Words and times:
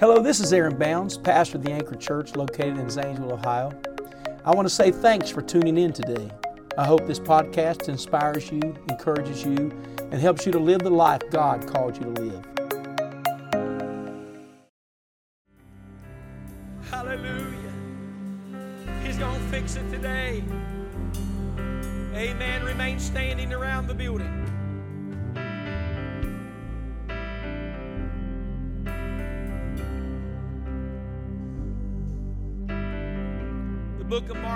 Hello, 0.00 0.22
this 0.22 0.38
is 0.38 0.52
Aaron 0.52 0.78
Bounds, 0.78 1.18
pastor 1.18 1.56
of 1.56 1.64
the 1.64 1.72
Anchor 1.72 1.96
Church 1.96 2.36
located 2.36 2.78
in 2.78 2.88
Zanesville, 2.88 3.32
Ohio. 3.32 3.72
I 4.44 4.54
want 4.54 4.68
to 4.68 4.72
say 4.72 4.92
thanks 4.92 5.28
for 5.28 5.42
tuning 5.42 5.76
in 5.76 5.92
today. 5.92 6.30
I 6.78 6.86
hope 6.86 7.04
this 7.08 7.18
podcast 7.18 7.88
inspires 7.88 8.48
you, 8.52 8.60
encourages 8.88 9.44
you, 9.44 9.76
and 9.98 10.14
helps 10.14 10.46
you 10.46 10.52
to 10.52 10.58
live 10.60 10.82
the 10.82 10.90
life 10.90 11.22
God 11.32 11.66
called 11.66 11.96
you 11.96 12.14
to 12.14 12.22
live. 12.22 12.44
Hallelujah. 16.88 17.72
He's 19.02 19.18
going 19.18 19.40
to 19.40 19.48
fix 19.48 19.74
it 19.74 19.90
today. 19.90 20.44
Amen. 22.14 22.62
Remain 22.62 23.00
standing 23.00 23.52
around 23.52 23.88
the 23.88 23.94
building. 23.94 24.47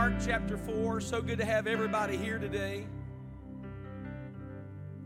Mark, 0.02 0.14
chapter 0.26 0.56
4. 0.56 1.00
So 1.00 1.22
good 1.22 1.38
to 1.38 1.44
have 1.44 1.68
everybody 1.68 2.16
here 2.16 2.36
today. 2.36 2.86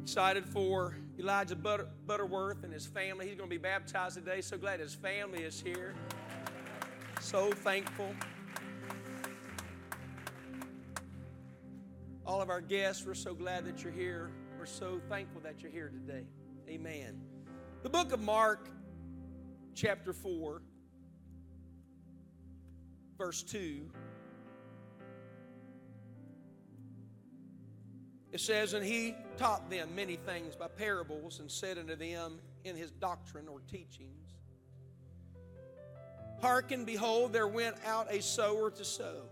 Excited 0.02 0.46
for 0.46 0.96
Elijah 1.18 1.54
Butter- 1.54 1.90
Butterworth 2.06 2.64
and 2.64 2.72
his 2.72 2.86
family. 2.86 3.26
He's 3.26 3.36
going 3.36 3.50
to 3.50 3.54
be 3.54 3.60
baptized 3.60 4.14
today. 4.14 4.40
So 4.40 4.56
glad 4.56 4.80
his 4.80 4.94
family 4.94 5.42
is 5.42 5.60
here. 5.60 5.94
So 7.20 7.52
thankful. 7.52 8.14
All 12.24 12.40
of 12.40 12.48
our 12.48 12.62
guests, 12.62 13.04
we're 13.04 13.12
so 13.12 13.34
glad 13.34 13.66
that 13.66 13.84
you're 13.84 13.92
here. 13.92 14.30
We're 14.58 14.64
so 14.64 14.98
thankful 15.10 15.42
that 15.42 15.60
you're 15.60 15.72
here 15.72 15.90
today. 15.90 16.24
Amen. 16.70 17.20
The 17.82 17.90
book 17.90 18.14
of 18.14 18.20
Mark, 18.20 18.70
chapter 19.74 20.14
4, 20.14 20.62
verse 23.18 23.42
2. 23.42 23.90
It 28.32 28.40
says, 28.40 28.72
And 28.72 28.84
he 28.84 29.14
taught 29.36 29.70
them 29.70 29.94
many 29.94 30.16
things 30.16 30.54
by 30.54 30.68
parables 30.68 31.40
and 31.40 31.50
said 31.50 31.78
unto 31.78 31.96
them 31.96 32.38
in 32.64 32.76
his 32.76 32.90
doctrine 32.90 33.48
or 33.48 33.60
teachings, 33.70 34.36
Hearken, 36.40 36.84
behold, 36.84 37.32
there 37.32 37.48
went 37.48 37.76
out 37.86 38.12
a 38.12 38.20
sower 38.20 38.70
to 38.70 38.84
sow. 38.84 39.22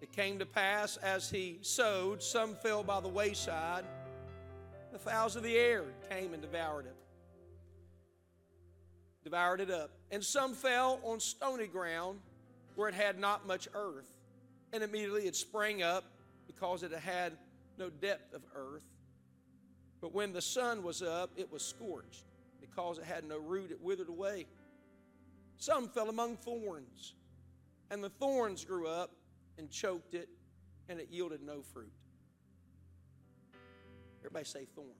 It 0.00 0.12
came 0.12 0.38
to 0.38 0.46
pass 0.46 0.96
as 0.98 1.28
he 1.30 1.58
sowed, 1.62 2.22
some 2.22 2.54
fell 2.54 2.82
by 2.82 3.00
the 3.00 3.08
wayside. 3.08 3.84
The 4.92 4.98
fowls 4.98 5.36
of 5.36 5.42
the 5.42 5.56
air 5.56 5.84
came 6.10 6.32
and 6.32 6.40
devoured 6.40 6.86
it. 6.86 6.96
Devoured 9.24 9.60
it 9.60 9.70
up. 9.70 9.90
And 10.10 10.24
some 10.24 10.54
fell 10.54 11.00
on 11.02 11.20
stony 11.20 11.66
ground 11.66 12.20
where 12.76 12.88
it 12.88 12.94
had 12.94 13.18
not 13.18 13.46
much 13.46 13.68
earth. 13.74 14.10
And 14.72 14.82
immediately 14.82 15.26
it 15.26 15.36
sprang 15.36 15.82
up 15.82 16.04
because 16.46 16.82
it 16.82 16.92
had 16.92 17.36
no 17.78 17.90
depth 17.90 18.34
of 18.34 18.42
earth. 18.54 18.84
But 20.00 20.14
when 20.14 20.32
the 20.32 20.42
sun 20.42 20.82
was 20.82 21.02
up, 21.02 21.30
it 21.36 21.50
was 21.50 21.62
scorched. 21.62 22.24
Because 22.60 22.98
it 22.98 23.04
had 23.04 23.24
no 23.24 23.38
root, 23.38 23.70
it 23.70 23.80
withered 23.80 24.08
away. 24.08 24.46
Some 25.58 25.88
fell 25.88 26.08
among 26.08 26.36
thorns, 26.36 27.14
and 27.90 28.04
the 28.04 28.10
thorns 28.10 28.64
grew 28.64 28.86
up 28.86 29.10
and 29.58 29.70
choked 29.70 30.14
it, 30.14 30.28
and 30.88 31.00
it 31.00 31.08
yielded 31.10 31.42
no 31.42 31.62
fruit. 31.62 31.92
Everybody 34.20 34.44
say 34.44 34.66
thorns. 34.74 34.90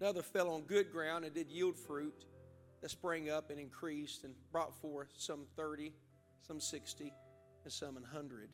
Another 0.00 0.22
fell 0.22 0.50
on 0.50 0.62
good 0.62 0.90
ground 0.90 1.24
and 1.24 1.32
did 1.32 1.48
yield 1.48 1.76
fruit 1.76 2.24
that 2.82 2.90
sprang 2.90 3.30
up 3.30 3.50
and 3.50 3.58
increased 3.58 4.24
and 4.24 4.34
brought 4.52 4.74
forth 4.80 5.08
some 5.16 5.46
30, 5.56 5.92
some 6.46 6.60
60, 6.60 7.12
and 7.64 7.72
some 7.72 7.94
100. 7.94 8.50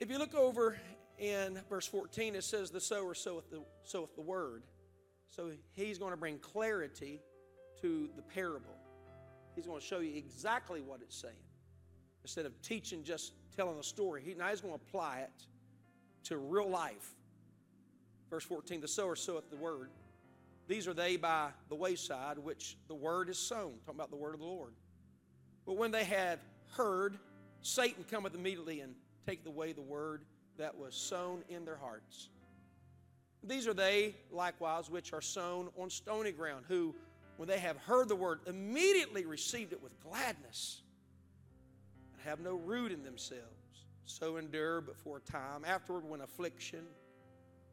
If 0.00 0.10
you 0.10 0.18
look 0.18 0.34
over 0.34 0.76
in 1.18 1.60
verse 1.68 1.86
14, 1.86 2.34
it 2.34 2.44
says, 2.44 2.70
The 2.70 2.80
sower 2.80 3.14
soweth 3.14 3.50
the, 3.50 3.62
soweth 3.82 4.14
the 4.14 4.22
word. 4.22 4.62
So 5.30 5.50
he's 5.74 5.98
going 5.98 6.12
to 6.12 6.16
bring 6.16 6.38
clarity 6.38 7.20
to 7.82 8.08
the 8.16 8.22
parable. 8.22 8.76
He's 9.54 9.66
going 9.66 9.80
to 9.80 9.86
show 9.86 10.00
you 10.00 10.16
exactly 10.16 10.80
what 10.80 11.00
it's 11.02 11.16
saying. 11.16 11.34
Instead 12.22 12.46
of 12.46 12.60
teaching, 12.62 13.04
just 13.04 13.32
telling 13.56 13.78
a 13.78 13.82
story, 13.82 14.22
he, 14.24 14.34
now 14.34 14.48
he's 14.48 14.60
going 14.60 14.74
to 14.74 14.80
apply 14.88 15.20
it 15.20 15.46
to 16.24 16.36
real 16.36 16.68
life. 16.68 17.14
Verse 18.30 18.44
14 18.44 18.80
The 18.80 18.88
sower 18.88 19.16
soweth 19.16 19.50
the 19.50 19.56
word. 19.56 19.90
These 20.68 20.88
are 20.88 20.94
they 20.94 21.16
by 21.16 21.50
the 21.68 21.76
wayside, 21.76 22.38
which 22.38 22.76
the 22.88 22.94
word 22.94 23.28
is 23.28 23.38
sown. 23.38 23.74
Talking 23.84 24.00
about 24.00 24.10
the 24.10 24.16
word 24.16 24.34
of 24.34 24.40
the 24.40 24.46
Lord. 24.46 24.72
But 25.64 25.76
when 25.76 25.92
they 25.92 26.04
had 26.04 26.40
heard, 26.76 27.18
Satan 27.62 28.04
cometh 28.10 28.34
immediately 28.34 28.80
and 28.80 28.94
taketh 29.26 29.46
away 29.46 29.72
the 29.72 29.82
word 29.82 30.24
that 30.58 30.76
was 30.76 30.94
sown 30.94 31.42
in 31.48 31.64
their 31.64 31.76
hearts. 31.76 32.28
These 33.44 33.68
are 33.68 33.74
they 33.74 34.14
likewise 34.32 34.90
which 34.90 35.12
are 35.12 35.20
sown 35.20 35.68
on 35.76 35.88
stony 35.90 36.32
ground, 36.32 36.64
who, 36.68 36.94
when 37.36 37.48
they 37.48 37.58
have 37.58 37.76
heard 37.76 38.08
the 38.08 38.16
word, 38.16 38.40
immediately 38.46 39.24
received 39.24 39.72
it 39.72 39.82
with 39.82 39.98
gladness, 40.00 40.82
and 42.12 42.22
have 42.22 42.40
no 42.40 42.54
root 42.54 42.92
in 42.92 43.02
themselves. 43.02 43.42
So 44.04 44.36
endure 44.36 44.80
but 44.80 44.96
for 44.96 45.18
a 45.18 45.20
time. 45.20 45.64
Afterward, 45.64 46.04
when 46.08 46.20
affliction 46.20 46.84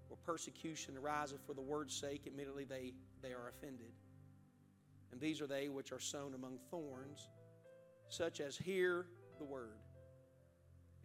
or 0.09 0.17
persecution 0.25 0.97
arises 0.97 1.39
for 1.45 1.53
the 1.53 1.61
word's 1.61 1.95
sake, 1.95 2.23
immediately 2.25 2.65
they, 2.65 2.93
they 3.21 3.33
are 3.33 3.49
offended. 3.49 3.91
And 5.11 5.21
these 5.21 5.41
are 5.41 5.47
they 5.47 5.69
which 5.69 5.91
are 5.91 5.99
sown 5.99 6.33
among 6.33 6.57
thorns, 6.71 7.29
such 8.09 8.41
as 8.41 8.57
hear 8.57 9.05
the 9.37 9.43
word, 9.43 9.77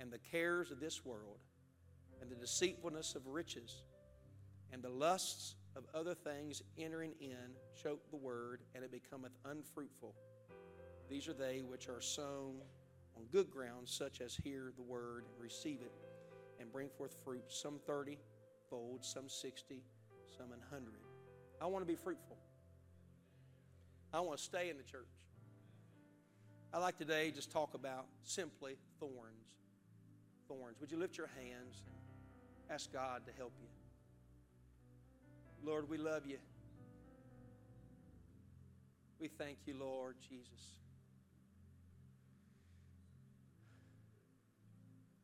and 0.01 0.11
the 0.11 0.19
cares 0.19 0.71
of 0.71 0.81
this 0.81 1.05
world, 1.05 1.39
and 2.21 2.31
the 2.31 2.37
deceitfulness 2.37 3.15
of 3.15 3.27
riches, 3.27 3.83
and 4.73 4.83
the 4.83 4.89
lusts 4.89 5.55
of 5.77 5.85
other 5.95 6.15
things 6.15 6.63
entering 6.79 7.13
in 7.21 7.55
choke 7.81 8.11
the 8.11 8.17
word, 8.17 8.61
and 8.75 8.85
it 8.85 8.91
becometh 8.91 9.33
unfruitful. 9.45 10.15
These 11.09 11.29
are 11.29 11.35
they 11.35 11.63
which 11.63 11.89
are 11.89 12.01
sown 12.01 12.57
on 13.17 13.25
good 13.33 13.51
ground, 13.51 13.89
such 13.89 14.21
as 14.21 14.35
hear 14.35 14.73
the 14.77 14.83
word 14.83 15.25
and 15.25 15.43
receive 15.43 15.81
it, 15.81 15.93
and 16.61 16.71
bring 16.73 16.89
forth 16.89 17.15
fruit, 17.25 17.45
some 17.49 17.79
thirty 17.87 18.19
fold, 18.69 19.05
some 19.05 19.29
sixty, 19.29 19.83
some 20.37 20.53
an 20.53 20.61
hundred. 20.71 21.01
I 21.61 21.67
want 21.67 21.83
to 21.83 21.87
be 21.87 21.97
fruitful. 21.97 22.37
I 24.13 24.21
want 24.21 24.39
to 24.39 24.45
stay 24.45 24.71
in 24.71 24.77
the 24.77 24.83
church. 24.83 25.09
I 26.73 26.79
like 26.79 26.99
today 26.99 27.31
just 27.31 27.51
talk 27.51 27.75
about 27.75 28.07
simply 28.23 28.77
thorns. 29.01 29.57
Thorns. 30.49 30.81
Would 30.81 30.91
you 30.91 30.99
lift 30.99 31.17
your 31.17 31.29
hands 31.29 31.83
and 31.87 31.95
ask 32.71 32.93
God 32.93 33.23
to 33.27 33.33
help 33.37 33.53
you? 33.61 33.69
Lord, 35.63 35.89
we 35.89 35.99
love 35.99 36.27
you. 36.27 36.39
We 39.21 39.29
thank 39.29 39.59
you, 39.67 39.75
Lord 39.79 40.17
Jesus. 40.29 40.79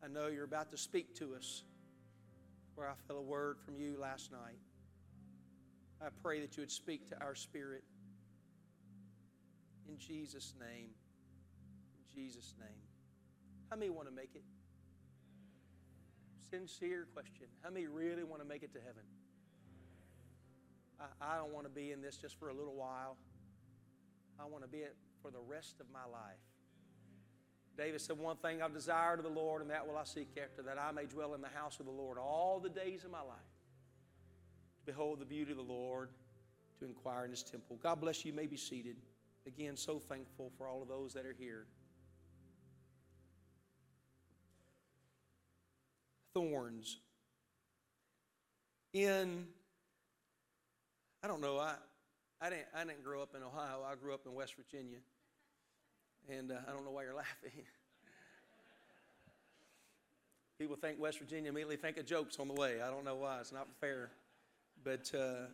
I 0.02 0.08
know 0.08 0.26
you're 0.26 0.44
about 0.44 0.70
to 0.72 0.76
speak 0.76 1.14
to 1.16 1.34
us 1.34 1.62
where 2.74 2.88
I 2.88 2.94
felt 3.06 3.20
a 3.20 3.22
word 3.22 3.56
from 3.64 3.76
you 3.76 3.96
last 3.98 4.32
night. 4.32 4.58
I 6.02 6.08
pray 6.22 6.40
that 6.40 6.56
you 6.56 6.62
would 6.62 6.72
speak 6.72 7.08
to 7.10 7.20
our 7.22 7.34
spirit. 7.34 7.84
In 9.88 9.98
Jesus' 9.98 10.54
name. 10.58 10.90
In 10.90 12.22
Jesus' 12.22 12.54
name. 12.58 12.68
How 13.70 13.76
many 13.76 13.90
want 13.90 14.08
to 14.08 14.14
make 14.14 14.30
it? 14.34 14.42
Sincere 16.54 17.08
question. 17.12 17.46
How 17.62 17.70
many 17.70 17.88
really 17.88 18.22
want 18.22 18.40
to 18.40 18.46
make 18.46 18.62
it 18.62 18.72
to 18.74 18.78
heaven? 18.78 19.02
I, 21.00 21.34
I 21.34 21.36
don't 21.36 21.52
want 21.52 21.66
to 21.66 21.70
be 21.70 21.90
in 21.90 22.00
this 22.00 22.16
just 22.16 22.38
for 22.38 22.48
a 22.48 22.54
little 22.54 22.76
while. 22.76 23.16
I 24.38 24.44
want 24.44 24.62
to 24.62 24.68
be 24.68 24.78
it 24.78 24.94
for 25.20 25.32
the 25.32 25.40
rest 25.40 25.80
of 25.80 25.86
my 25.92 26.04
life. 26.04 26.38
David 27.76 28.00
said, 28.00 28.18
One 28.18 28.36
thing 28.36 28.62
I've 28.62 28.72
desired 28.72 29.18
of 29.18 29.24
the 29.24 29.32
Lord, 29.32 29.62
and 29.62 29.70
that 29.72 29.84
will 29.84 29.96
I 29.96 30.04
seek 30.04 30.28
after, 30.40 30.62
that 30.62 30.78
I 30.78 30.92
may 30.92 31.06
dwell 31.06 31.34
in 31.34 31.40
the 31.40 31.48
house 31.48 31.80
of 31.80 31.86
the 31.86 31.92
Lord 31.92 32.18
all 32.18 32.60
the 32.60 32.68
days 32.68 33.02
of 33.02 33.10
my 33.10 33.22
life. 33.22 33.50
To 34.78 34.92
behold 34.92 35.18
the 35.18 35.24
beauty 35.24 35.50
of 35.50 35.56
the 35.56 35.64
Lord, 35.64 36.10
to 36.78 36.84
inquire 36.84 37.24
in 37.24 37.32
his 37.32 37.42
temple. 37.42 37.80
God 37.82 38.00
bless 38.00 38.24
you. 38.24 38.30
You 38.30 38.36
may 38.36 38.46
be 38.46 38.56
seated. 38.56 38.94
Again, 39.44 39.76
so 39.76 39.98
thankful 39.98 40.52
for 40.56 40.68
all 40.68 40.82
of 40.82 40.88
those 40.88 41.14
that 41.14 41.26
are 41.26 41.34
here. 41.36 41.66
Thorns. 46.34 46.98
In, 48.92 49.46
I 51.22 51.28
don't 51.28 51.40
know, 51.40 51.58
I, 51.58 51.74
I, 52.40 52.50
didn't, 52.50 52.66
I 52.76 52.84
didn't 52.84 53.02
grow 53.02 53.22
up 53.22 53.34
in 53.36 53.42
Ohio. 53.42 53.82
I 53.84 53.94
grew 53.94 54.12
up 54.12 54.26
in 54.26 54.34
West 54.34 54.54
Virginia. 54.56 54.98
And 56.28 56.50
uh, 56.52 56.56
I 56.68 56.72
don't 56.72 56.84
know 56.84 56.90
why 56.90 57.04
you're 57.04 57.14
laughing. 57.14 57.52
People 60.58 60.76
think 60.76 61.00
West 61.00 61.18
Virginia 61.18 61.50
immediately 61.50 61.76
think 61.76 61.96
of 61.96 62.06
jokes 62.06 62.38
on 62.38 62.48
the 62.48 62.54
way. 62.54 62.80
I 62.82 62.90
don't 62.90 63.04
know 63.04 63.16
why. 63.16 63.40
It's 63.40 63.52
not 63.52 63.68
fair. 63.80 64.10
But 64.82 65.10
uh, 65.14 65.46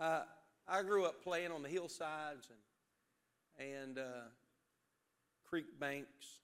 I, 0.00 0.22
I 0.68 0.82
grew 0.82 1.04
up 1.04 1.22
playing 1.22 1.52
on 1.52 1.62
the 1.62 1.68
hillsides 1.68 2.48
and, 3.58 3.68
and 3.68 3.98
uh, 3.98 4.28
creek 5.44 5.78
banks. 5.78 6.38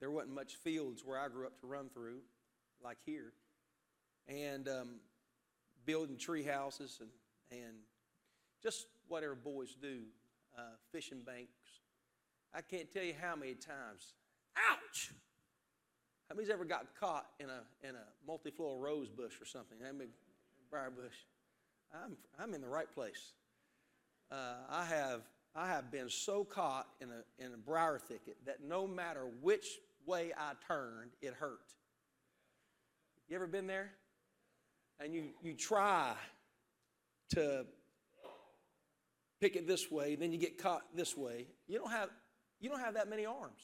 There 0.00 0.10
wasn't 0.10 0.34
much 0.34 0.56
fields 0.56 1.02
where 1.04 1.18
I 1.18 1.28
grew 1.28 1.46
up 1.46 1.58
to 1.60 1.66
run 1.66 1.88
through, 1.92 2.20
like 2.82 2.98
here. 3.04 3.32
And 4.28 4.68
um, 4.68 4.88
building 5.86 6.16
tree 6.16 6.44
houses 6.44 7.00
and, 7.00 7.10
and 7.50 7.74
just 8.62 8.86
whatever 9.08 9.34
boys 9.34 9.74
do, 9.80 10.00
uh, 10.56 10.62
fishing 10.92 11.22
banks. 11.24 11.50
I 12.54 12.60
can't 12.60 12.90
tell 12.92 13.04
you 13.04 13.14
how 13.20 13.36
many 13.36 13.54
times, 13.54 14.14
ouch! 14.56 15.10
How 16.28 16.34
many's 16.34 16.50
ever 16.50 16.64
got 16.64 16.86
caught 17.00 17.26
in 17.40 17.46
a, 17.48 17.88
in 17.88 17.94
a 17.94 18.30
multiflora 18.30 18.78
rose 18.78 19.08
bush 19.08 19.40
or 19.40 19.46
something? 19.46 19.78
I 19.86 19.92
mean, 19.92 20.08
briar 20.70 20.90
bush. 20.90 21.14
I'm, 21.94 22.16
I'm 22.38 22.54
in 22.54 22.60
the 22.60 22.68
right 22.68 22.92
place. 22.92 23.32
Uh, 24.30 24.56
I, 24.68 24.84
have, 24.84 25.22
I 25.54 25.68
have 25.68 25.90
been 25.90 26.10
so 26.10 26.44
caught 26.44 26.86
in 27.00 27.08
a, 27.08 27.44
in 27.44 27.54
a 27.54 27.56
briar 27.56 27.98
thicket 27.98 28.36
that 28.44 28.62
no 28.62 28.86
matter 28.86 29.26
which 29.40 29.78
way 30.08 30.32
I 30.36 30.52
turned, 30.66 31.12
it 31.20 31.34
hurt. 31.34 31.60
You 33.28 33.36
ever 33.36 33.46
been 33.46 33.66
there? 33.66 33.90
And 34.98 35.14
you, 35.14 35.24
you 35.42 35.54
try 35.54 36.14
to 37.34 37.66
pick 39.40 39.54
it 39.54 39.68
this 39.68 39.90
way, 39.90 40.16
then 40.16 40.32
you 40.32 40.38
get 40.38 40.60
caught 40.60 40.82
this 40.94 41.16
way. 41.16 41.46
You 41.68 41.78
don't 41.78 41.90
have, 41.90 42.08
you 42.58 42.68
don't 42.68 42.80
have 42.80 42.94
that 42.94 43.08
many 43.08 43.26
arms. 43.26 43.60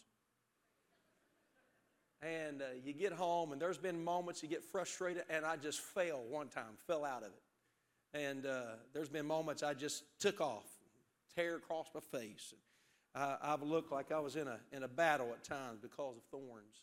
And 2.22 2.62
uh, 2.62 2.66
you 2.84 2.92
get 2.92 3.12
home, 3.12 3.52
and 3.52 3.60
there's 3.60 3.78
been 3.78 4.02
moments 4.02 4.42
you 4.42 4.48
get 4.48 4.62
frustrated, 4.64 5.24
and 5.28 5.44
I 5.44 5.56
just 5.56 5.80
fell 5.80 6.22
one 6.28 6.48
time, 6.48 6.78
fell 6.86 7.04
out 7.04 7.22
of 7.22 7.28
it. 7.28 8.18
And 8.18 8.46
uh, 8.46 8.76
there's 8.92 9.08
been 9.08 9.26
moments 9.26 9.62
I 9.62 9.74
just 9.74 10.04
took 10.20 10.40
off, 10.40 10.64
tear 11.34 11.56
across 11.56 11.88
my 11.94 12.00
face. 12.16 12.54
Uh, 13.14 13.36
I've 13.42 13.62
looked 13.62 13.92
like 13.92 14.10
I 14.10 14.18
was 14.18 14.36
in 14.36 14.48
a, 14.48 14.58
in 14.72 14.82
a 14.82 14.88
battle 14.88 15.28
at 15.32 15.44
times 15.44 15.78
because 15.80 16.16
of 16.16 16.22
thorns. 16.30 16.82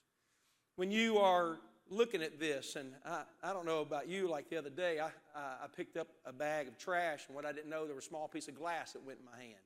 When 0.78 0.90
you 0.90 1.18
are 1.18 1.58
looking 1.90 2.22
at 2.24 2.40
this, 2.40 2.78
and 2.78 2.94
I, 3.06 3.24
I 3.44 3.52
don't 3.52 3.66
know 3.66 3.82
about 3.82 4.08
you, 4.08 4.30
like 4.30 4.50
the 4.50 4.58
other 4.58 4.70
day, 4.70 5.00
I, 5.00 5.10
I 5.36 5.68
picked 5.76 5.98
up 5.98 6.08
a 6.26 6.32
bag 6.32 6.70
of 6.70 6.78
trash, 6.78 7.26
and 7.28 7.36
what 7.36 7.46
I 7.46 7.52
didn't 7.52 7.70
know, 7.70 7.86
there 7.86 7.96
was 7.96 8.06
a 8.06 8.08
small 8.08 8.30
piece 8.30 8.48
of 8.48 8.56
glass 8.56 8.94
that 8.94 9.06
went 9.06 9.20
in 9.20 9.26
my 9.26 9.38
hand. 9.44 9.58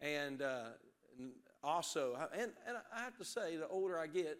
And, 0.00 0.42
uh, 0.42 0.64
also, 1.64 2.16
and, 2.32 2.52
and 2.68 2.76
I 2.94 3.00
have 3.00 3.16
to 3.16 3.24
say, 3.24 3.56
the 3.56 3.66
older 3.66 3.98
I 3.98 4.06
get, 4.06 4.38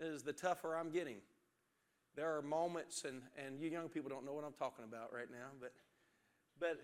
is 0.00 0.22
the 0.22 0.32
tougher 0.32 0.76
I'm 0.76 0.90
getting. 0.90 1.16
There 2.16 2.36
are 2.36 2.42
moments, 2.42 3.04
and, 3.04 3.20
and 3.36 3.60
you 3.60 3.68
young 3.68 3.88
people 3.88 4.08
don't 4.08 4.24
know 4.24 4.32
what 4.32 4.44
I'm 4.44 4.54
talking 4.54 4.84
about 4.84 5.12
right 5.12 5.30
now, 5.30 5.48
but, 5.60 5.72
but 6.58 6.80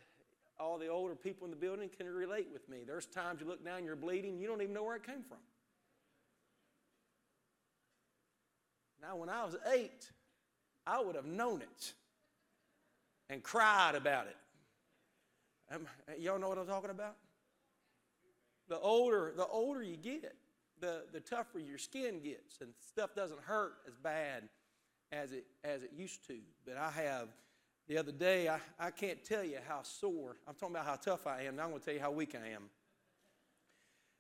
all 0.61 0.79
the 0.79 0.89
older 0.89 1.15
people 1.15 1.47
in 1.47 1.51
the 1.51 1.57
building 1.57 1.89
can 1.97 2.07
relate 2.07 2.49
with 2.53 2.69
me. 2.69 2.79
There's 2.87 3.07
times 3.07 3.41
you 3.41 3.47
look 3.47 3.65
down, 3.65 3.85
you're 3.85 3.97
bleeding, 3.97 4.39
you 4.39 4.47
don't 4.47 4.61
even 4.61 4.75
know 4.75 4.85
where 4.85 4.97
it 4.97 5.05
came 5.05 5.23
from. 5.27 5.39
Now, 9.01 9.17
when 9.17 9.31
I 9.31 9.45
was 9.45 9.57
eight, 9.73 10.11
I 10.87 11.03
would 11.03 11.17
have 11.17 11.25
known 11.25 11.63
it 11.63 11.95
and 13.31 13.43
cried 13.43 13.95
about 13.95 14.27
it. 14.27 14.37
Um, 15.75 15.87
y'all 16.19 16.39
know 16.39 16.49
what 16.49 16.59
I'm 16.59 16.67
talking 16.67 16.91
about? 16.91 17.17
The 18.69 18.79
older, 18.79 19.33
the 19.37 19.47
older 19.47 19.83
you 19.83 19.97
get, 19.97 20.35
the, 20.81 21.05
the 21.13 21.21
tougher 21.21 21.59
your 21.59 21.79
skin 21.79 22.21
gets, 22.21 22.61
and 22.61 22.71
stuff 22.87 23.15
doesn't 23.15 23.41
hurt 23.41 23.75
as 23.87 23.95
bad 23.97 24.49
as 25.13 25.33
it 25.33 25.45
as 25.65 25.83
it 25.83 25.91
used 25.97 26.27
to. 26.27 26.37
But 26.67 26.77
I 26.77 26.91
have 26.91 27.29
the 27.91 27.99
other 27.99 28.13
day, 28.13 28.49
I, 28.49 28.61
I 28.79 28.93
can't 28.93 29.25
tell 29.25 29.43
you 29.43 29.59
how 29.67 29.83
sore. 29.83 30.37
I'm 30.47 30.55
talking 30.55 30.77
about 30.77 30.87
how 30.87 30.95
tough 30.95 31.27
I 31.27 31.43
am. 31.43 31.57
Now 31.57 31.65
I'm 31.65 31.71
going 31.71 31.81
to 31.81 31.85
tell 31.85 31.95
you 31.95 32.01
how 32.01 32.13
weak 32.13 32.37
I 32.37 32.51
am. 32.51 32.71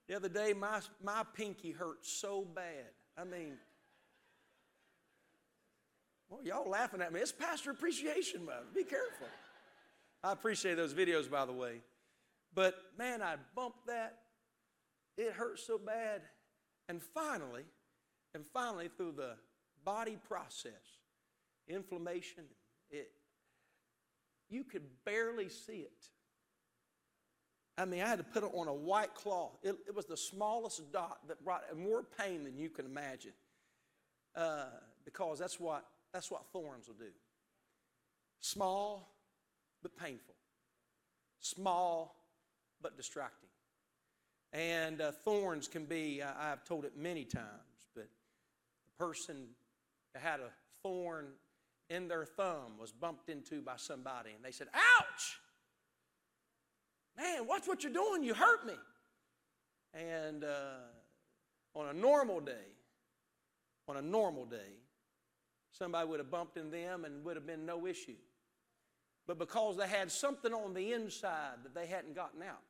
The 0.09 0.17
other 0.17 0.29
day, 0.29 0.53
my, 0.55 0.81
my 1.01 1.23
pinky 1.35 1.71
hurt 1.71 2.05
so 2.05 2.45
bad. 2.53 2.91
I 3.17 3.23
mean, 3.23 3.53
well, 6.29 6.41
y'all 6.43 6.69
laughing 6.69 7.01
at 7.01 7.13
me. 7.13 7.21
It's 7.21 7.31
Pastor 7.31 7.71
Appreciation 7.71 8.45
Month. 8.45 8.75
Be 8.75 8.83
careful. 8.83 9.29
I 10.25 10.33
appreciate 10.33 10.75
those 10.75 10.93
videos, 10.93 11.31
by 11.31 11.47
the 11.47 11.53
way. 11.53 11.75
But 12.53 12.75
man, 12.99 13.23
I 13.23 13.37
bumped 13.55 13.87
that. 13.87 14.17
It 15.17 15.33
hurt 15.33 15.61
so 15.61 15.79
bad. 15.79 16.23
And 16.89 17.01
finally, 17.01 17.63
and 18.35 18.45
finally, 18.45 18.89
through 18.97 19.13
the 19.13 19.37
body 19.85 20.19
process, 20.29 20.73
inflammation, 21.69 22.47
it, 22.91 23.13
you 24.51 24.65
could 24.65 24.83
barely 25.05 25.49
see 25.49 25.79
it. 25.79 26.09
I 27.79 27.87
mean, 27.87 28.03
I 28.03 28.09
had 28.09 28.19
to 28.19 28.25
put 28.25 28.43
it 28.43 28.51
on 28.53 28.69
a 28.69 28.75
white 28.75 29.15
cloth. 29.15 29.57
It, 29.63 29.77
it 29.87 29.95
was 29.95 30.05
the 30.05 30.17
smallest 30.17 30.93
dot 30.93 31.19
that 31.29 31.43
brought 31.45 31.63
more 31.79 32.03
pain 32.03 32.45
than 32.45 32.59
you 32.59 32.69
can 32.69 32.85
imagine. 32.85 33.33
Uh, 34.37 34.67
because 35.05 35.39
that's 35.39 35.59
what 35.59 35.85
that's 36.13 36.31
what 36.31 36.43
thorns 36.53 36.89
will 36.89 36.95
do. 36.97 37.13
Small, 38.41 39.15
but 39.83 39.97
painful. 39.97 40.35
Small, 41.41 42.17
but 42.83 42.97
distracting. 42.97 43.49
And 44.53 45.01
uh, 45.01 45.13
thorns 45.13 45.69
can 45.69 45.85
be, 45.85 46.23
I, 46.23 46.49
have 46.49 46.65
told 46.65 46.85
it 46.85 46.97
many 46.97 47.25
times, 47.25 47.47
but 47.95 48.09
the 48.87 49.05
person 49.05 49.47
that 50.13 50.23
had 50.23 50.41
a 50.41 50.51
thorn 50.83 51.29
in 51.91 52.09
their 52.09 52.25
thumb 52.25 52.79
was 52.79 52.93
bumped 52.93 53.29
into 53.29 53.61
by 53.61 53.75
somebody, 53.77 54.31
and 54.35 54.43
they 54.43 54.53
said, 54.53 54.69
Ouch! 54.73 55.39
Man, 57.19 57.47
watch 57.47 57.67
what 57.67 57.83
you're 57.83 57.93
doing. 57.93 58.23
You 58.23 58.33
hurt 58.33 58.65
me. 58.65 58.75
And 59.93 60.45
uh, 60.45 60.79
on 61.75 61.89
a 61.89 61.93
normal 61.93 62.41
day, 62.41 62.53
on 63.89 63.99
a 63.99 64.03
normal 64.03 64.47
day, 64.47 64.79
Somebody 65.73 66.09
would 66.09 66.21
have 66.21 66.31
bumped 66.31 66.57
in 66.57 66.71
them 66.71 67.05
and 67.05 67.25
would 67.25 67.37
have 67.37 67.47
been 67.47 67.65
no 67.65 67.87
issue. 67.87 68.17
But 69.27 69.39
because 69.39 69.77
they 69.77 69.87
had 69.87 70.11
something 70.11 70.53
on 70.53 70.75
the 70.75 70.93
inside 70.93 71.63
that 71.63 71.75
they 71.75 71.87
hadn't 71.87 72.15
gotten 72.15 72.43
out, 72.43 72.63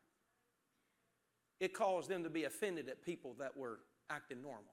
it 1.58 1.74
caused 1.74 2.08
them 2.08 2.22
to 2.24 2.30
be 2.30 2.44
offended 2.44 2.88
at 2.88 3.04
people 3.04 3.34
that 3.38 3.56
were 3.56 3.80
acting 4.10 4.42
normal. 4.42 4.72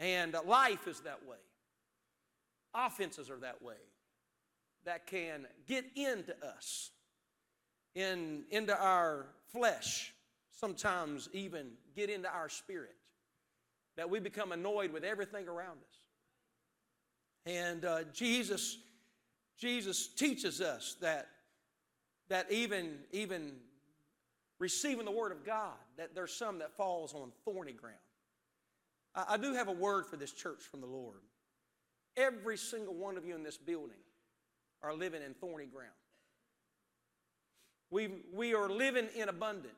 And 0.00 0.34
uh, 0.34 0.42
life 0.46 0.86
is 0.86 1.00
that 1.00 1.24
way. 1.26 1.36
Offenses 2.74 3.30
are 3.30 3.38
that 3.38 3.62
way. 3.62 3.74
That 4.84 5.06
can 5.06 5.46
get 5.66 5.84
into 5.96 6.34
us, 6.44 6.90
in, 7.94 8.44
into 8.50 8.78
our 8.78 9.26
flesh, 9.52 10.12
sometimes 10.52 11.28
even 11.32 11.72
get 11.96 12.10
into 12.10 12.28
our 12.28 12.48
spirit. 12.48 12.94
That 13.96 14.08
we 14.08 14.20
become 14.20 14.52
annoyed 14.52 14.92
with 14.92 15.04
everything 15.04 15.48
around 15.48 15.78
us. 15.78 15.98
And 17.46 17.84
uh, 17.84 18.04
Jesus, 18.12 18.78
Jesus 19.58 20.06
teaches 20.08 20.60
us 20.60 20.96
that, 21.00 21.28
that 22.28 22.50
even, 22.52 22.98
even 23.10 23.52
receiving 24.58 25.04
the 25.04 25.10
Word 25.10 25.32
of 25.32 25.44
God, 25.44 25.74
that 25.96 26.14
there's 26.14 26.34
some 26.34 26.58
that 26.58 26.76
falls 26.76 27.14
on 27.14 27.32
thorny 27.44 27.72
ground. 27.72 27.96
I, 29.14 29.24
I 29.30 29.36
do 29.36 29.54
have 29.54 29.68
a 29.68 29.72
word 29.72 30.06
for 30.06 30.16
this 30.16 30.32
church 30.32 30.62
from 30.62 30.80
the 30.80 30.86
Lord. 30.86 31.20
Every 32.16 32.56
single 32.56 32.94
one 32.94 33.16
of 33.16 33.24
you 33.24 33.34
in 33.34 33.42
this 33.42 33.56
building 33.56 33.96
are 34.82 34.94
living 34.94 35.22
in 35.22 35.34
thorny 35.34 35.66
ground. 35.66 35.90
We, 37.90 38.08
we 38.32 38.54
are 38.54 38.68
living 38.68 39.08
in 39.14 39.28
abundance. 39.28 39.72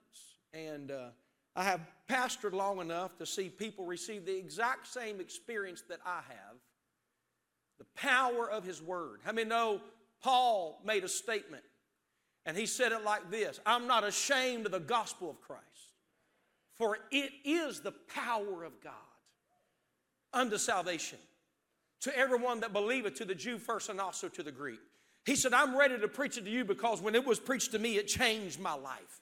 And 0.53 0.91
uh, 0.91 1.09
I 1.55 1.65
have 1.65 1.81
pastored 2.09 2.53
long 2.53 2.81
enough 2.81 3.17
to 3.19 3.27
see 3.27 3.49
people 3.49 3.85
receive 3.85 4.27
the 4.27 4.37
exact 4.37 4.89
same 4.89 5.21
experience 5.21 5.83
that 5.89 6.01
I 6.05 6.21
have 6.29 6.57
the 7.79 7.87
power 7.97 8.51
of 8.51 8.65
His 8.65 8.83
Word. 8.83 9.21
How 9.25 9.33
many 9.33 9.49
know 9.49 9.81
Paul 10.23 10.81
made 10.85 11.03
a 11.03 11.09
statement 11.09 11.63
and 12.47 12.57
he 12.57 12.67
said 12.67 12.93
it 12.93 13.05
like 13.05 13.31
this 13.31 13.61
I'm 13.67 13.87
not 13.87 14.05
ashamed 14.05 14.67
of 14.67 14.73
the 14.73 14.81
gospel 14.81 15.31
of 15.31 15.41
Christ, 15.41 15.65
for 16.77 16.99
it 17.11 17.33
is 17.45 17.81
the 17.81 17.93
power 18.15 18.65
of 18.65 18.81
God 18.83 18.93
unto 20.33 20.59
salvation 20.59 21.19
to 22.01 22.17
everyone 22.17 22.61
that 22.61 22.73
believeth, 22.73 23.15
to 23.17 23.25
the 23.25 23.35
Jew 23.35 23.59
first 23.59 23.89
and 23.89 24.01
also 24.01 24.29
to 24.29 24.43
the 24.43 24.53
Greek. 24.53 24.81
He 25.27 25.37
said, 25.37 25.53
I'm 25.53 25.77
ready 25.77 25.99
to 25.99 26.09
preach 26.09 26.39
it 26.39 26.45
to 26.45 26.51
you 26.51 26.65
because 26.65 27.03
when 27.03 27.15
it 27.15 27.27
was 27.27 27.39
preached 27.39 27.73
to 27.73 27.79
me, 27.79 27.97
it 27.97 28.07
changed 28.07 28.59
my 28.59 28.75
life. 28.75 29.21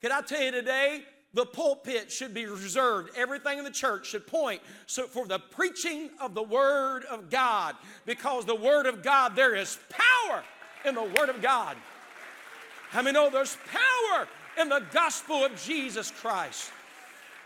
Can 0.00 0.12
I 0.12 0.22
tell 0.22 0.42
you 0.42 0.50
today, 0.50 1.02
the 1.34 1.44
pulpit 1.44 2.10
should 2.10 2.32
be 2.32 2.46
reserved. 2.46 3.10
Everything 3.14 3.58
in 3.58 3.64
the 3.64 3.70
church 3.70 4.06
should 4.06 4.26
point 4.26 4.62
so 4.86 5.06
for 5.06 5.26
the 5.26 5.38
preaching 5.38 6.10
of 6.20 6.34
the 6.34 6.42
Word 6.42 7.04
of 7.04 7.28
God. 7.28 7.76
Because 8.06 8.46
the 8.46 8.54
Word 8.54 8.86
of 8.86 9.02
God, 9.02 9.36
there 9.36 9.54
is 9.54 9.78
power 9.90 10.42
in 10.86 10.94
the 10.94 11.02
Word 11.02 11.28
of 11.28 11.42
God. 11.42 11.76
How 12.88 13.02
many 13.02 13.12
know 13.12 13.28
there's 13.28 13.58
power 13.70 14.26
in 14.58 14.70
the 14.70 14.82
gospel 14.92 15.44
of 15.44 15.62
Jesus 15.62 16.10
Christ? 16.10 16.72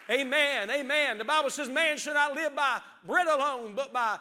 Amen. 0.08 0.70
Amen. 0.70 1.18
The 1.18 1.24
Bible 1.24 1.50
says, 1.50 1.68
Man 1.68 1.96
should 1.96 2.14
not 2.14 2.34
live 2.34 2.54
by 2.54 2.80
bread 3.04 3.26
alone, 3.26 3.72
but 3.74 3.92
by 3.92 4.18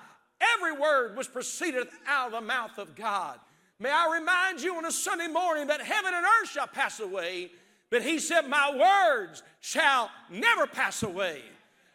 every 0.56 0.72
word 0.72 1.16
which 1.18 1.32
proceedeth 1.32 1.90
out 2.08 2.28
of 2.28 2.34
the 2.34 2.42
mouth 2.42 2.78
of 2.78 2.96
God. 2.96 3.40
May 3.80 3.92
I 3.92 4.18
remind 4.20 4.62
you 4.62 4.76
on 4.76 4.86
a 4.86 4.92
Sunday 4.92 5.28
morning 5.28 5.68
that 5.68 5.82
heaven 5.82 6.14
and 6.14 6.26
earth 6.26 6.50
shall 6.50 6.68
pass 6.68 7.00
away, 7.00 7.52
but 7.90 8.04
he 8.04 8.20
said, 8.20 8.48
My 8.48 8.72
words 8.76 9.44
shall 9.60 10.12
never 10.30 10.68
pass 10.68 11.04
away. 11.04 11.42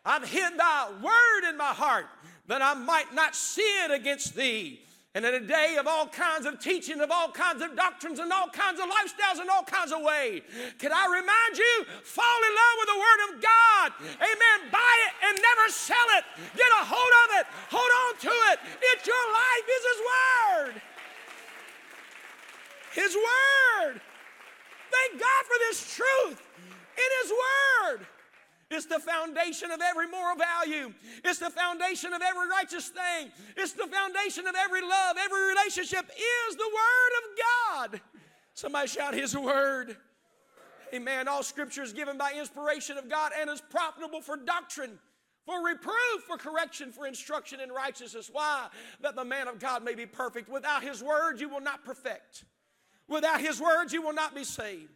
I've 0.04 0.28
hid 0.28 0.58
thy 0.58 0.90
word 1.02 1.50
in 1.50 1.56
my 1.56 1.72
heart 1.72 2.06
that 2.48 2.62
I 2.62 2.74
might 2.74 3.14
not 3.14 3.34
sin 3.34 3.90
against 3.90 4.34
thee. 4.36 4.80
And 5.16 5.24
in 5.24 5.32
a 5.32 5.40
day 5.40 5.76
of 5.80 5.86
all 5.86 6.06
kinds 6.06 6.44
of 6.44 6.60
teaching, 6.60 7.00
of 7.00 7.10
all 7.10 7.32
kinds 7.32 7.62
of 7.62 7.74
doctrines, 7.74 8.18
and 8.18 8.30
all 8.30 8.48
kinds 8.48 8.78
of 8.78 8.84
lifestyles, 8.84 9.40
and 9.40 9.48
all 9.48 9.64
kinds 9.64 9.90
of 9.90 10.02
ways, 10.02 10.42
can 10.76 10.92
I 10.92 11.08
remind 11.08 11.56
you, 11.56 11.86
fall 12.04 12.40
in 12.44 12.52
love 12.52 12.76
with 12.76 12.88
the 12.92 13.00
Word 13.00 13.20
of 13.24 13.30
God. 13.40 13.88
Amen. 14.20 14.68
Buy 14.70 14.94
it 15.08 15.12
and 15.24 15.40
never 15.40 15.72
sell 15.72 16.08
it. 16.20 16.24
Get 16.54 16.68
a 16.68 16.84
hold 16.84 17.14
of 17.24 17.40
it. 17.40 17.46
Hold 17.72 17.92
on 18.04 18.12
to 18.28 18.34
it. 18.52 18.60
It's 18.92 19.06
your 19.06 19.26
life, 19.32 19.66
is 19.72 19.84
His 19.88 20.00
Word. 20.12 20.74
His 22.92 23.16
Word. 23.16 24.00
Thank 24.92 25.18
God 25.18 25.42
for 25.48 25.58
this 25.64 25.96
truth 25.96 26.42
in 26.92 27.08
His 27.24 27.32
Word. 27.32 28.06
It's 28.70 28.86
the 28.86 28.98
foundation 28.98 29.70
of 29.70 29.80
every 29.80 30.08
moral 30.08 30.36
value. 30.36 30.92
It's 31.24 31.38
the 31.38 31.50
foundation 31.50 32.12
of 32.12 32.20
every 32.20 32.48
righteous 32.48 32.88
thing. 32.88 33.30
It's 33.56 33.72
the 33.72 33.86
foundation 33.86 34.46
of 34.46 34.56
every 34.56 34.82
love. 34.82 35.16
Every 35.22 35.48
relationship 35.48 36.04
is 36.04 36.56
the 36.56 36.68
Word 36.68 37.12
of 37.22 37.92
God. 37.92 38.00
Somebody 38.54 38.88
shout 38.88 39.14
His 39.14 39.36
Word. 39.36 39.96
Amen. 40.92 41.28
All 41.28 41.44
scripture 41.44 41.82
is 41.82 41.92
given 41.92 42.18
by 42.18 42.32
inspiration 42.36 42.98
of 42.98 43.08
God 43.08 43.32
and 43.38 43.48
is 43.48 43.60
profitable 43.60 44.20
for 44.20 44.36
doctrine, 44.36 44.98
for 45.44 45.64
reproof, 45.64 46.22
for 46.26 46.36
correction, 46.36 46.90
for 46.90 47.06
instruction 47.06 47.60
in 47.60 47.70
righteousness. 47.70 48.30
Why? 48.32 48.66
That 49.00 49.14
the 49.14 49.24
man 49.24 49.46
of 49.46 49.60
God 49.60 49.84
may 49.84 49.94
be 49.94 50.06
perfect. 50.06 50.48
Without 50.48 50.82
His 50.82 51.04
Word, 51.04 51.40
you 51.40 51.48
will 51.48 51.60
not 51.60 51.84
perfect. 51.84 52.44
Without 53.08 53.40
His 53.40 53.60
words, 53.60 53.92
you 53.92 54.02
will 54.02 54.12
not 54.12 54.34
be 54.34 54.42
saved. 54.42 54.90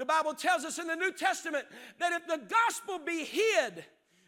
The 0.00 0.06
Bible 0.06 0.32
tells 0.32 0.64
us 0.64 0.78
in 0.78 0.86
the 0.86 0.96
New 0.96 1.12
Testament 1.12 1.66
that 1.98 2.14
if 2.14 2.26
the 2.26 2.40
gospel 2.48 2.98
be 2.98 3.22
hid, 3.22 3.84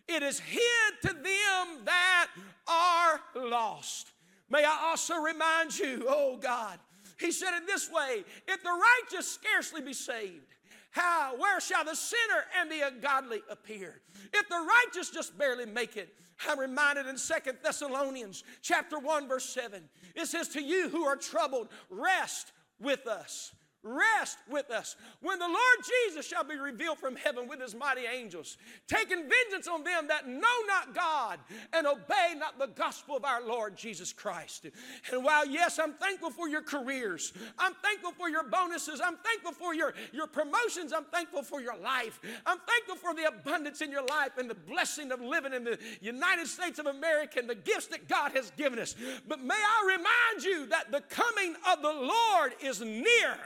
it 0.06 0.22
is 0.22 0.38
hid 0.38 0.60
to 1.00 1.14
them 1.14 1.84
that 1.86 2.28
are 2.68 3.18
lost. 3.34 4.10
May 4.50 4.66
I 4.66 4.90
also 4.90 5.14
remind 5.14 5.78
you, 5.78 6.04
oh 6.06 6.36
God, 6.36 6.78
He 7.18 7.32
said 7.32 7.56
it 7.56 7.66
this 7.66 7.90
way 7.90 8.22
if 8.46 8.62
the 8.62 8.68
righteous 8.68 9.26
scarcely 9.26 9.80
be 9.80 9.94
saved, 9.94 10.44
how, 10.90 11.36
where 11.38 11.58
shall 11.58 11.86
the 11.86 11.96
sinner 11.96 12.44
and 12.60 12.70
the 12.70 12.86
ungodly 12.88 13.40
appear? 13.48 14.02
If 14.34 14.50
the 14.50 14.68
righteous 14.84 15.08
just 15.08 15.38
barely 15.38 15.64
make 15.64 15.96
it, 15.96 16.14
I'm 16.46 16.60
reminded 16.60 17.06
in 17.06 17.16
Second 17.16 17.56
Thessalonians 17.64 18.44
chapter 18.60 18.98
1, 18.98 19.26
verse 19.26 19.46
7. 19.46 19.82
It 20.16 20.26
says, 20.26 20.48
To 20.48 20.62
you 20.62 20.90
who 20.90 21.04
are 21.04 21.16
troubled, 21.16 21.68
rest 21.88 22.52
with 22.78 23.06
us 23.06 23.52
rest 23.82 24.38
with 24.50 24.70
us 24.70 24.96
when 25.20 25.38
the 25.38 25.46
Lord 25.46 25.78
Jesus 26.08 26.26
shall 26.26 26.44
be 26.44 26.56
revealed 26.56 26.98
from 26.98 27.16
heaven 27.16 27.48
with 27.48 27.60
his 27.60 27.74
mighty 27.74 28.02
angels, 28.02 28.56
taking 28.86 29.28
vengeance 29.28 29.66
on 29.68 29.84
them 29.84 30.08
that 30.08 30.28
know 30.28 30.38
not 30.66 30.94
God 30.94 31.38
and 31.72 31.86
obey 31.86 32.34
not 32.36 32.58
the 32.58 32.68
gospel 32.68 33.16
of 33.16 33.24
our 33.24 33.44
Lord 33.46 33.76
Jesus 33.76 34.12
Christ. 34.12 34.66
And 35.12 35.24
while, 35.24 35.46
yes, 35.46 35.78
I'm 35.78 35.94
thankful 35.94 36.30
for 36.30 36.48
your 36.48 36.62
careers, 36.62 37.32
I'm 37.58 37.74
thankful 37.82 38.12
for 38.12 38.28
your 38.28 38.44
bonuses, 38.44 39.00
I'm 39.04 39.16
thankful 39.16 39.52
for 39.52 39.74
your, 39.74 39.94
your 40.12 40.26
promotions, 40.26 40.92
I'm 40.92 41.04
thankful 41.04 41.42
for 41.42 41.60
your 41.60 41.76
life, 41.78 42.20
I'm 42.46 42.58
thankful 42.58 42.96
for 42.96 43.14
the 43.14 43.28
abundance 43.28 43.80
in 43.80 43.90
your 43.90 44.04
life 44.06 44.38
and 44.38 44.48
the 44.48 44.54
blessing 44.54 45.10
of 45.12 45.20
living 45.20 45.52
in 45.52 45.64
the 45.64 45.78
United 46.00 46.46
States 46.46 46.78
of 46.78 46.86
America 46.86 47.38
and 47.38 47.48
the 47.48 47.54
gifts 47.54 47.86
that 47.88 48.08
God 48.08 48.32
has 48.32 48.50
given 48.52 48.78
us. 48.78 48.94
But 49.26 49.40
may 49.40 49.54
I 49.54 49.96
remind 49.96 50.44
you 50.44 50.66
that 50.66 50.92
the 50.92 51.00
coming 51.00 51.54
of 51.70 51.82
the 51.82 51.92
Lord 51.92 52.52
is 52.62 52.80
near. 52.80 53.36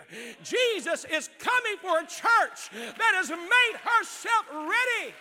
Jesus 0.42 1.04
is 1.04 1.30
coming 1.38 1.76
for 1.80 1.98
a 1.98 2.06
church 2.06 2.70
that 2.72 3.12
has 3.14 3.30
made 3.30 3.76
herself 3.82 4.46
ready. 4.52 5.14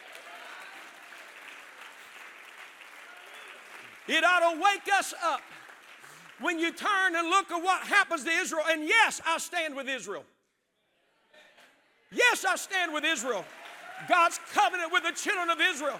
It 4.08 4.24
ought 4.24 4.54
to 4.54 4.62
wake 4.62 4.94
us 4.98 5.14
up 5.24 5.42
when 6.40 6.60
you 6.60 6.72
turn 6.72 7.16
and 7.16 7.30
look 7.30 7.52
at 7.52 7.64
what 7.64 7.82
happens 7.82 8.24
to 8.24 8.30
Israel. 8.30 8.64
And 8.70 8.84
yes, 8.84 9.22
I 9.26 9.38
stand 9.38 9.76
with 9.76 9.88
Israel. 9.88 10.24
Yes, 12.12 12.46
I 12.46 12.56
stand 12.56 12.94
with 12.94 13.04
Israel. 13.04 13.44
God's 14.08 14.40
covenant 14.54 14.92
with 14.92 15.04
the 15.04 15.12
children 15.12 15.50
of 15.50 15.60
Israel. 15.60 16.00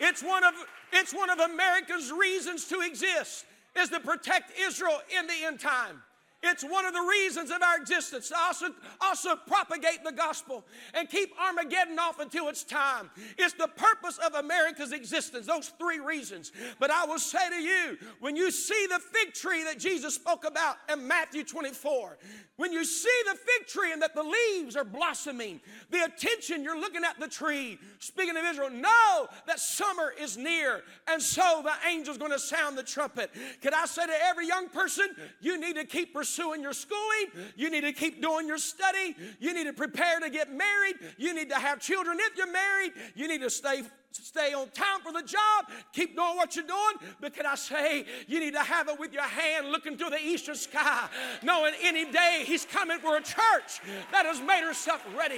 It's 0.00 0.22
one 0.22 0.44
of, 0.44 0.54
it's 0.92 1.14
one 1.14 1.30
of 1.30 1.38
America's 1.38 2.12
reasons 2.12 2.66
to 2.66 2.80
exist 2.80 3.46
is 3.76 3.88
to 3.90 4.00
protect 4.00 4.52
Israel 4.58 5.00
in 5.18 5.26
the 5.26 5.46
end 5.46 5.60
time. 5.60 6.02
It's 6.40 6.62
one 6.62 6.86
of 6.86 6.92
the 6.92 7.00
reasons 7.00 7.50
of 7.50 7.62
our 7.62 7.78
existence 7.78 8.28
to 8.28 8.38
also, 8.38 8.66
also 9.00 9.34
propagate 9.34 10.04
the 10.04 10.12
gospel 10.12 10.64
and 10.94 11.10
keep 11.10 11.32
Armageddon 11.36 11.98
off 11.98 12.20
until 12.20 12.48
it's 12.48 12.62
time. 12.62 13.10
It's 13.36 13.54
the 13.54 13.66
purpose 13.66 14.18
of 14.24 14.34
America's 14.34 14.92
existence, 14.92 15.46
those 15.46 15.72
three 15.80 15.98
reasons. 15.98 16.52
But 16.78 16.92
I 16.92 17.06
will 17.06 17.18
say 17.18 17.48
to 17.48 17.56
you, 17.56 17.98
when 18.20 18.36
you 18.36 18.52
see 18.52 18.86
the 18.88 19.00
fig 19.00 19.34
tree 19.34 19.64
that 19.64 19.80
Jesus 19.80 20.14
spoke 20.14 20.44
about 20.44 20.76
in 20.92 21.08
Matthew 21.08 21.42
24, 21.42 22.18
when 22.56 22.72
you 22.72 22.84
see 22.84 23.22
the 23.26 23.36
fig 23.36 23.66
tree 23.66 23.92
and 23.92 24.00
that 24.02 24.14
the 24.14 24.22
leaves 24.22 24.76
are 24.76 24.84
blossoming, 24.84 25.60
the 25.90 26.04
attention 26.04 26.62
you're 26.62 26.78
looking 26.78 27.02
at 27.04 27.18
the 27.18 27.28
tree, 27.28 27.78
speaking 27.98 28.36
of 28.36 28.44
Israel, 28.44 28.70
know 28.70 29.26
that 29.48 29.58
summer 29.58 30.12
is 30.20 30.36
near, 30.36 30.82
and 31.08 31.20
so 31.20 31.62
the 31.64 31.72
angel's 31.88 32.18
going 32.18 32.30
to 32.30 32.38
sound 32.38 32.78
the 32.78 32.84
trumpet. 32.84 33.32
Could 33.60 33.74
I 33.74 33.86
say 33.86 34.06
to 34.06 34.24
every 34.24 34.46
young 34.46 34.68
person, 34.68 35.08
you 35.40 35.60
need 35.60 35.74
to 35.74 35.84
keep 35.84 36.14
pursuing 36.14 36.27
your 36.36 36.72
schooling, 36.72 37.50
you 37.56 37.70
need 37.70 37.82
to 37.82 37.92
keep 37.92 38.20
doing 38.22 38.46
your 38.46 38.58
study, 38.58 39.16
you 39.40 39.54
need 39.54 39.64
to 39.64 39.72
prepare 39.72 40.20
to 40.20 40.30
get 40.30 40.52
married, 40.52 40.96
you 41.16 41.34
need 41.34 41.48
to 41.50 41.56
have 41.56 41.80
children 41.80 42.18
if 42.20 42.36
you're 42.36 42.52
married, 42.52 42.92
you 43.14 43.28
need 43.28 43.40
to 43.40 43.50
stay 43.50 43.82
stay 44.10 44.52
on 44.52 44.68
time 44.70 45.00
for 45.02 45.12
the 45.12 45.22
job, 45.22 45.66
keep 45.92 46.16
doing 46.16 46.36
what 46.36 46.56
you're 46.56 46.66
doing. 46.66 47.12
But 47.20 47.34
can 47.34 47.46
I 47.46 47.54
say, 47.54 48.04
you 48.26 48.40
need 48.40 48.54
to 48.54 48.62
have 48.62 48.88
it 48.88 48.98
with 48.98 49.12
your 49.12 49.22
hand 49.22 49.68
looking 49.68 49.96
to 49.98 50.10
the 50.10 50.18
eastern 50.18 50.54
sky, 50.54 51.08
knowing 51.42 51.74
any 51.82 52.10
day 52.10 52.42
He's 52.44 52.64
coming 52.64 52.98
for 52.98 53.16
a 53.16 53.20
church 53.20 53.80
that 54.12 54.26
has 54.26 54.40
made 54.40 54.64
herself 54.64 55.04
ready. 55.16 55.36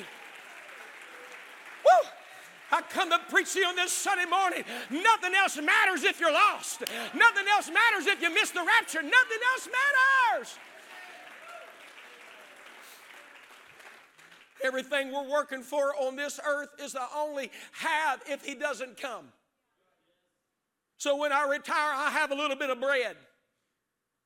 Woo! 1.85 2.09
I 2.73 2.82
come 2.82 3.11
to 3.11 3.18
preach 3.28 3.52
to 3.54 3.59
you 3.59 3.66
on 3.66 3.76
this 3.76 3.92
Sunday 3.92 4.26
morning. 4.26 4.62
Nothing 4.90 5.35
else 5.35 5.56
matters 5.56 6.04
if 6.04 6.20
you're 6.20 6.32
lost. 6.32 6.80
Nothing 7.14 7.44
else 7.50 7.68
matters 7.68 8.06
if 8.06 8.23
you 8.23 8.32
miss 8.32 8.50
the 8.50 8.64
rapture. 8.64 9.02
Nothing 9.02 9.38
else 9.52 9.68
matters. 9.68 10.59
Everything 14.62 15.12
we're 15.12 15.28
working 15.28 15.62
for 15.62 15.94
on 15.96 16.16
this 16.16 16.38
earth 16.46 16.68
is 16.82 16.92
the 16.92 17.06
only 17.16 17.50
have 17.72 18.22
if 18.26 18.44
He 18.44 18.54
doesn't 18.54 19.00
come. 19.00 19.26
So 20.98 21.16
when 21.16 21.32
I 21.32 21.46
retire, 21.48 21.94
I 21.94 22.10
have 22.10 22.30
a 22.30 22.34
little 22.34 22.56
bit 22.56 22.70
of 22.70 22.80
bread. 22.80 23.16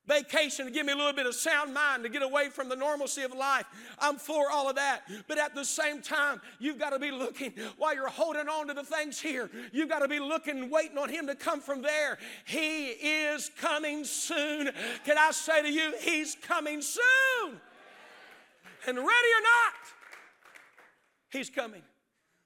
Vacation 0.07 0.67
to 0.67 0.71
give 0.71 0.85
me 0.85 0.93
a 0.93 0.97
little 0.97 1.15
bit 1.15 1.25
of 1.25 1.35
sound 1.35 1.73
mind 1.73 2.03
to 2.03 2.11
get 2.11 2.23
away 2.23 2.51
from 2.51 2.69
the 2.69 2.77
normalcy 2.77 3.23
of 3.23 3.33
life. 3.33 3.65
I'm 3.99 4.17
for 4.17 4.51
all 4.51 4.69
of 4.69 4.77
that. 4.77 5.03
But 5.29 5.39
at 5.39 5.55
the 5.55 5.65
same 5.65 6.03
time, 6.03 6.43
you've 6.59 6.79
got 6.79 6.91
to 6.91 6.99
be 6.99 7.11
looking 7.11 7.55
while 7.79 7.95
you're 7.95 8.09
holding 8.09 8.49
on 8.49 8.67
to 8.67 8.75
the 8.75 8.83
things 8.83 9.19
here. 9.19 9.49
You've 9.73 9.89
got 9.89 10.01
to 10.01 10.09
be 10.09 10.21
looking, 10.21 10.69
waiting 10.69 10.99
on 10.99 11.09
Him 11.09 11.27
to 11.29 11.35
come 11.35 11.61
from 11.61 11.81
there. 11.81 12.19
He 12.45 12.89
is 12.89 13.51
coming 13.59 14.05
soon. 14.05 14.71
Can 15.07 15.17
I 15.17 15.31
say 15.31 15.63
to 15.63 15.73
you, 15.73 15.95
He's 16.01 16.37
coming 16.43 16.83
soon? 16.83 17.61
And 18.87 18.99
ready 18.99 19.07
or 19.07 19.43
not, 19.43 19.73
He's 21.35 21.51
coming. 21.51 21.83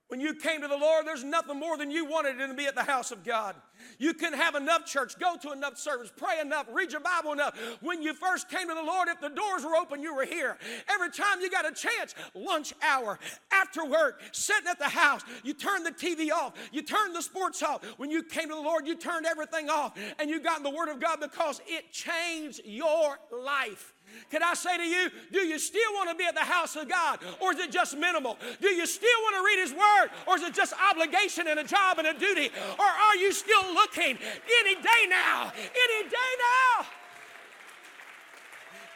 When 0.09 0.21
you 0.21 0.35
came 0.35 0.63
to 0.63 0.69
the 0.69 0.77
Lord, 0.77 1.07
there's 1.07 1.23
nothing 1.23 1.59
more 1.59 1.77
than 1.77 1.91
you 1.91 2.07
wanted 2.07 2.39
than 2.39 2.49
to 2.49 2.55
be 2.55 2.65
at 2.65 2.75
the 2.75 2.83
house 2.83 3.11
of 3.11 3.25
God. 3.25 3.55
You 3.99 4.15
couldn't 4.15 4.39
have 4.39 4.55
enough 4.55 4.87
church, 4.87 5.19
go 5.19 5.37
to 5.43 5.53
enough 5.53 5.77
service, 5.77 6.11
pray 6.17 6.41
enough, 6.41 6.67
read 6.73 6.93
your 6.93 7.03
Bible 7.03 7.33
enough. 7.33 7.55
When 7.83 8.01
you 8.01 8.15
first 8.15 8.49
came 8.49 8.69
to 8.69 8.75
the 8.75 8.83
Lord, 8.83 9.09
if 9.09 9.21
the 9.21 9.29
doors 9.29 9.65
were 9.65 9.77
open, 9.77 10.01
you 10.03 10.15
were 10.15 10.25
here. 10.25 10.57
Every 10.89 11.11
time 11.11 11.43
you 11.43 11.51
got 11.51 11.71
a 11.71 11.75
chance, 11.75 12.15
lunch 12.35 12.73
hour, 12.83 13.19
after 13.53 13.85
work, 13.85 14.23
sitting 14.33 14.67
at 14.67 14.79
the 14.79 14.89
house, 14.89 15.21
you 15.45 15.53
turned 15.53 15.85
the 15.85 15.91
TV 15.91 16.33
off, 16.33 16.55
you 16.73 16.81
turned 16.81 17.15
the 17.15 17.23
sports 17.23 17.63
off. 17.63 17.85
When 17.99 18.11
you 18.11 18.23
came 18.23 18.49
to 18.49 18.55
the 18.55 18.61
Lord, 18.63 18.87
you 18.87 18.97
turned 18.97 19.27
everything 19.27 19.69
off 19.69 19.93
and 20.19 20.31
you 20.31 20.41
got 20.41 20.57
in 20.57 20.63
the 20.63 20.71
Word 20.71 20.89
of 20.89 21.01
God 21.01 21.21
because 21.21 21.61
it 21.67 21.93
changed 21.93 22.63
your 22.65 23.19
life. 23.31 23.93
Can 24.31 24.43
I 24.43 24.55
say 24.55 24.77
to 24.77 24.85
you, 24.85 25.11
do 25.33 25.41
you 25.41 25.59
still 25.59 25.93
want 25.95 26.11
to 26.11 26.17
be 26.17 26.25
at 26.25 26.35
the 26.35 26.41
house 26.41 26.77
of 26.77 26.89
God 26.89 27.21
or 27.41 27.53
is 27.53 27.59
it 27.59 27.73
just 27.73 27.97
minimal? 27.97 28.37
Do 28.61 28.69
you 28.69 28.87
still 28.87 29.19
want 29.23 29.37
to 29.37 29.43
read 29.45 29.61
His 29.63 29.73
Word 29.73 30.11
or 30.27 30.37
is 30.37 30.43
it 30.43 30.55
just 30.55 30.75
obligation 30.91 31.47
and 31.49 31.59
a 31.59 31.65
job 31.65 31.99
and 31.99 32.07
a 32.09 32.15
duty? 32.15 32.51
Or 32.79 32.85
are 32.85 33.17
you 33.17 33.33
still 33.33 33.73
looking 33.73 34.19
any 34.61 34.75
day 34.75 35.07
now? 35.09 35.53
Any 35.55 36.09
day 36.09 36.31
now? 36.39 36.87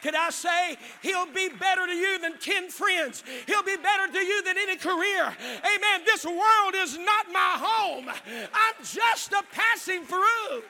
Can 0.03 0.15
I 0.17 0.29
say, 0.31 0.77
He'll 1.01 1.31
be 1.33 1.49
better 1.49 1.87
to 1.87 1.93
you 1.93 2.19
than 2.19 2.37
10 2.37 2.69
friends? 2.69 3.23
He'll 3.47 3.63
be 3.63 3.77
better 3.77 4.11
to 4.11 4.19
you 4.19 4.43
than 4.43 4.57
any 4.57 4.75
career. 4.75 5.33
Amen. 5.59 6.01
This 6.05 6.25
world 6.25 6.75
is 6.75 6.97
not 6.97 7.31
my 7.31 7.55
home, 7.57 8.09
I'm 8.09 8.83
just 8.83 9.31
a 9.31 9.41
passing 9.51 10.03
through. 10.03 10.63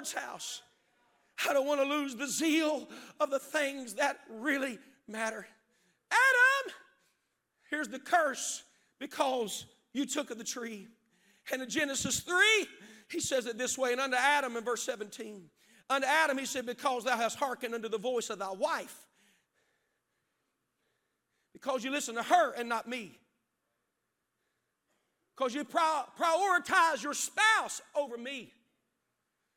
Lord's 0.00 0.12
house. 0.14 0.62
I 1.48 1.52
don't 1.52 1.66
want 1.66 1.80
to 1.80 1.86
lose 1.86 2.14
the 2.14 2.26
zeal 2.26 2.88
of 3.18 3.30
the 3.30 3.38
things 3.38 3.94
that 3.94 4.18
really 4.30 4.78
matter. 5.06 5.46
Adam, 6.10 6.72
here's 7.68 7.88
the 7.88 7.98
curse 7.98 8.62
because 8.98 9.66
you 9.92 10.06
took 10.06 10.30
of 10.30 10.38
the 10.38 10.44
tree. 10.44 10.88
And 11.52 11.60
in 11.60 11.68
Genesis 11.68 12.20
3, 12.20 12.66
he 13.10 13.20
says 13.20 13.44
it 13.44 13.58
this 13.58 13.76
way, 13.76 13.92
and 13.92 14.00
unto 14.00 14.16
Adam 14.16 14.56
in 14.56 14.64
verse 14.64 14.82
17. 14.84 15.50
Unto 15.90 16.06
Adam, 16.06 16.38
he 16.38 16.46
said, 16.46 16.64
Because 16.64 17.04
thou 17.04 17.16
hast 17.16 17.38
hearkened 17.38 17.74
unto 17.74 17.88
the 17.88 17.98
voice 17.98 18.30
of 18.30 18.38
thy 18.38 18.52
wife. 18.52 18.96
Because 21.52 21.84
you 21.84 21.90
listen 21.90 22.14
to 22.14 22.22
her 22.22 22.52
and 22.52 22.68
not 22.68 22.88
me. 22.88 23.18
Because 25.40 25.54
you 25.54 25.64
prioritize 25.64 27.02
your 27.02 27.14
spouse 27.14 27.80
over 27.96 28.18
me. 28.18 28.52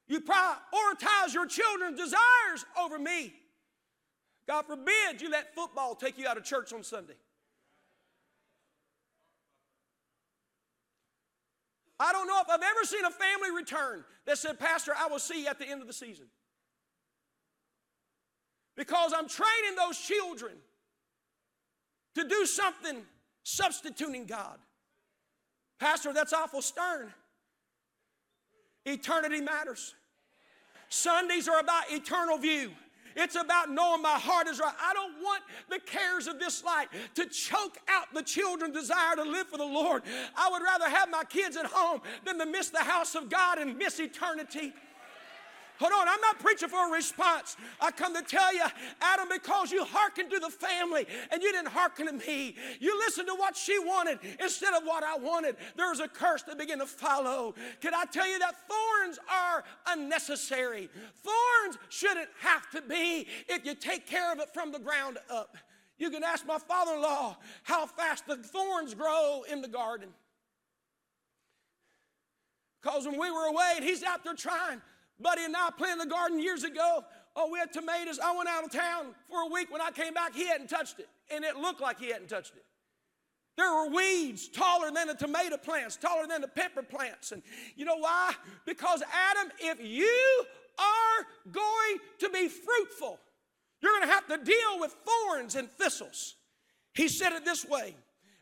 You 0.08 0.22
prioritize 0.22 1.34
your 1.34 1.46
children's 1.46 2.00
desires 2.00 2.66
over 2.82 2.98
me. 2.98 3.34
God 4.48 4.66
forbid 4.66 5.20
you 5.20 5.30
let 5.30 5.54
football 5.54 5.94
take 5.94 6.18
you 6.18 6.26
out 6.26 6.38
of 6.38 6.46
church 6.46 6.72
on 6.72 6.84
Sunday. 6.84 7.18
I 12.00 12.14
don't 12.14 12.28
know 12.28 12.40
if 12.40 12.50
I've 12.50 12.62
ever 12.62 12.86
seen 12.86 13.04
a 13.04 13.12
family 13.12 13.52
return 13.54 14.06
that 14.26 14.38
said, 14.38 14.62
Pastor, 14.62 14.94
I 14.98 15.08
will 15.08 15.20
see 15.20 15.42
you 15.44 15.50
at 15.50 15.60
the 15.60 15.68
end 15.68 15.82
of 15.82 15.88
the 15.88 15.94
season. 15.94 16.28
Because 18.78 19.12
I'm 19.14 19.28
training 19.28 19.76
those 19.78 19.98
children 19.98 20.54
to 22.16 22.26
do 22.26 22.46
something 22.46 23.02
substituting 23.44 24.28
God. 24.28 24.60
Pastor, 25.84 26.14
that's 26.14 26.32
awful 26.32 26.62
stern. 26.62 27.12
Eternity 28.86 29.42
matters. 29.42 29.96
Sundays 30.88 31.50
are 31.50 31.60
about 31.60 31.92
eternal 31.92 32.38
view. 32.38 32.72
It's 33.18 33.36
about 33.36 33.70
knowing 33.70 34.02
my 34.02 34.18
heart 34.18 34.48
is 34.48 34.62
right. 34.62 34.74
I 34.82 34.94
don't 34.94 35.22
want 35.22 35.44
the 35.70 35.80
cares 35.80 36.28
of 36.28 36.40
this 36.40 36.64
life 36.64 36.88
to 37.16 37.26
choke 37.26 37.78
out 37.90 38.06
the 38.14 38.22
children's 38.22 38.74
desire 38.74 39.18
to 39.18 39.24
live 39.24 39.48
for 39.48 39.58
the 39.58 39.66
Lord. 39.66 40.04
I 40.38 40.50
would 40.52 40.64
rather 40.64 40.88
have 40.88 41.10
my 41.10 41.26
kids 41.26 41.58
at 41.58 41.66
home 41.66 42.00
than 42.24 42.40
to 42.40 42.46
miss 42.46 42.70
the 42.70 42.80
house 42.80 43.14
of 43.14 43.30
God 43.30 43.58
and 43.58 43.78
miss 43.78 44.00
eternity. 44.00 44.72
Hold 45.80 45.92
on, 45.92 46.08
I'm 46.08 46.22
not 46.22 46.40
preaching 46.40 46.70
for 46.70 46.88
a 46.88 46.92
response. 46.92 47.58
I 47.82 47.92
come 47.92 48.14
to 48.16 48.22
tell 48.22 48.54
you, 48.54 48.64
Adam, 49.02 49.28
because 49.32 49.72
you 49.72 49.84
hearkened 49.84 50.30
to 50.32 50.40
the 50.40 50.50
family 50.50 51.08
and 51.32 51.42
you 51.42 51.52
didn't 51.52 51.72
hearken 51.72 52.06
to 52.06 52.14
me, 52.14 52.56
you 52.80 52.98
listened 53.00 53.28
to 53.28 53.36
what 53.36 53.58
she 53.58 53.78
wanted 53.80 54.20
instead 54.40 54.74
of 54.74 54.84
what 54.84 55.04
I 55.04 55.18
wanted. 55.18 55.56
There 55.76 55.90
was 55.90 56.00
a 56.00 56.08
curse 56.08 56.44
that 56.44 56.58
began 56.58 56.80
to 56.80 56.86
follow. 56.86 57.56
Can 57.82 57.94
I 57.94 58.06
tell 58.06 58.30
you 58.30 58.40
that 58.40 58.56
thorns 58.68 59.20
are 59.30 59.64
unnecessary? 59.88 60.90
Thorns 61.24 61.78
shouldn't 61.90 62.30
have 62.40 62.70
to 62.72 62.82
be 62.82 63.28
if 63.50 63.66
you 63.66 63.74
take 63.76 64.06
care 64.06 64.32
of 64.32 64.40
it 64.40 64.54
from 64.54 64.72
the 64.72 64.80
ground 64.80 65.18
up. 65.30 65.58
You 65.98 66.10
can 66.10 66.24
ask 66.24 66.46
my 66.46 66.60
father 66.60 66.96
in 66.96 67.02
law 67.02 67.38
how 67.64 67.86
fast 67.86 68.28
the 68.28 68.38
thorns 68.38 68.94
grow 68.94 69.44
in 69.52 69.62
the 69.62 69.68
garden. 69.68 70.10
Because 72.82 73.06
when 73.06 73.20
we 73.20 73.32
were 73.32 73.46
away 73.46 73.74
and 73.78 73.86
he's 73.86 74.04
out 74.04 74.24
there 74.24 74.34
trying, 74.34 74.82
Buddy 75.20 75.46
and 75.46 75.56
I 75.56 75.70
planted 75.78 76.06
the 76.06 76.10
garden 76.10 76.40
years 76.40 76.64
ago. 76.64 77.04
Oh, 77.36 77.50
we 77.52 77.60
had 77.60 77.74
tomatoes. 77.74 78.20
I 78.24 78.36
went 78.36 78.50
out 78.50 78.64
of 78.64 78.72
town 78.72 79.16
for 79.30 79.42
a 79.42 79.48
week. 79.48 79.72
When 79.72 79.82
I 79.82 79.92
came 79.92 80.14
back, 80.14 80.36
he 80.36 80.48
hadn't 80.48 80.70
touched 80.70 81.00
it. 81.00 81.08
And 81.32 81.44
it 81.44 81.56
looked 81.56 81.82
like 81.82 82.00
he 82.00 82.10
hadn't 82.10 82.30
touched 82.30 82.56
it. 82.56 82.64
There 83.56 83.72
were 83.72 83.90
weeds 83.90 84.48
taller 84.50 84.92
than 84.92 85.08
the 85.08 85.14
tomato 85.14 85.58
plants, 85.58 85.96
taller 85.96 86.28
than 86.28 86.42
the 86.42 86.48
pepper 86.48 86.82
plants. 86.82 87.32
And 87.32 87.44
you 87.76 87.86
know 87.86 87.98
why? 87.98 88.34
Because, 88.66 89.04
Adam, 89.32 89.52
if 89.60 89.80
you 89.80 90.46
are 90.80 91.52
going 91.52 92.00
to 92.20 92.30
be 92.30 92.48
fruitful, 92.48 93.20
you're 93.82 93.92
going 93.92 94.08
to 94.08 94.14
have 94.14 94.28
to 94.28 94.38
deal 94.44 94.80
with 94.80 94.96
thorns 95.06 95.56
and 95.56 95.70
thistles. 95.70 96.36
He 96.96 97.08
said 97.08 97.34
it 97.34 97.46
this 97.46 97.66
way. 97.66 97.96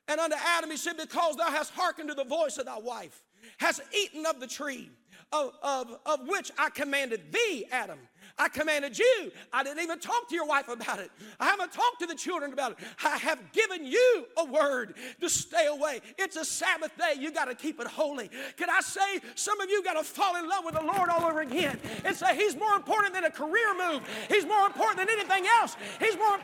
And 0.07 0.19
unto 0.19 0.35
Adam, 0.35 0.69
he 0.69 0.77
said, 0.77 0.97
Because 0.97 1.35
thou 1.35 1.49
hast 1.49 1.73
hearkened 1.73 2.09
to 2.09 2.15
the 2.15 2.23
voice 2.23 2.57
of 2.57 2.65
thy 2.65 2.79
wife, 2.79 3.23
hast 3.57 3.81
eaten 3.93 4.25
of 4.25 4.39
the 4.39 4.47
tree 4.47 4.89
of, 5.31 5.53
of, 5.63 5.97
of 6.05 6.27
which 6.27 6.51
I 6.57 6.69
commanded 6.69 7.31
thee, 7.31 7.65
Adam. 7.71 7.99
I 8.37 8.49
commanded 8.49 8.97
you. 8.97 9.31
I 9.53 9.63
didn't 9.63 9.83
even 9.83 9.99
talk 9.99 10.27
to 10.29 10.35
your 10.35 10.45
wife 10.45 10.67
about 10.67 10.99
it. 10.99 11.11
I 11.39 11.45
haven't 11.45 11.71
talked 11.71 11.99
to 11.99 12.07
the 12.07 12.15
children 12.15 12.53
about 12.53 12.71
it. 12.71 12.77
I 13.03 13.17
have 13.17 13.39
given 13.51 13.85
you 13.85 14.25
a 14.37 14.45
word 14.45 14.95
to 15.19 15.29
stay 15.29 15.67
away. 15.67 16.01
It's 16.17 16.35
a 16.37 16.45
Sabbath 16.45 16.91
day. 16.97 17.19
You 17.19 17.31
got 17.31 17.45
to 17.45 17.55
keep 17.55 17.79
it 17.79 17.87
holy. 17.87 18.29
Can 18.57 18.69
I 18.69 18.81
say, 18.81 19.19
some 19.35 19.59
of 19.59 19.69
you 19.69 19.83
got 19.83 19.93
to 19.93 20.03
fall 20.03 20.37
in 20.37 20.47
love 20.47 20.65
with 20.65 20.75
the 20.75 20.81
Lord 20.81 21.09
all 21.09 21.25
over 21.25 21.41
again 21.41 21.79
and 22.03 22.15
say, 22.15 22.35
He's 22.35 22.55
more 22.55 22.75
important 22.75 23.13
than 23.13 23.25
a 23.25 23.31
career 23.31 23.75
move, 23.77 24.01
He's 24.27 24.45
more 24.45 24.65
important 24.65 24.97
than 24.97 25.09
anything 25.09 25.45
else. 25.59 25.75
He's 25.99 26.17
more 26.17 26.39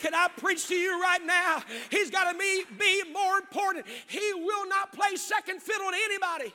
Can 0.00 0.14
I 0.14 0.28
preach 0.36 0.66
to 0.68 0.74
you 0.74 1.00
right 1.00 1.24
now? 1.24 1.62
He's 1.90 2.10
got 2.10 2.32
to 2.32 2.38
be, 2.38 2.64
be 2.78 3.02
more 3.12 3.36
important. 3.36 3.86
He 4.08 4.32
will 4.34 4.66
not 4.68 4.92
play 4.92 5.14
second 5.16 5.60
fiddle 5.60 5.90
to 5.90 5.96
anybody. 6.04 6.54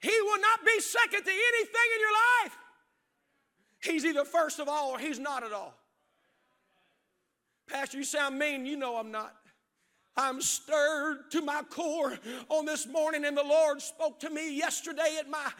He 0.00 0.20
will 0.22 0.40
not 0.40 0.64
be 0.64 0.80
second 0.80 1.22
to 1.22 1.30
anything 1.30 1.88
in 1.94 2.00
your 2.00 2.44
life. 2.44 2.58
He's 3.80 4.04
either 4.04 4.24
first 4.24 4.58
of 4.58 4.68
all 4.68 4.90
or 4.90 4.98
he's 4.98 5.18
not 5.18 5.44
at 5.44 5.52
all. 5.52 5.74
Pastor, 7.68 7.98
you 7.98 8.04
sound 8.04 8.38
mean. 8.38 8.64
You 8.64 8.76
know 8.76 8.96
I'm 8.96 9.10
not. 9.10 9.34
I'm 10.16 10.40
stirred 10.40 11.30
to 11.30 11.42
my 11.42 11.62
core 11.70 12.18
on 12.48 12.64
this 12.64 12.88
morning, 12.88 13.24
and 13.24 13.36
the 13.36 13.44
Lord 13.44 13.80
spoke 13.82 14.18
to 14.20 14.30
me 14.30 14.56
yesterday 14.56 15.16
at 15.20 15.28
my 15.28 15.52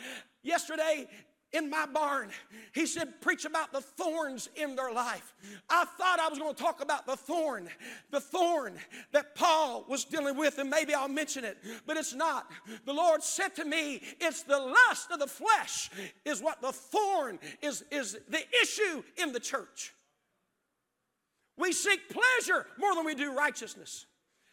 yesterday 0.43 1.07
in 1.53 1.71
my 1.71 1.87
barn. 1.87 2.31
He 2.75 2.87
said, 2.87 3.21
Preach 3.21 3.45
about 3.45 3.73
the 3.73 3.81
thorns 3.81 4.49
in 4.57 4.77
their 4.77 4.93
life. 4.93 5.35
I 5.69 5.85
thought 5.85 6.21
I 6.21 6.29
was 6.29 6.39
going 6.39 6.55
to 6.55 6.63
talk 6.63 6.83
about 6.83 7.07
the 7.07 7.17
thorn, 7.17 7.69
the 8.11 8.21
thorn 8.21 8.75
that 9.13 9.35
Paul 9.35 9.85
was 9.89 10.05
dealing 10.05 10.37
with, 10.37 10.59
and 10.59 10.69
maybe 10.69 10.95
I'll 10.95 11.09
mention 11.09 11.45
it, 11.45 11.59
but 11.87 11.97
it's 11.97 12.15
not. 12.15 12.51
The 12.85 12.93
Lord 12.93 13.23
said 13.23 13.55
to 13.57 13.65
me, 13.65 14.03
It's 14.21 14.43
the 14.43 14.59
lust 14.59 15.11
of 15.11 15.21
the 15.21 15.27
flesh, 15.27 15.91
is 16.25 16.43
what 16.43 16.61
the 16.61 16.73
thorn 16.73 17.39
is, 17.63 17.83
is 17.91 18.19
the 18.29 18.43
issue 18.63 19.03
in 19.17 19.33
the 19.33 19.41
church. 19.41 19.95
We 21.57 21.73
seek 21.73 22.01
pleasure 22.09 22.67
more 22.79 22.95
than 22.95 23.05
we 23.05 23.15
do 23.15 23.35
righteousness. 23.35 24.07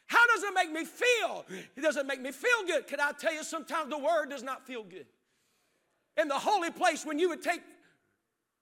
How 0.08 0.26
does 0.28 0.44
it 0.44 0.54
make 0.54 0.72
me 0.72 0.86
feel? 0.86 1.46
It 1.76 1.82
doesn't 1.82 2.08
make 2.08 2.22
me 2.22 2.32
feel 2.32 2.66
good. 2.68 2.88
Can 2.88 3.00
I 3.00 3.12
tell 3.12 3.34
you, 3.34 3.44
sometimes 3.44 3.90
the 3.90 3.98
word 3.98 4.30
does 4.30 4.44
not 4.44 4.66
feel 4.66 4.84
good 4.84 5.06
in 6.18 6.28
the 6.28 6.36
holy 6.36 6.72
place 6.72 7.06
when 7.06 7.20
you 7.20 7.30
would 7.30 7.42
take 7.42 7.62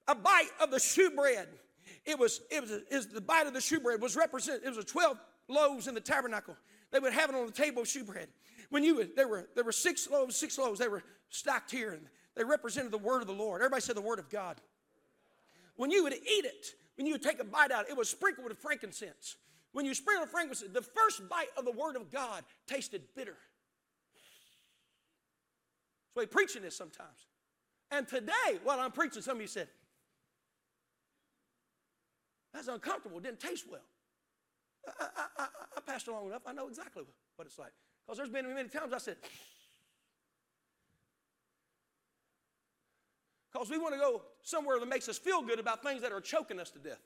a 0.07 0.15
bite 0.15 0.49
of 0.61 0.71
the 0.71 0.79
shewbread. 0.79 1.47
It 2.05 2.17
was, 2.19 2.41
it 2.51 2.61
was, 2.61 2.71
it 2.71 2.85
was 2.91 3.07
the 3.07 3.21
bite 3.21 3.47
of 3.47 3.53
the 3.53 3.61
shewbread 3.61 4.01
was 4.01 4.15
represented, 4.15 4.63
it 4.65 4.69
was 4.69 4.77
a 4.77 4.83
12 4.83 5.17
loaves 5.47 5.87
in 5.87 5.93
the 5.93 6.01
tabernacle. 6.01 6.55
They 6.91 6.99
would 6.99 7.13
have 7.13 7.29
it 7.29 7.35
on 7.35 7.45
the 7.45 7.51
table 7.51 7.81
of 7.81 7.87
shewbread. 7.87 8.27
When 8.69 8.83
you 8.83 8.95
would, 8.95 9.15
there 9.15 9.27
were, 9.27 9.47
there 9.55 9.63
were 9.63 9.71
six 9.71 10.09
loaves, 10.09 10.35
six 10.35 10.57
loaves, 10.57 10.79
they 10.79 10.87
were 10.87 11.03
stacked 11.29 11.71
here, 11.71 11.91
and 11.91 12.05
they 12.35 12.43
represented 12.43 12.91
the 12.91 12.97
word 12.97 13.21
of 13.21 13.27
the 13.27 13.33
Lord. 13.33 13.61
Everybody 13.61 13.81
said 13.81 13.95
the 13.95 14.01
word 14.01 14.19
of 14.19 14.29
God. 14.29 14.59
When 15.75 15.91
you 15.91 16.03
would 16.03 16.13
eat 16.13 16.45
it, 16.45 16.67
when 16.95 17.07
you 17.07 17.13
would 17.13 17.23
take 17.23 17.39
a 17.39 17.43
bite 17.43 17.71
out, 17.71 17.89
it 17.89 17.97
was 17.97 18.09
sprinkled 18.09 18.47
with 18.47 18.57
frankincense. 18.57 19.37
When 19.71 19.85
you 19.85 19.95
sprinkle 19.95 20.27
frankincense, 20.27 20.71
the 20.71 20.81
first 20.81 21.27
bite 21.29 21.49
of 21.57 21.65
the 21.65 21.71
word 21.71 21.95
of 21.95 22.11
God 22.11 22.43
tasted 22.67 23.01
bitter. 23.15 23.37
So 26.13 26.21
we 26.21 26.27
preaching 26.27 26.61
this 26.61 26.77
sometimes. 26.77 27.09
And 27.93 28.07
today, 28.07 28.59
while 28.63 28.79
I'm 28.79 28.91
preaching, 28.91 29.21
some 29.21 29.37
of 29.37 29.41
you 29.41 29.47
said, 29.47 29.67
that's 32.51 32.67
uncomfortable, 32.67 33.19
it 33.19 33.23
didn't 33.23 33.39
taste 33.39 33.65
well. 33.69 33.81
I, 34.99 35.05
I, 35.15 35.43
I, 35.43 35.47
I 35.77 35.81
passed 35.81 36.07
along 36.07 36.27
enough, 36.27 36.41
I 36.47 36.53
know 36.53 36.67
exactly 36.67 37.03
what 37.35 37.45
it's 37.45 37.59
like. 37.59 37.71
Because 38.03 38.17
there's 38.17 38.29
been 38.29 38.51
many 38.53 38.67
times 38.67 38.93
I 38.93 38.97
said, 38.97 39.17
because 43.51 43.69
we 43.69 43.77
want 43.77 43.93
to 43.93 43.99
go 43.99 44.23
somewhere 44.41 44.79
that 44.79 44.89
makes 44.89 45.07
us 45.07 45.19
feel 45.19 45.43
good 45.43 45.59
about 45.59 45.83
things 45.83 46.01
that 46.01 46.11
are 46.11 46.21
choking 46.21 46.59
us 46.59 46.71
to 46.71 46.79
death. 46.79 47.01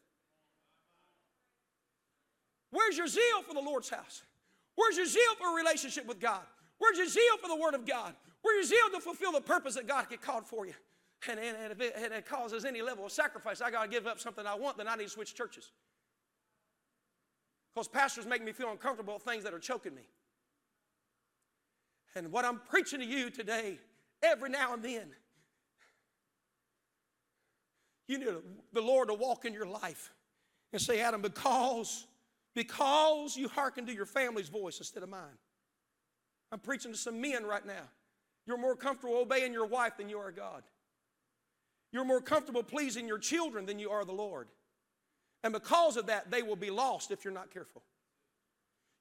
Where's 2.71 2.97
your 2.97 3.07
zeal 3.07 3.43
for 3.45 3.53
the 3.53 3.59
Lord's 3.61 3.89
house? 3.89 4.23
Where's 4.75 4.95
your 4.95 5.05
zeal 5.05 5.35
for 5.37 5.51
a 5.51 5.55
relationship 5.55 6.05
with 6.05 6.21
God? 6.21 6.43
Where's 6.77 6.97
your 6.97 7.07
zeal 7.07 7.37
for 7.41 7.49
the 7.49 7.57
Word 7.57 7.73
of 7.73 7.85
God? 7.85 8.13
Where's 8.41 8.69
your 8.69 8.79
zeal 8.79 8.89
to 8.93 8.99
fulfill 8.99 9.31
the 9.31 9.41
purpose 9.41 9.75
that 9.75 9.87
God 9.87 10.05
had 10.09 10.21
called 10.21 10.45
for 10.45 10.65
you? 10.65 10.73
And, 11.29 11.39
and, 11.39 11.57
and 11.57 11.71
if 11.71 11.81
it, 11.81 11.93
and 11.95 12.13
it 12.13 12.25
causes 12.25 12.63
any 12.63 12.81
level 12.81 13.05
of 13.05 13.11
sacrifice, 13.11 13.61
I 13.61 13.71
got 13.71 13.83
to 13.83 13.89
give 13.89 14.05
up 14.07 14.19
something 14.19 14.45
I 14.45 14.55
want, 14.55 14.77
then 14.77 14.87
I 14.87 14.95
need 14.95 15.05
to 15.05 15.09
switch 15.09 15.33
churches. 15.33 15.71
Because 17.73 17.87
pastors 17.87 18.25
make 18.25 18.43
me 18.43 18.51
feel 18.51 18.71
uncomfortable 18.71 19.15
with 19.15 19.23
things 19.23 19.43
that 19.43 19.53
are 19.53 19.59
choking 19.59 19.93
me. 19.95 20.03
And 22.15 22.31
what 22.31 22.45
I'm 22.45 22.59
preaching 22.69 22.99
to 22.99 23.05
you 23.05 23.29
today, 23.29 23.79
every 24.23 24.49
now 24.49 24.73
and 24.73 24.81
then, 24.81 25.07
you 28.07 28.17
need 28.17 28.27
the 28.73 28.81
Lord 28.81 29.09
to 29.09 29.13
walk 29.13 29.45
in 29.45 29.53
your 29.53 29.67
life 29.67 30.11
and 30.71 30.81
say, 30.81 31.01
Adam, 31.01 31.21
because, 31.21 32.07
because 32.55 33.35
you 33.35 33.47
hearken 33.49 33.85
to 33.85 33.93
your 33.93 34.05
family's 34.05 34.49
voice 34.49 34.79
instead 34.79 35.03
of 35.03 35.09
mine. 35.09 35.37
I'm 36.51 36.59
preaching 36.59 36.91
to 36.93 36.97
some 36.97 37.19
men 37.19 37.45
right 37.45 37.65
now. 37.65 37.83
You're 38.47 38.57
more 38.57 38.75
comfortable 38.75 39.17
obeying 39.17 39.53
your 39.53 39.65
wife 39.65 39.97
than 39.97 40.09
you 40.09 40.17
are 40.17 40.31
God. 40.31 40.63
You're 41.91 42.05
more 42.05 42.21
comfortable 42.21 42.63
pleasing 42.63 43.07
your 43.07 43.19
children 43.19 43.65
than 43.65 43.77
you 43.77 43.91
are 43.91 44.05
the 44.05 44.13
Lord. 44.13 44.47
And 45.43 45.53
because 45.53 45.97
of 45.97 46.07
that, 46.07 46.31
they 46.31 46.41
will 46.41 46.55
be 46.55 46.69
lost 46.69 47.11
if 47.11 47.23
you're 47.23 47.33
not 47.33 47.51
careful. 47.51 47.83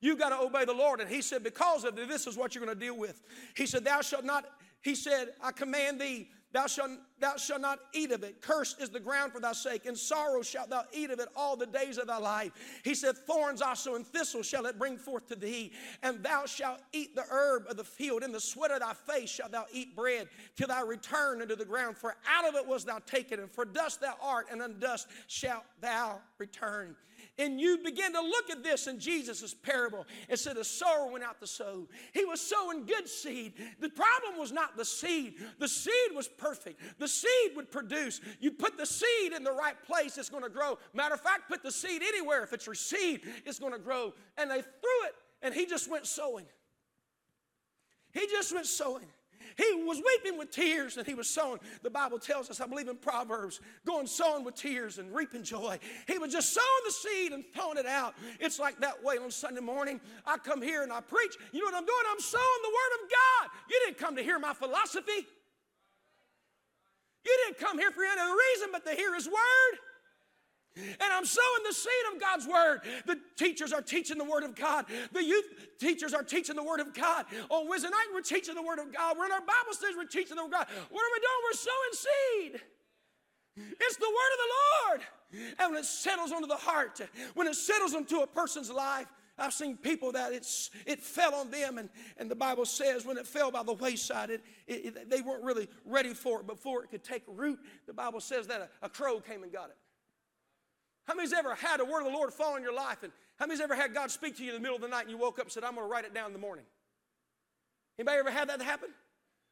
You've 0.01 0.19
got 0.19 0.29
to 0.31 0.39
obey 0.39 0.65
the 0.65 0.75
Lord. 0.75 1.01
And 1.01 1.09
he 1.09 1.23
said, 1.23 1.43
Because 1.43 1.85
of 1.85 1.97
this 1.97 2.27
is 2.27 2.37
what 2.37 2.55
you're 2.55 2.65
going 2.65 2.77
to 2.77 2.85
deal 2.85 2.97
with. 2.97 3.23
He 3.57 3.67
said, 3.67 3.85
Thou 3.85 4.03
shalt 4.03 4.25
not, 4.25 4.45
he 4.83 4.95
said, 4.95 5.29
I 5.41 5.53
command 5.53 6.01
thee 6.01 6.29
Thou 6.57 6.67
shalt, 6.67 6.91
thou 7.21 7.37
shalt 7.37 7.61
not 7.61 7.81
eat 7.93 8.13
of 8.13 8.25
it. 8.25 8.41
Cursed 8.41 8.81
is 8.81 8.89
the 8.89 8.99
ground 8.99 9.31
for 9.31 9.41
thy 9.41 9.53
sake. 9.53 9.85
In 9.85 9.95
sorrow 9.95 10.41
shalt 10.41 10.71
thou 10.71 10.85
eat 10.91 11.11
of 11.11 11.21
it 11.21 11.29
all 11.37 11.55
the 11.55 11.67
days 11.67 11.99
of 11.99 12.07
thy 12.07 12.17
life. 12.17 12.53
He 12.83 12.95
said, 12.95 13.15
Thorns 13.15 13.61
also 13.61 13.95
and 13.95 14.07
thistles 14.07 14.47
shall 14.47 14.65
it 14.65 14.79
bring 14.79 14.97
forth 14.97 15.29
to 15.29 15.37
thee. 15.37 15.71
And 16.03 16.23
thou 16.23 16.47
shalt 16.47 16.81
eat 16.95 17.15
the 17.15 17.27
herb 17.31 17.67
of 17.69 17.77
the 17.77 17.85
field. 17.85 18.23
In 18.23 18.33
the 18.33 18.41
sweat 18.41 18.71
of 18.71 18.81
thy 18.81 18.95
face 18.95 19.29
shalt 19.29 19.53
thou 19.53 19.67
eat 19.71 19.95
bread 19.95 20.29
till 20.57 20.69
thou 20.69 20.87
return 20.87 21.43
unto 21.43 21.57
the 21.57 21.65
ground. 21.67 21.99
For 21.99 22.17
out 22.27 22.49
of 22.49 22.55
it 22.55 22.67
was 22.67 22.87
thou 22.87 23.01
taken, 23.01 23.39
and 23.39 23.51
for 23.51 23.67
dust 23.67 24.01
thou 24.01 24.15
art, 24.23 24.47
and 24.51 24.63
unto 24.63 24.79
dust 24.79 25.09
shalt 25.27 25.65
thou 25.83 26.23
return 26.39 26.97
and 27.39 27.61
you 27.61 27.79
begin 27.85 28.13
to 28.15 28.21
look 28.21 28.51
at 28.51 28.63
this 28.63 28.87
in 28.87 28.99
Jesus' 28.99 29.53
parable 29.55 30.07
and 30.29 30.39
said, 30.39 30.57
The 30.57 30.65
sower 30.65 31.11
went 31.11 31.23
out 31.23 31.39
to 31.41 31.47
sow. 31.47 31.87
He 32.13 32.25
was 32.25 32.41
sowing 32.41 32.87
good 32.87 33.09
seed. 33.09 33.55
The 33.81 33.91
problem 33.91 34.39
was 34.39 34.53
not 34.53 34.77
the 34.77 34.85
seed, 34.85 35.35
the 35.59 35.69
seed 35.69 36.15
was 36.15 36.29
perfect. 36.29 36.81
The 36.99 37.09
seed 37.09 37.57
would 37.57 37.71
produce. 37.71 38.21
You 38.41 38.53
put 38.53 38.79
the 38.79 38.87
seed 38.87 39.33
in 39.33 39.45
the 39.45 39.53
right 39.53 39.81
place, 39.85 40.17
it's 40.17 40.31
going 40.31 40.45
to 40.45 40.49
grow. 40.49 40.79
Matter 40.95 41.15
of 41.15 41.21
fact, 41.21 41.49
put 41.49 41.63
the 41.63 41.73
seed 41.73 42.03
anywhere. 42.03 42.43
If 42.43 42.53
it's 42.53 42.67
seed, 42.79 43.23
it's 43.45 43.59
going 43.59 43.73
to 43.73 43.79
grow. 43.79 44.15
And 44.39 44.51
they 44.51 44.63
threw 44.63 45.07
it, 45.07 45.15
and 45.43 45.55
he 45.55 45.67
just 45.67 45.91
went 45.91 46.07
sowing. 46.07 46.47
He 48.13 48.27
just 48.29 48.55
went 48.55 48.67
sowing. 48.67 49.07
He 49.57 49.83
was 49.85 50.03
weeping 50.05 50.39
with 50.39 50.51
tears 50.51 50.99
and 50.99 51.07
he 51.07 51.15
was 51.15 51.31
sowing. 51.31 51.61
The 51.83 51.89
Bible 51.91 52.19
tells 52.19 52.51
us, 52.51 52.61
I 52.61 52.67
believe 52.67 52.89
in 52.89 52.97
Proverbs, 52.97 53.61
going 53.87 54.07
sowing 54.07 54.45
with 54.45 54.55
tears 54.55 54.99
and 54.99 55.15
reaping 55.15 55.43
joy. 55.43 55.79
He 56.07 56.19
was 56.19 56.31
just 56.31 56.53
sowing 56.53 56.67
the 56.85 56.93
seed 56.93 57.33
and 57.33 57.45
throwing 57.55 57.79
it 57.79 57.87
out. 57.87 58.15
It's 58.39 58.59
like 58.59 58.79
that 58.81 59.03
way 59.03 59.17
on 59.17 59.31
Sunday 59.31 59.63
morning. 59.63 60.01
I 60.27 60.37
come 60.37 60.61
here 60.61 60.83
and 60.83 60.93
I 60.93 61.01
preach. 61.01 61.35
You 61.53 61.61
know 61.61 61.67
what 61.67 61.75
I'm 61.75 61.87
doing? 61.87 62.05
I'm 62.11 62.21
sowing 62.21 62.63
the 62.63 62.69
Word 62.69 63.05
of 63.05 63.11
God. 63.11 63.51
You 63.71 63.81
didn't 63.87 63.99
come 63.99 64.17
to 64.17 64.23
hear 64.23 64.39
my 64.39 64.53
philosophy. 64.53 65.27
You 67.25 67.39
didn't 67.47 67.59
come 67.59 67.79
here 67.79 67.91
for 67.91 68.05
any 68.05 68.21
other 68.21 68.37
reason 68.53 68.69
but 68.73 68.85
to 68.85 68.93
hear 68.93 69.15
His 69.15 69.27
Word. 69.27 69.79
And 70.77 71.13
I'm 71.13 71.25
sowing 71.25 71.63
the 71.67 71.75
seed 71.75 71.93
of 72.15 72.21
God's 72.21 72.47
word. 72.47 72.81
The 73.07 73.19
teachers 73.37 73.73
are 73.73 73.81
teaching 73.81 74.19
the 74.19 74.25
word 74.25 74.45
of 74.45 74.55
God. 74.55 74.85
The 75.13 75.25
youth 75.25 75.47
teachers 75.79 76.13
are 76.13 76.23
teaching 76.23 76.57
the 76.57 76.63
word 76.63 76.81
of 76.81 76.93
God. 76.93 77.25
On 77.49 77.69
Wednesday 77.69 77.89
night, 77.89 78.07
we're 78.13 78.21
teaching 78.21 78.55
the 78.55 78.63
word 78.63 78.79
of 78.79 78.93
God. 78.93 79.17
We're 79.19 79.27
in 79.27 79.33
our 79.33 79.41
Bible 79.41 79.73
studies, 79.73 79.97
we're 79.97 80.05
teaching 80.05 80.37
the 80.37 80.43
word 80.43 80.53
of 80.53 80.53
God. 80.53 80.67
What 80.91 81.01
are 81.01 81.13
we 81.13 81.21
doing? 81.21 81.41
We're 81.45 81.57
sowing 81.57 81.93
seed. 81.93 82.61
It's 83.81 83.97
the 83.97 84.05
word 84.05 84.33
of 84.33 84.39
the 84.39 84.53
Lord. 84.99 85.01
And 85.59 85.73
when 85.73 85.81
it 85.81 85.87
settles 85.87 86.31
onto 86.31 86.47
the 86.47 86.57
heart, 86.57 87.01
when 87.35 87.47
it 87.47 87.55
settles 87.55 87.95
into 87.95 88.21
a 88.21 88.27
person's 88.27 88.71
life, 88.71 89.07
I've 89.39 89.53
seen 89.53 89.77
people 89.77 90.13
that 90.13 90.33
it's, 90.33 90.71
it 90.87 91.03
fell 91.03 91.35
on 91.35 91.51
them, 91.51 91.77
and, 91.77 91.91
and 92.17 92.31
the 92.31 92.35
Bible 92.35 92.65
says 92.65 93.05
when 93.05 93.19
it 93.19 93.27
fell 93.27 93.51
by 93.51 93.63
the 93.63 93.75
wayside, 93.75 94.31
it, 94.31 94.43
it, 94.67 94.87
it 94.87 95.11
they 95.11 95.21
weren't 95.21 95.45
really 95.45 95.69
ready 95.85 96.15
for 96.15 96.41
it 96.41 96.47
before 96.47 96.83
it 96.85 96.91
could 96.91 97.05
take 97.05 97.23
root. 97.27 97.59
The 97.87 97.93
Bible 97.93 98.21
says 98.21 98.47
that 98.47 98.71
a, 98.83 98.87
a 98.87 98.89
crow 98.89 99.21
came 99.21 99.43
and 99.43 99.53
got 99.53 99.69
it. 99.69 99.77
How 101.07 101.15
many's 101.15 101.33
ever 101.33 101.55
had 101.55 101.81
a 101.81 101.85
word 101.85 102.01
of 102.01 102.07
the 102.07 102.13
Lord 102.13 102.33
fall 102.33 102.57
in 102.57 102.63
your 102.63 102.75
life? 102.75 103.03
And 103.03 103.13
how 103.39 103.47
many's 103.47 103.61
ever 103.61 103.75
had 103.75 103.95
God 103.95 104.11
speak 104.11 104.37
to 104.39 104.45
you 104.45 104.51
in 104.51 104.57
the 104.57 104.61
middle 104.61 104.77
of 104.77 104.83
the 104.83 104.89
night 104.89 105.03
and 105.03 105.11
you 105.11 105.19
woke 105.19 105.39
up 105.39 105.47
and 105.47 105.53
said, 105.53 105.63
I'm 105.63 105.75
going 105.75 105.87
to 105.87 105.91
write 105.91 106.05
it 106.05 106.15
down 106.15 106.27
in 106.27 106.33
the 106.33 106.39
morning? 106.39 106.65
Anybody 107.99 108.19
ever 108.19 108.31
had 108.31 108.49
that 108.49 108.61
happen? 108.61 108.91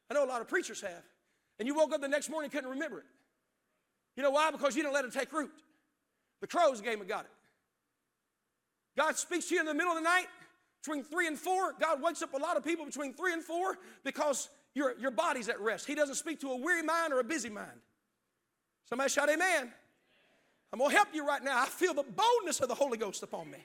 I 0.09 0.13
know 0.13 0.25
a 0.25 0.27
lot 0.27 0.41
of 0.41 0.47
preachers 0.47 0.81
have. 0.81 1.03
And 1.57 1.67
you 1.67 1.75
woke 1.75 1.93
up 1.93 2.01
the 2.01 2.07
next 2.07 2.29
morning 2.29 2.51
couldn't 2.51 2.69
remember 2.69 2.99
it. 2.99 3.05
You 4.17 4.23
know 4.23 4.31
why? 4.31 4.51
Because 4.51 4.75
you 4.75 4.83
didn't 4.83 4.93
let 4.93 5.05
it 5.05 5.13
take 5.13 5.31
root. 5.31 5.51
The 6.41 6.47
crows 6.47 6.81
came 6.81 6.99
and 6.99 7.09
got 7.09 7.25
it. 7.25 7.31
God 8.97 9.17
speaks 9.17 9.47
to 9.47 9.55
you 9.55 9.61
in 9.61 9.65
the 9.65 9.73
middle 9.73 9.91
of 9.91 9.97
the 9.97 10.03
night 10.03 10.27
between 10.81 11.03
three 11.03 11.27
and 11.27 11.37
four. 11.37 11.73
God 11.79 12.01
wakes 12.01 12.21
up 12.21 12.33
a 12.33 12.37
lot 12.37 12.57
of 12.57 12.63
people 12.63 12.85
between 12.85 13.13
three 13.13 13.33
and 13.33 13.43
four 13.43 13.77
because 14.03 14.49
your, 14.73 14.93
your 14.99 15.11
body's 15.11 15.49
at 15.49 15.59
rest. 15.59 15.87
He 15.87 15.95
doesn't 15.95 16.15
speak 16.15 16.39
to 16.41 16.51
a 16.51 16.57
weary 16.57 16.83
mind 16.83 17.13
or 17.13 17.19
a 17.19 17.23
busy 17.23 17.49
mind. 17.49 17.79
Somebody 18.87 19.09
shout, 19.09 19.29
Amen. 19.29 19.71
I'm 20.75 20.79
going 20.79 20.91
to 20.91 20.97
help 20.97 21.07
you 21.13 21.25
right 21.25 21.41
now. 21.41 21.57
I 21.57 21.67
feel 21.67 21.93
the 21.93 22.03
boldness 22.03 22.59
of 22.59 22.67
the 22.67 22.75
Holy 22.75 22.97
Ghost 22.97 23.23
upon 23.23 23.49
me. 23.49 23.59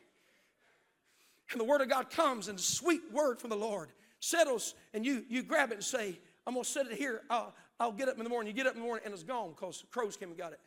And 1.51 1.61
the 1.61 1.65
Word 1.65 1.81
of 1.81 1.89
God 1.89 2.09
comes, 2.09 2.47
and 2.47 2.57
the 2.57 2.63
sweet 2.63 3.01
word 3.13 3.41
from 3.41 3.51
the 3.51 3.57
Lord 3.57 3.89
settles, 4.21 4.77
and 4.95 5.05
you, 5.05 5.25
you 5.29 5.43
grab 5.43 5.73
it 5.73 5.75
and 5.75 5.83
say, 5.83 6.17
I'm 6.47 6.55
going 6.55 6.63
to 6.63 6.71
set 6.71 6.87
it 6.87 6.97
here. 6.97 7.23
I'll, 7.29 7.53
I'll 7.81 7.91
get 7.91 8.09
up 8.09 8.19
in 8.19 8.23
the 8.23 8.31
morning. 8.31 8.47
You 8.47 8.57
get 8.57 8.69
up 8.69 8.75
in 8.75 8.81
the 8.81 8.87
morning, 8.87 9.03
and 9.05 9.13
it's 9.13 9.25
gone 9.25 9.51
because 9.51 9.83
crows 9.91 10.17
came 10.17 10.29
and 10.29 10.39
got 10.39 10.53
it. 10.53 10.61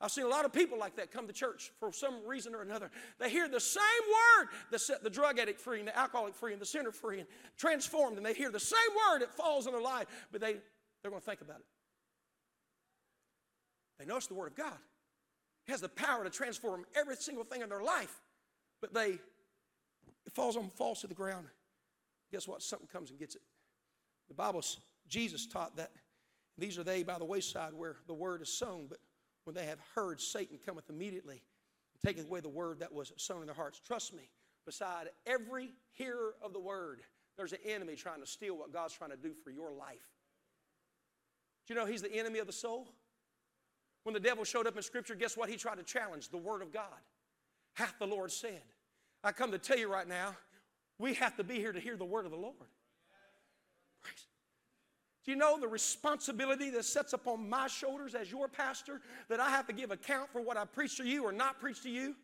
I've 0.00 0.10
seen 0.10 0.24
a 0.24 0.28
lot 0.28 0.46
of 0.46 0.52
people 0.54 0.78
like 0.78 0.96
that 0.96 1.12
come 1.12 1.26
to 1.26 1.32
church 1.34 1.72
for 1.78 1.92
some 1.92 2.26
reason 2.26 2.54
or 2.54 2.62
another. 2.62 2.90
They 3.20 3.28
hear 3.28 3.46
the 3.46 3.60
same 3.60 3.82
word 4.08 4.48
that 4.70 4.80
set 4.80 5.04
the 5.04 5.10
drug 5.10 5.38
addict 5.38 5.60
free 5.60 5.80
and 5.80 5.88
the 5.88 5.98
alcoholic 5.98 6.34
free 6.34 6.52
and 6.52 6.62
the 6.62 6.64
sinner 6.64 6.90
free 6.90 7.18
and 7.18 7.28
transformed, 7.58 8.16
and 8.16 8.24
they 8.24 8.32
hear 8.32 8.50
the 8.50 8.58
same 8.58 8.78
word 9.10 9.20
that 9.20 9.34
falls 9.34 9.66
in 9.66 9.72
their 9.72 9.82
life, 9.82 10.06
but 10.32 10.40
they, 10.40 10.54
they're 11.02 11.10
going 11.10 11.20
to 11.20 11.26
think 11.26 11.42
about 11.42 11.58
it. 11.58 11.66
They 13.98 14.06
know 14.06 14.16
it's 14.16 14.26
the 14.26 14.32
Word 14.32 14.52
of 14.52 14.56
God 14.56 14.78
has 15.68 15.80
the 15.80 15.88
power 15.88 16.24
to 16.24 16.30
transform 16.30 16.84
every 16.94 17.16
single 17.16 17.44
thing 17.44 17.62
in 17.62 17.68
their 17.68 17.82
life. 17.82 18.20
But 18.80 18.92
they, 18.94 19.18
it 20.26 20.32
falls 20.34 20.56
on, 20.56 20.70
falls 20.70 21.00
to 21.02 21.06
the 21.06 21.14
ground. 21.14 21.46
Guess 22.32 22.48
what? 22.48 22.62
Something 22.62 22.88
comes 22.88 23.10
and 23.10 23.18
gets 23.18 23.34
it. 23.34 23.42
The 24.28 24.34
Bible, 24.34 24.62
Jesus 25.08 25.46
taught 25.46 25.76
that 25.76 25.90
these 26.58 26.78
are 26.78 26.84
they 26.84 27.02
by 27.02 27.18
the 27.18 27.24
wayside 27.24 27.74
where 27.74 27.96
the 28.06 28.14
word 28.14 28.42
is 28.42 28.48
sown, 28.48 28.86
but 28.88 28.98
when 29.44 29.54
they 29.54 29.66
have 29.66 29.78
heard, 29.94 30.20
Satan 30.20 30.58
cometh 30.64 30.88
immediately 30.88 31.42
and 31.94 32.02
taketh 32.02 32.26
away 32.26 32.40
the 32.40 32.48
word 32.48 32.80
that 32.80 32.92
was 32.92 33.12
sown 33.16 33.40
in 33.40 33.46
their 33.46 33.54
hearts. 33.54 33.80
Trust 33.84 34.14
me, 34.14 34.28
beside 34.64 35.08
every 35.26 35.72
hearer 35.92 36.34
of 36.42 36.52
the 36.52 36.60
word, 36.60 37.00
there's 37.36 37.52
an 37.52 37.58
enemy 37.66 37.94
trying 37.94 38.20
to 38.20 38.26
steal 38.26 38.56
what 38.56 38.72
God's 38.72 38.94
trying 38.94 39.10
to 39.10 39.16
do 39.16 39.32
for 39.44 39.50
your 39.50 39.72
life. 39.72 40.08
Do 41.66 41.74
you 41.74 41.80
know 41.80 41.86
he's 41.86 42.02
the 42.02 42.12
enemy 42.12 42.38
of 42.38 42.46
the 42.46 42.52
soul? 42.52 42.88
When 44.04 44.14
the 44.14 44.20
devil 44.20 44.44
showed 44.44 44.66
up 44.66 44.76
in 44.76 44.82
Scripture, 44.82 45.14
guess 45.14 45.36
what? 45.36 45.48
He 45.48 45.56
tried 45.56 45.76
to 45.76 45.84
challenge 45.84 46.28
the 46.28 46.38
Word 46.38 46.62
of 46.62 46.72
God. 46.72 46.84
Hath 47.74 47.94
the 47.98 48.06
Lord 48.06 48.32
said. 48.32 48.62
I 49.24 49.32
come 49.32 49.52
to 49.52 49.58
tell 49.58 49.78
you 49.78 49.90
right 49.90 50.08
now, 50.08 50.36
we 50.98 51.14
have 51.14 51.36
to 51.36 51.44
be 51.44 51.54
here 51.54 51.72
to 51.72 51.80
hear 51.80 51.96
the 51.96 52.04
Word 52.04 52.24
of 52.24 52.32
the 52.32 52.36
Lord. 52.36 52.56
Praise. 54.02 54.26
Do 55.24 55.30
you 55.30 55.36
know 55.36 55.58
the 55.58 55.68
responsibility 55.68 56.70
that 56.70 56.84
sets 56.84 57.12
upon 57.12 57.48
my 57.48 57.68
shoulders 57.68 58.14
as 58.14 58.30
your 58.30 58.48
pastor 58.48 59.00
that 59.28 59.38
I 59.38 59.50
have 59.50 59.66
to 59.68 59.72
give 59.72 59.92
account 59.92 60.30
for 60.32 60.40
what 60.40 60.56
I 60.56 60.64
preach 60.64 60.96
to 60.96 61.04
you 61.04 61.24
or 61.24 61.32
not 61.32 61.60
preach 61.60 61.82
to 61.84 61.90
you? 61.90 62.16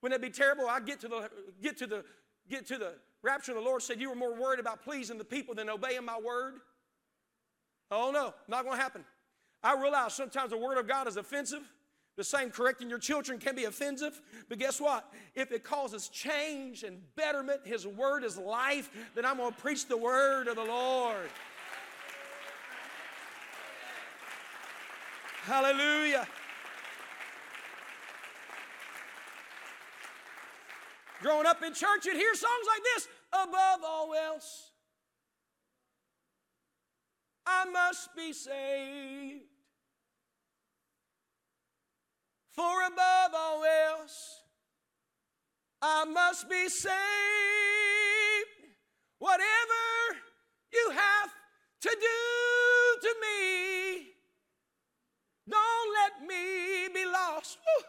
Wouldn't 0.00 0.22
it 0.22 0.24
be 0.24 0.30
terrible? 0.30 0.68
I 0.68 0.78
get 0.78 1.00
to 1.00 1.08
the 1.08 1.30
get 1.60 1.76
to 1.78 1.88
the 1.88 2.04
get 2.48 2.66
to 2.68 2.78
the 2.78 2.94
rapture, 3.22 3.50
and 3.52 3.60
the 3.60 3.64
Lord 3.64 3.82
said, 3.82 4.00
You 4.00 4.10
were 4.10 4.14
more 4.14 4.34
worried 4.34 4.60
about 4.60 4.84
pleasing 4.84 5.18
the 5.18 5.24
people 5.24 5.56
than 5.56 5.68
obeying 5.68 6.04
my 6.04 6.18
word. 6.18 6.54
Oh 7.90 8.12
no, 8.12 8.32
not 8.46 8.64
gonna 8.64 8.80
happen. 8.80 9.04
I 9.62 9.80
realize 9.80 10.14
sometimes 10.14 10.50
the 10.50 10.56
Word 10.56 10.78
of 10.78 10.86
God 10.86 11.08
is 11.08 11.16
offensive. 11.16 11.62
The 12.16 12.24
same 12.24 12.50
correcting 12.50 12.90
your 12.90 12.98
children 12.98 13.38
can 13.38 13.54
be 13.54 13.64
offensive. 13.64 14.20
But 14.48 14.58
guess 14.58 14.80
what? 14.80 15.08
If 15.34 15.52
it 15.52 15.62
causes 15.62 16.08
change 16.08 16.82
and 16.82 17.00
betterment, 17.14 17.60
His 17.64 17.86
Word 17.86 18.24
is 18.24 18.36
life, 18.36 18.90
then 19.14 19.24
I'm 19.24 19.36
going 19.36 19.52
to 19.52 19.60
preach 19.60 19.86
the 19.86 19.96
Word 19.96 20.48
of 20.48 20.56
the 20.56 20.64
Lord. 20.64 21.30
Hallelujah. 25.42 26.26
Growing 31.22 31.46
up 31.46 31.62
in 31.62 31.72
church, 31.72 32.04
you'd 32.04 32.16
hear 32.16 32.34
songs 32.34 32.66
like 32.68 32.82
this 32.94 33.08
above 33.32 33.80
all 33.84 34.14
else. 34.14 34.70
I 37.46 37.64
must 37.64 38.14
be 38.14 38.32
saved. 38.32 39.47
For 42.58 42.82
above 42.88 43.34
all 43.36 43.62
else, 43.62 44.42
I 45.80 46.04
must 46.06 46.50
be 46.50 46.68
saved. 46.68 46.90
Whatever 49.20 49.84
you 50.72 50.90
have 50.90 51.30
to 51.82 51.88
do 51.88 53.00
to 53.00 53.14
me, 53.22 54.08
don't 55.48 55.94
let 56.02 56.26
me 56.26 56.88
be 56.92 57.04
lost 57.04 57.58
Woo. 57.64 57.84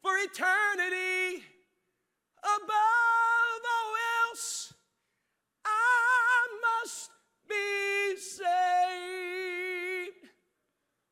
for 0.00 0.16
eternity 0.18 1.42
above 2.44 3.62
all 3.74 3.94
else. 4.30 4.72
I 5.64 6.46
must 6.62 7.10
be 7.48 8.16
saved. 8.16 9.37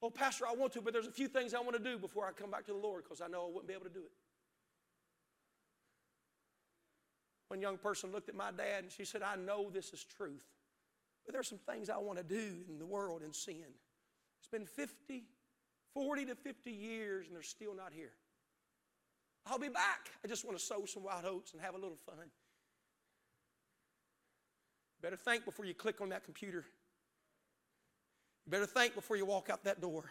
Oh, 0.06 0.10
Pastor, 0.10 0.46
I 0.46 0.54
want 0.54 0.72
to, 0.74 0.80
but 0.80 0.92
there's 0.92 1.08
a 1.08 1.10
few 1.10 1.26
things 1.26 1.52
I 1.52 1.58
want 1.58 1.72
to 1.72 1.82
do 1.82 1.98
before 1.98 2.26
I 2.26 2.30
come 2.30 2.48
back 2.48 2.64
to 2.66 2.72
the 2.72 2.78
Lord 2.78 3.02
because 3.02 3.20
I 3.20 3.26
know 3.26 3.42
I 3.42 3.46
wouldn't 3.48 3.66
be 3.66 3.74
able 3.74 3.86
to 3.86 3.92
do 3.92 3.98
it. 3.98 4.12
One 7.48 7.60
young 7.60 7.76
person 7.76 8.12
looked 8.12 8.28
at 8.28 8.36
my 8.36 8.52
dad 8.52 8.84
and 8.84 8.92
she 8.92 9.04
said, 9.04 9.22
I 9.22 9.34
know 9.34 9.68
this 9.68 9.92
is 9.92 10.04
truth, 10.04 10.44
but 11.24 11.32
there's 11.32 11.48
some 11.48 11.58
things 11.58 11.90
I 11.90 11.98
want 11.98 12.18
to 12.18 12.24
do 12.24 12.52
in 12.68 12.78
the 12.78 12.86
world 12.86 13.22
in 13.24 13.32
sin. 13.32 13.66
It's 14.38 14.46
been 14.48 14.64
50, 14.64 15.24
40 15.92 16.24
to 16.26 16.36
50 16.36 16.70
years 16.70 17.26
and 17.26 17.34
they're 17.34 17.42
still 17.42 17.74
not 17.74 17.92
here. 17.92 18.12
I'll 19.44 19.58
be 19.58 19.70
back. 19.70 20.10
I 20.24 20.28
just 20.28 20.44
want 20.44 20.56
to 20.56 20.62
sow 20.64 20.84
some 20.84 21.02
wild 21.02 21.24
oats 21.24 21.52
and 21.52 21.60
have 21.60 21.74
a 21.74 21.78
little 21.78 21.98
fun. 22.06 22.30
Better 25.02 25.16
think 25.16 25.44
before 25.44 25.64
you 25.64 25.74
click 25.74 26.00
on 26.00 26.10
that 26.10 26.22
computer. 26.22 26.64
You 28.46 28.52
better 28.52 28.66
think 28.66 28.94
before 28.94 29.16
you 29.16 29.26
walk 29.26 29.50
out 29.50 29.64
that 29.64 29.80
door. 29.80 30.04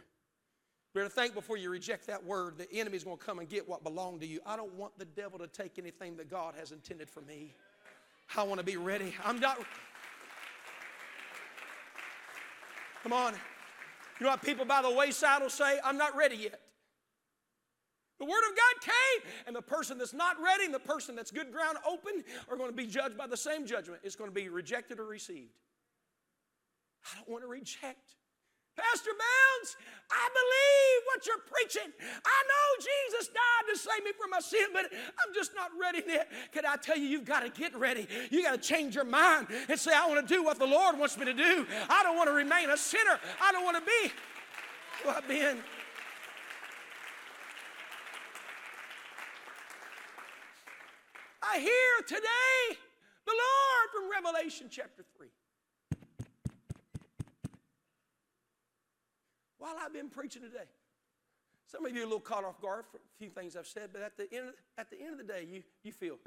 You 0.94 1.02
better 1.02 1.10
think 1.10 1.34
before 1.34 1.58
you 1.58 1.70
reject 1.70 2.08
that 2.08 2.24
word. 2.24 2.58
The 2.58 2.72
enemy's 2.74 3.04
going 3.04 3.18
to 3.18 3.24
come 3.24 3.40
and 3.40 3.50
get 3.50 3.68
what 3.68 3.84
belonged 3.84 4.22
to 4.22 4.28
you. 4.28 4.40
I 4.46 4.56
don't 4.56 4.74
want 4.74 4.98
the 5.00 5.06
devil 5.06 5.40
to 5.40 5.48
take 5.48 5.80
anything 5.80 6.18
that 6.18 6.30
God 6.30 6.54
has 6.58 6.72
intended 6.72 7.10
for 7.10 7.22
me. 7.22 7.54
I 8.36 8.44
want 8.44 8.60
to 8.60 8.66
be 8.66 8.78
ready. 8.78 9.14
I'm 9.24 9.40
not. 9.40 9.60
Come 13.04 13.14
on. 13.14 13.34
You 14.20 14.26
know 14.26 14.32
what 14.32 14.42
people 14.42 14.66
by 14.66 14.82
the 14.82 14.92
wayside 14.92 15.42
will 15.42 15.50
say? 15.50 15.80
I'm 15.84 15.98
not 15.98 16.16
ready 16.16 16.38
yet. 16.38 16.60
The 18.18 18.26
Word 18.26 18.42
of 18.50 18.56
God 18.56 18.82
came, 18.82 19.32
and 19.48 19.56
the 19.56 19.62
person 19.62 19.98
that's 19.98 20.14
not 20.14 20.42
ready 20.42 20.64
and 20.64 20.74
the 20.74 20.80
person 20.80 21.16
that's 21.16 21.32
good 21.32 21.52
ground 21.52 21.78
open 21.88 22.24
are 22.50 22.56
going 22.56 22.70
to 22.70 22.76
be 22.76 22.88
judged 22.88 23.18
by 23.18 23.28
the 23.28 23.36
same 23.38 23.66
judgment. 23.66 24.02
It's 24.04 24.16
going 24.16 24.30
to 24.30 24.34
be 24.34 24.48
rejected 24.48 25.00
or 25.00 25.06
received. 25.06 25.52
I 27.06 27.18
don't 27.18 27.30
want 27.30 27.44
to 27.44 27.50
reject. 27.50 28.16
Pastor 28.78 29.12
Bounds, 29.12 29.78
I 30.12 30.30
believe 30.30 31.02
what 31.08 31.26
you're 31.26 31.46
preaching. 31.50 31.92
I 32.26 32.44
know 32.48 32.86
Jesus 33.12 33.28
died 33.30 33.74
to 33.74 33.78
save 33.78 34.04
me 34.04 34.12
from 34.20 34.30
my 34.32 34.40
sin, 34.40 34.68
but 34.74 34.86
I'm 34.92 35.34
just 35.34 35.56
not 35.56 35.72
ready 35.80 36.04
yet. 36.08 36.30
Can 36.52 36.66
I 36.66 36.76
tell 36.76 36.98
you, 36.98 37.08
you've 37.08 37.26
got 37.26 37.42
to 37.42 37.50
get 37.50 37.76
ready. 37.76 38.08
You 38.30 38.44
got 38.44 38.52
to 38.52 38.58
change 38.58 38.96
your 38.96 39.06
mind 39.06 39.48
and 39.70 39.80
say, 39.80 39.94
I 39.96 40.08
want 40.08 40.28
to 40.28 40.34
do 40.34 40.44
what 40.44 40.60
the 40.60 40.68
Lord 40.68 41.00
wants 41.00 41.18
me 41.18 41.26
to 41.26 41.34
do. 41.34 41.66
I 41.90 42.04
don't 42.04 42.18
want 42.18 42.28
to 42.30 42.34
remain 42.34 42.70
a 42.70 42.78
sinner. 42.78 43.20
I 43.42 43.52
don't 43.52 43.64
want 43.64 43.78
to 43.78 43.84
be 43.84 44.12
who 45.04 45.10
I've 45.10 45.28
been. 45.28 45.60
I 51.42 51.60
hear 51.60 52.02
today 52.08 52.78
the 53.26 53.32
Lord 53.32 53.90
from 53.94 54.12
Revelation 54.12 54.68
chapter 54.70 55.04
3. 55.18 55.28
While 59.66 59.78
I've 59.84 59.94
been 59.94 60.10
preaching 60.10 60.44
today, 60.44 60.70
some 61.66 61.84
of 61.88 61.92
you 61.92 62.02
are 62.02 62.04
a 62.04 62.06
little 62.06 62.20
caught 62.20 62.44
off 62.44 62.62
guard 62.62 62.86
for 62.92 62.98
a 62.98 63.18
few 63.18 63.30
things 63.30 63.56
I've 63.56 63.66
said, 63.66 63.90
but 63.92 64.04
at 64.04 64.16
the 64.16 64.32
end 64.32 64.50
of, 64.50 64.54
at 64.78 64.92
the, 64.92 65.02
end 65.02 65.14
of 65.14 65.18
the 65.18 65.34
day, 65.34 65.48
you, 65.52 65.64
you 65.82 65.92
feel. 65.92 66.18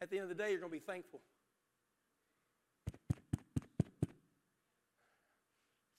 At 0.00 0.08
the 0.08 0.16
end 0.16 0.22
of 0.22 0.28
the 0.30 0.42
day, 0.42 0.52
you're 0.52 0.60
going 0.60 0.72
to 0.72 0.78
be 0.78 0.78
thankful. 0.78 1.20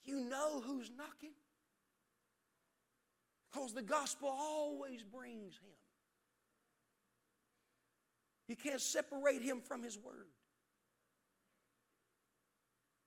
You 0.04 0.18
know 0.18 0.60
who's 0.66 0.90
knocking? 0.98 1.36
Because 3.52 3.72
the 3.72 3.82
gospel 3.82 4.30
always 4.36 5.04
brings 5.04 5.54
him. 5.54 5.76
You 8.48 8.56
can't 8.56 8.80
separate 8.80 9.42
him 9.42 9.60
from 9.60 9.84
his 9.84 9.96
word. 9.96 10.26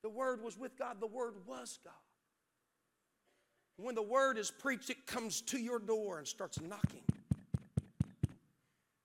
The 0.06 0.12
word 0.12 0.44
was 0.44 0.56
with 0.56 0.78
God, 0.78 0.98
the 1.00 1.08
word 1.08 1.34
was 1.48 1.80
God. 1.84 1.94
When 3.78 3.96
the 3.96 4.04
word 4.04 4.38
is 4.38 4.52
preached, 4.52 4.92
it 4.92 5.08
comes 5.08 5.42
to 5.42 5.58
your 5.58 5.80
door 5.80 6.20
and 6.20 6.28
starts 6.28 6.62
knocking. 6.62 7.02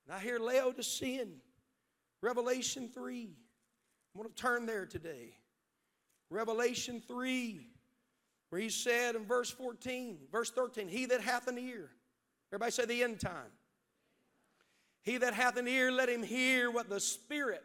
And 0.04 0.12
I 0.12 0.18
hear 0.18 0.38
Laodicean, 0.38 1.40
Revelation 2.20 2.90
3. 2.92 3.30
I'm 4.14 4.20
going 4.20 4.28
to 4.28 4.34
turn 4.34 4.66
there 4.66 4.84
today. 4.84 5.32
Revelation 6.28 7.00
3 7.08 7.66
where 8.50 8.60
he 8.60 8.68
said 8.68 9.14
in 9.14 9.24
verse 9.24 9.50
14, 9.50 10.18
verse 10.30 10.50
13, 10.50 10.86
He 10.86 11.06
that 11.06 11.22
hath 11.22 11.48
an 11.48 11.56
ear, 11.56 11.88
everybody 12.52 12.72
say 12.72 12.84
the 12.84 13.02
end 13.02 13.20
time. 13.20 13.52
He 15.00 15.16
that 15.16 15.32
hath 15.32 15.56
an 15.56 15.66
ear, 15.66 15.90
let 15.90 16.10
him 16.10 16.22
hear 16.22 16.70
what 16.70 16.90
the 16.90 17.00
Spirit 17.00 17.62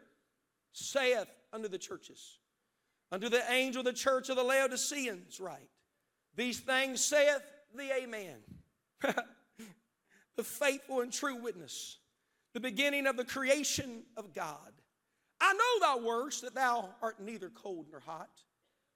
saith 0.72 1.28
unto 1.52 1.68
the 1.68 1.76
churches. 1.76 2.38
Unto 3.12 3.28
the 3.28 3.42
angel 3.50 3.80
of 3.80 3.86
the 3.86 3.92
church 3.92 4.28
of 4.28 4.36
the 4.36 4.42
Laodiceans, 4.42 5.38
write. 5.38 5.68
These 6.34 6.60
things 6.60 7.02
saith 7.04 7.42
the 7.74 7.92
Amen, 8.02 8.36
the 10.36 10.42
faithful 10.42 11.00
and 11.00 11.12
true 11.12 11.40
witness, 11.40 11.98
the 12.52 12.60
beginning 12.60 13.06
of 13.06 13.16
the 13.16 13.24
creation 13.24 14.02
of 14.16 14.34
God. 14.34 14.72
I 15.40 15.52
know 15.52 15.86
thou 15.86 16.06
works 16.06 16.40
that 16.40 16.54
thou 16.54 16.88
art 17.00 17.20
neither 17.20 17.50
cold 17.50 17.86
nor 17.90 18.00
hot. 18.00 18.30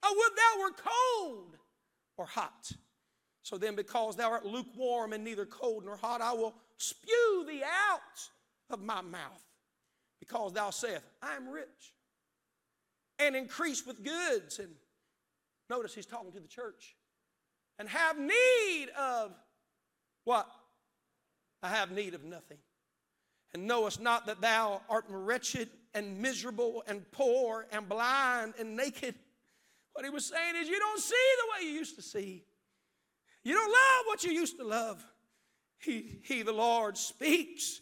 I 0.03 0.13
would 0.17 0.37
thou 0.37 0.63
were 0.63 0.73
cold 0.73 1.57
or 2.17 2.27
hot. 2.27 2.73
So 3.43 3.59
then, 3.59 3.75
because 3.75 4.17
thou 4.17 4.31
art 4.31 4.45
lukewarm 4.45 5.13
and 5.13 5.25
neither 5.25 5.47
cold 5.47 5.85
nor 5.85 5.97
hot, 5.97 6.21
I 6.21 6.33
will 6.33 6.55
spew 6.79 7.45
thee 7.47 7.63
out 7.63 8.01
of 8.71 8.83
my 8.83 9.01
mouth. 9.01 9.45
Because 10.19 10.53
thou 10.53 10.71
sayest, 10.71 11.05
I 11.23 11.37
am 11.37 11.49
rich 11.49 11.95
and 13.21 13.37
increase 13.37 13.87
with 13.87 14.03
goods. 14.03 14.59
And 14.59 14.71
notice 15.69 15.95
he's 15.95 16.07
talking 16.07 16.33
to 16.33 16.41
the 16.41 16.49
church. 16.49 16.97
And 17.79 17.89
have 17.89 18.19
need 18.19 18.89
of 18.99 19.33
what? 20.25 20.47
I 21.63 21.69
have 21.69 21.91
need 21.91 22.15
of 22.15 22.25
nothing. 22.25 22.59
And 23.53 23.67
knowest 23.67 24.01
not 24.01 24.27
that 24.27 24.41
thou 24.41 24.81
art 24.89 25.05
wretched 25.09 25.69
and 25.95 26.21
miserable 26.21 26.85
and 26.87 27.11
poor 27.11 27.67
and 27.73 27.89
blind 27.89 28.55
and 28.59 28.77
naked. 28.77 29.15
What 29.93 30.05
he 30.05 30.11
was 30.11 30.27
saying 30.27 30.55
is, 30.57 30.69
you 30.69 30.79
don't 30.79 31.01
see 31.01 31.15
the 31.15 31.53
way 31.53 31.71
you 31.71 31.79
used 31.79 31.97
to 31.97 32.03
see. 32.03 32.45
You 33.43 33.55
don't 33.55 33.71
love 33.71 34.05
what 34.07 34.23
you 34.23 34.31
used 34.31 34.59
to 34.59 34.65
love. 34.65 35.05
He, 35.79 36.21
he 36.23 36.43
the 36.43 36.53
Lord, 36.53 36.97
speaks 36.97 37.81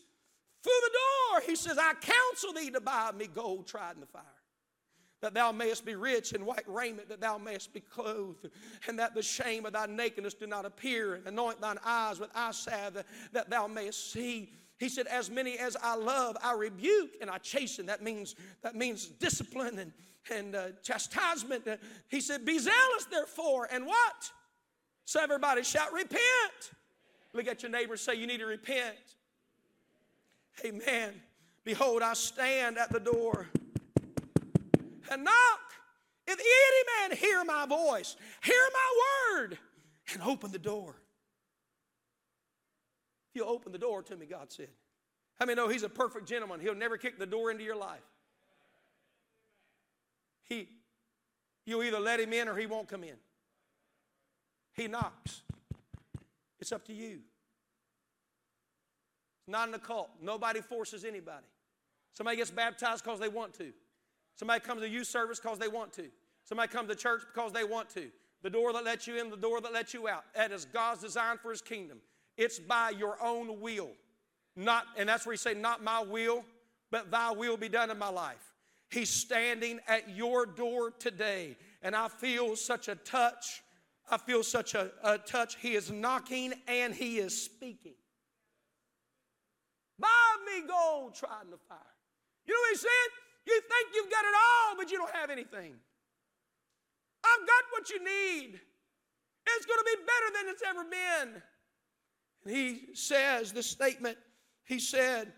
through 0.62 0.72
the 0.83 0.90
door. 0.90 1.42
He 1.46 1.57
says, 1.57 1.77
I 1.79 1.94
counsel 1.94 2.53
thee 2.55 2.70
to 2.70 2.81
buy 2.81 3.11
me 3.12 3.27
gold 3.27 3.66
tried 3.66 3.94
in 3.94 4.01
the 4.01 4.07
fire 4.07 4.38
that 5.21 5.35
thou 5.35 5.51
mayest 5.51 5.85
be 5.85 5.95
rich 5.95 6.33
in 6.33 6.47
white 6.47 6.65
raiment, 6.67 7.09
that 7.09 7.21
thou 7.21 7.39
mayest 7.39 7.73
be 7.73 7.81
clothed, 7.81 8.49
and 8.87 8.99
that 8.99 9.15
the 9.15 9.23
shame 9.23 9.67
of 9.67 9.73
thy 9.73 9.87
nakedness 9.87 10.35
do 10.35 10.47
not 10.47 10.65
appear, 10.65 11.15
and 11.15 11.27
anoint 11.27 11.61
thine 11.61 11.79
eyes 11.85 12.21
with 12.21 12.31
eye 12.35 12.53
salve, 12.53 13.05
that, 13.33 13.51
thou 13.51 13.67
mayest 13.67 14.13
see. 14.13 14.53
He 14.79 14.89
said, 14.89 15.07
As 15.09 15.29
many 15.29 15.59
as 15.59 15.77
I 15.83 15.97
love, 15.97 16.37
I 16.43 16.53
rebuke 16.53 17.17
and 17.21 17.29
I 17.29 17.39
chasten. 17.39 17.87
That 17.87 18.03
means, 18.03 18.37
that 18.63 18.77
means 18.77 19.07
discipline 19.07 19.79
and, 19.79 19.93
and 20.33 20.55
uh, 20.55 20.69
chastisement. 20.83 21.67
He 22.09 22.21
said, 22.21 22.45
Be 22.45 22.59
zealous, 22.59 23.07
therefore, 23.11 23.69
and 23.73 23.87
what? 23.87 24.31
So 25.05 25.21
everybody 25.21 25.65
shout, 25.65 25.93
Repent. 25.93 26.21
Look 27.33 27.49
at 27.49 27.63
your 27.63 27.73
neighbor 27.73 27.97
say, 27.97 28.15
You 28.15 28.27
need 28.27 28.39
to 28.39 28.47
repent. 28.47 28.97
Amen. 30.65 31.13
Behold, 31.65 32.03
I 32.03 32.15
stand 32.15 32.79
at 32.79 32.93
the 32.93 33.01
door 33.01 33.49
and 35.11 35.25
knock. 35.25 35.61
If 36.27 36.38
any 36.38 37.09
man 37.09 37.18
hear 37.18 37.44
my 37.44 37.66
voice, 37.66 38.16
hear 38.42 38.62
my 38.73 39.38
word, 39.40 39.59
and 40.12 40.23
open 40.23 40.53
the 40.53 40.59
door. 40.59 40.94
If 43.31 43.37
you 43.37 43.44
open 43.44 43.73
the 43.73 43.79
door 43.79 44.03
to 44.03 44.16
me, 44.16 44.27
God 44.27 44.53
said. 44.53 44.68
How 45.38 45.47
many 45.47 45.57
know 45.57 45.68
He's 45.68 45.85
a 45.85 45.88
perfect 45.88 46.29
gentleman? 46.29 46.61
He'll 46.61 46.75
never 46.75 46.99
kick 46.99 47.18
the 47.18 47.27
door 47.27 47.51
into 47.51 47.64
your 47.64 47.77
life. 47.77 48.03
He, 50.44 50.68
you'll 51.64 51.83
either 51.83 52.01
let 52.01 52.21
Him 52.21 52.33
in 52.33 52.49
or 52.49 52.57
He 52.57 52.66
won't 52.66 52.88
come 52.88 53.05
in. 53.05 53.16
He 54.75 54.88
knocks. 54.88 55.42
It's 56.61 56.73
up 56.73 56.85
to 56.87 56.92
you. 56.92 57.21
It's 59.40 59.49
not 59.49 59.68
an 59.68 59.75
occult. 59.75 60.11
Nobody 60.21 60.61
forces 60.61 61.05
anybody. 61.05 61.47
Somebody 62.12 62.37
gets 62.37 62.51
baptized 62.51 63.05
because 63.05 63.21
they 63.21 63.29
want 63.29 63.55
to. 63.55 63.73
Somebody 64.38 64.61
comes 64.61 64.83
to 64.83 64.88
youth 64.88 65.09
service 65.09 65.40
because 65.40 65.59
they 65.59 65.68
want 65.68 65.92
to. 65.94 66.05
Somebody 66.44 66.72
comes 66.72 66.88
to 66.88 66.94
church 66.94 67.22
because 67.35 67.53
they 67.53 67.64
want 67.64 67.90
to. 67.90 68.09
The 68.42 68.51
door 68.51 68.72
that 68.72 68.85
lets 68.85 69.07
you 69.07 69.18
in, 69.18 69.31
the 69.31 69.37
door 69.37 69.61
that 69.61 69.72
lets 69.72 69.92
you 69.92 70.07
out. 70.07 70.24
That 70.35 70.53
is 70.53 70.64
God's 70.64 71.01
design 71.03 71.38
for 71.42 71.51
His 71.51 71.61
kingdom. 71.61 71.98
It's 72.37 72.61
by 72.61 72.90
your 72.90 73.20
own 73.20 73.61
will. 73.61 73.90
Not, 74.55 74.85
and 74.96 75.09
that's 75.09 75.27
where 75.27 75.33
He 75.33 75.38
say, 75.38 75.55
not 75.55 75.83
my 75.83 76.03
will, 76.03 76.44
but 76.92 77.11
thy 77.11 77.33
will 77.33 77.57
be 77.57 77.68
done 77.68 77.90
in 77.90 77.98
my 77.98 78.11
life. 78.11 78.55
He's 78.90 79.11
standing 79.11 79.81
at 79.88 80.09
your 80.09 80.46
door 80.46 80.92
today, 80.92 81.57
and 81.83 81.96
I 81.96 82.09
feel 82.09 82.55
such 82.55 82.88
a 82.88 82.94
touch. 82.94 83.62
I 84.11 84.18
feel 84.18 84.44
such 84.44 84.74
a, 84.74 84.90
a 85.03 85.18
touch. 85.18 85.57
He 85.57 85.74
is 85.74 85.90
knocking 85.90 86.55
and 86.66 86.94
He 86.94 87.18
is 87.18 87.44
speaking. 87.44 87.94
Buy 89.98 90.09
me 90.46 90.66
gold 90.66 91.16
tried 91.16 91.51
the 91.51 91.59
fire. 91.68 91.79
You 92.46 92.55
know 92.55 92.61
what 92.61 92.70
He 92.70 92.77
said? 92.79 93.28
You 93.49 93.61
think 93.63 93.95
you've 93.95 94.11
got 94.11 94.25
it 94.25 94.35
all, 94.37 94.77
but 94.77 94.91
you 94.91 94.99
don't 94.99 95.15
have 95.15 95.31
anything. 95.31 95.75
I've 97.25 97.47
got 97.47 97.65
what 97.71 97.89
you 97.89 97.99
need. 97.99 98.61
It's 99.57 99.67
going 99.67 99.79
to 99.79 99.85
be 99.85 99.97
better 100.05 100.29
than 100.37 100.53
it's 100.53 100.63
ever 100.69 100.85
been. 100.85 101.43
And 102.45 102.55
he 102.55 102.95
says 102.95 103.53
this 103.53 103.67
statement. 103.67 104.19
He 104.67 104.79
said, 104.79 105.33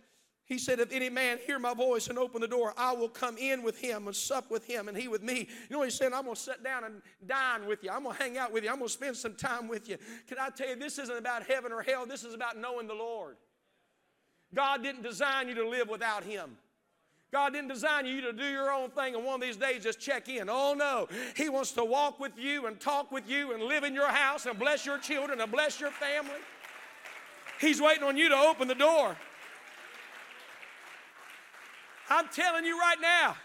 he 0.44 0.58
said, 0.58 0.80
If 0.80 0.90
any 0.90 1.08
man 1.08 1.38
hear 1.46 1.60
my 1.60 1.72
voice 1.72 2.08
and 2.08 2.18
open 2.18 2.40
the 2.40 2.48
door, 2.48 2.74
I 2.76 2.92
will 2.92 3.08
come 3.08 3.38
in 3.38 3.62
with 3.62 3.78
him 3.78 4.08
and 4.08 4.16
sup 4.16 4.50
with 4.50 4.64
him 4.64 4.88
and 4.88 4.96
he 4.96 5.06
with 5.06 5.22
me. 5.22 5.46
You 5.48 5.70
know 5.70 5.78
what 5.78 5.84
he's 5.84 5.94
saying? 5.94 6.12
I'm 6.12 6.24
going 6.24 6.34
to 6.34 6.40
sit 6.40 6.64
down 6.64 6.82
and 6.82 7.00
dine 7.24 7.66
with 7.68 7.84
you. 7.84 7.90
I'm 7.90 8.02
going 8.02 8.16
to 8.16 8.22
hang 8.22 8.36
out 8.36 8.52
with 8.52 8.64
you. 8.64 8.70
I'm 8.70 8.78
going 8.78 8.88
to 8.88 8.92
spend 8.92 9.16
some 9.16 9.36
time 9.36 9.68
with 9.68 9.88
you. 9.88 9.96
Can 10.26 10.38
I 10.40 10.48
tell 10.50 10.68
you, 10.68 10.74
this 10.74 10.98
isn't 10.98 11.16
about 11.16 11.46
heaven 11.46 11.70
or 11.70 11.82
hell. 11.82 12.04
This 12.06 12.24
is 12.24 12.34
about 12.34 12.58
knowing 12.58 12.88
the 12.88 12.94
Lord. 12.94 13.36
God 14.52 14.82
didn't 14.82 15.02
design 15.02 15.48
you 15.48 15.54
to 15.54 15.68
live 15.68 15.88
without 15.88 16.24
him. 16.24 16.56
God 17.32 17.52
didn't 17.52 17.68
design 17.68 18.06
you 18.06 18.20
to 18.22 18.32
do 18.32 18.44
your 18.44 18.72
own 18.72 18.90
thing 18.90 19.14
and 19.14 19.24
one 19.24 19.36
of 19.36 19.40
these 19.40 19.56
days 19.56 19.84
just 19.84 20.00
check 20.00 20.28
in. 20.28 20.48
Oh 20.48 20.74
no. 20.74 21.08
He 21.36 21.48
wants 21.48 21.70
to 21.72 21.84
walk 21.84 22.18
with 22.18 22.32
you 22.36 22.66
and 22.66 22.80
talk 22.80 23.12
with 23.12 23.28
you 23.28 23.52
and 23.52 23.62
live 23.62 23.84
in 23.84 23.94
your 23.94 24.08
house 24.08 24.46
and 24.46 24.58
bless 24.58 24.84
your 24.84 24.98
children 24.98 25.40
and 25.40 25.50
bless 25.52 25.80
your 25.80 25.92
family. 25.92 26.40
He's 27.60 27.80
waiting 27.80 28.02
on 28.02 28.16
you 28.16 28.28
to 28.30 28.36
open 28.36 28.66
the 28.66 28.74
door. 28.74 29.16
I'm 32.10 32.26
telling 32.28 32.64
you 32.64 32.76
right 32.76 33.00
now, 33.00 33.36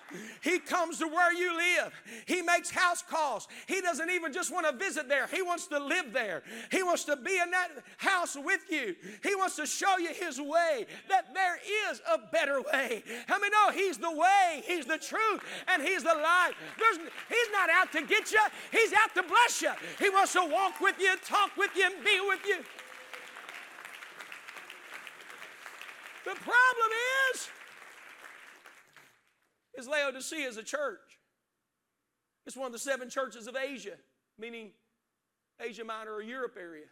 He 0.41 0.57
comes 0.57 0.97
to 0.97 1.07
where 1.07 1.31
you 1.31 1.55
live. 1.55 1.93
He 2.25 2.41
makes 2.41 2.71
house 2.71 3.03
calls. 3.07 3.47
He 3.67 3.79
doesn't 3.79 4.09
even 4.09 4.33
just 4.33 4.51
want 4.51 4.65
to 4.67 4.75
visit 4.75 5.07
there, 5.07 5.27
He 5.27 5.43
wants 5.43 5.67
to 5.67 5.79
live 5.79 6.11
there. 6.11 6.41
He 6.71 6.81
wants 6.81 7.03
to 7.05 7.15
be 7.15 7.39
in 7.39 7.51
that 7.51 7.69
house 7.97 8.35
with 8.35 8.61
you. 8.71 8.95
He 9.21 9.35
wants 9.35 9.55
to 9.57 9.67
show 9.67 9.99
you 9.99 10.09
His 10.09 10.41
way, 10.41 10.87
that 11.09 11.33
there 11.35 11.59
is 11.91 12.01
a 12.11 12.17
better 12.31 12.59
way. 12.61 13.03
How 13.27 13.37
many 13.39 13.51
know 13.51 13.69
He's 13.71 13.99
the 13.99 14.11
way, 14.11 14.63
He's 14.65 14.85
the 14.85 14.97
truth, 14.97 15.41
and 15.67 15.83
He's 15.83 16.01
the 16.01 16.15
life? 16.15 16.55
There's, 16.79 16.97
he's 17.29 17.51
not 17.51 17.69
out 17.69 17.91
to 17.91 18.01
get 18.01 18.31
you, 18.31 18.39
He's 18.71 18.93
out 18.93 19.13
to 19.13 19.21
bless 19.21 19.61
you. 19.61 19.71
He 19.99 20.09
wants 20.09 20.33
to 20.33 20.43
walk 20.43 20.81
with 20.81 20.95
you, 20.99 21.15
talk 21.23 21.55
with 21.55 21.69
you, 21.75 21.85
and 21.85 22.03
be 22.03 22.19
with 22.27 22.39
you. 22.47 22.57
The 26.25 26.33
problem 26.41 26.89
is, 27.31 27.47
is 29.77 29.87
Laodicea 29.87 30.47
is 30.47 30.57
a 30.57 30.63
church. 30.63 31.19
It's 32.45 32.55
one 32.55 32.67
of 32.67 32.73
the 32.73 32.79
seven 32.79 33.09
churches 33.09 33.47
of 33.47 33.55
Asia, 33.55 33.95
meaning 34.37 34.71
Asia 35.59 35.83
Minor 35.83 36.13
or 36.13 36.21
Europe 36.21 36.57
area. 36.59 36.85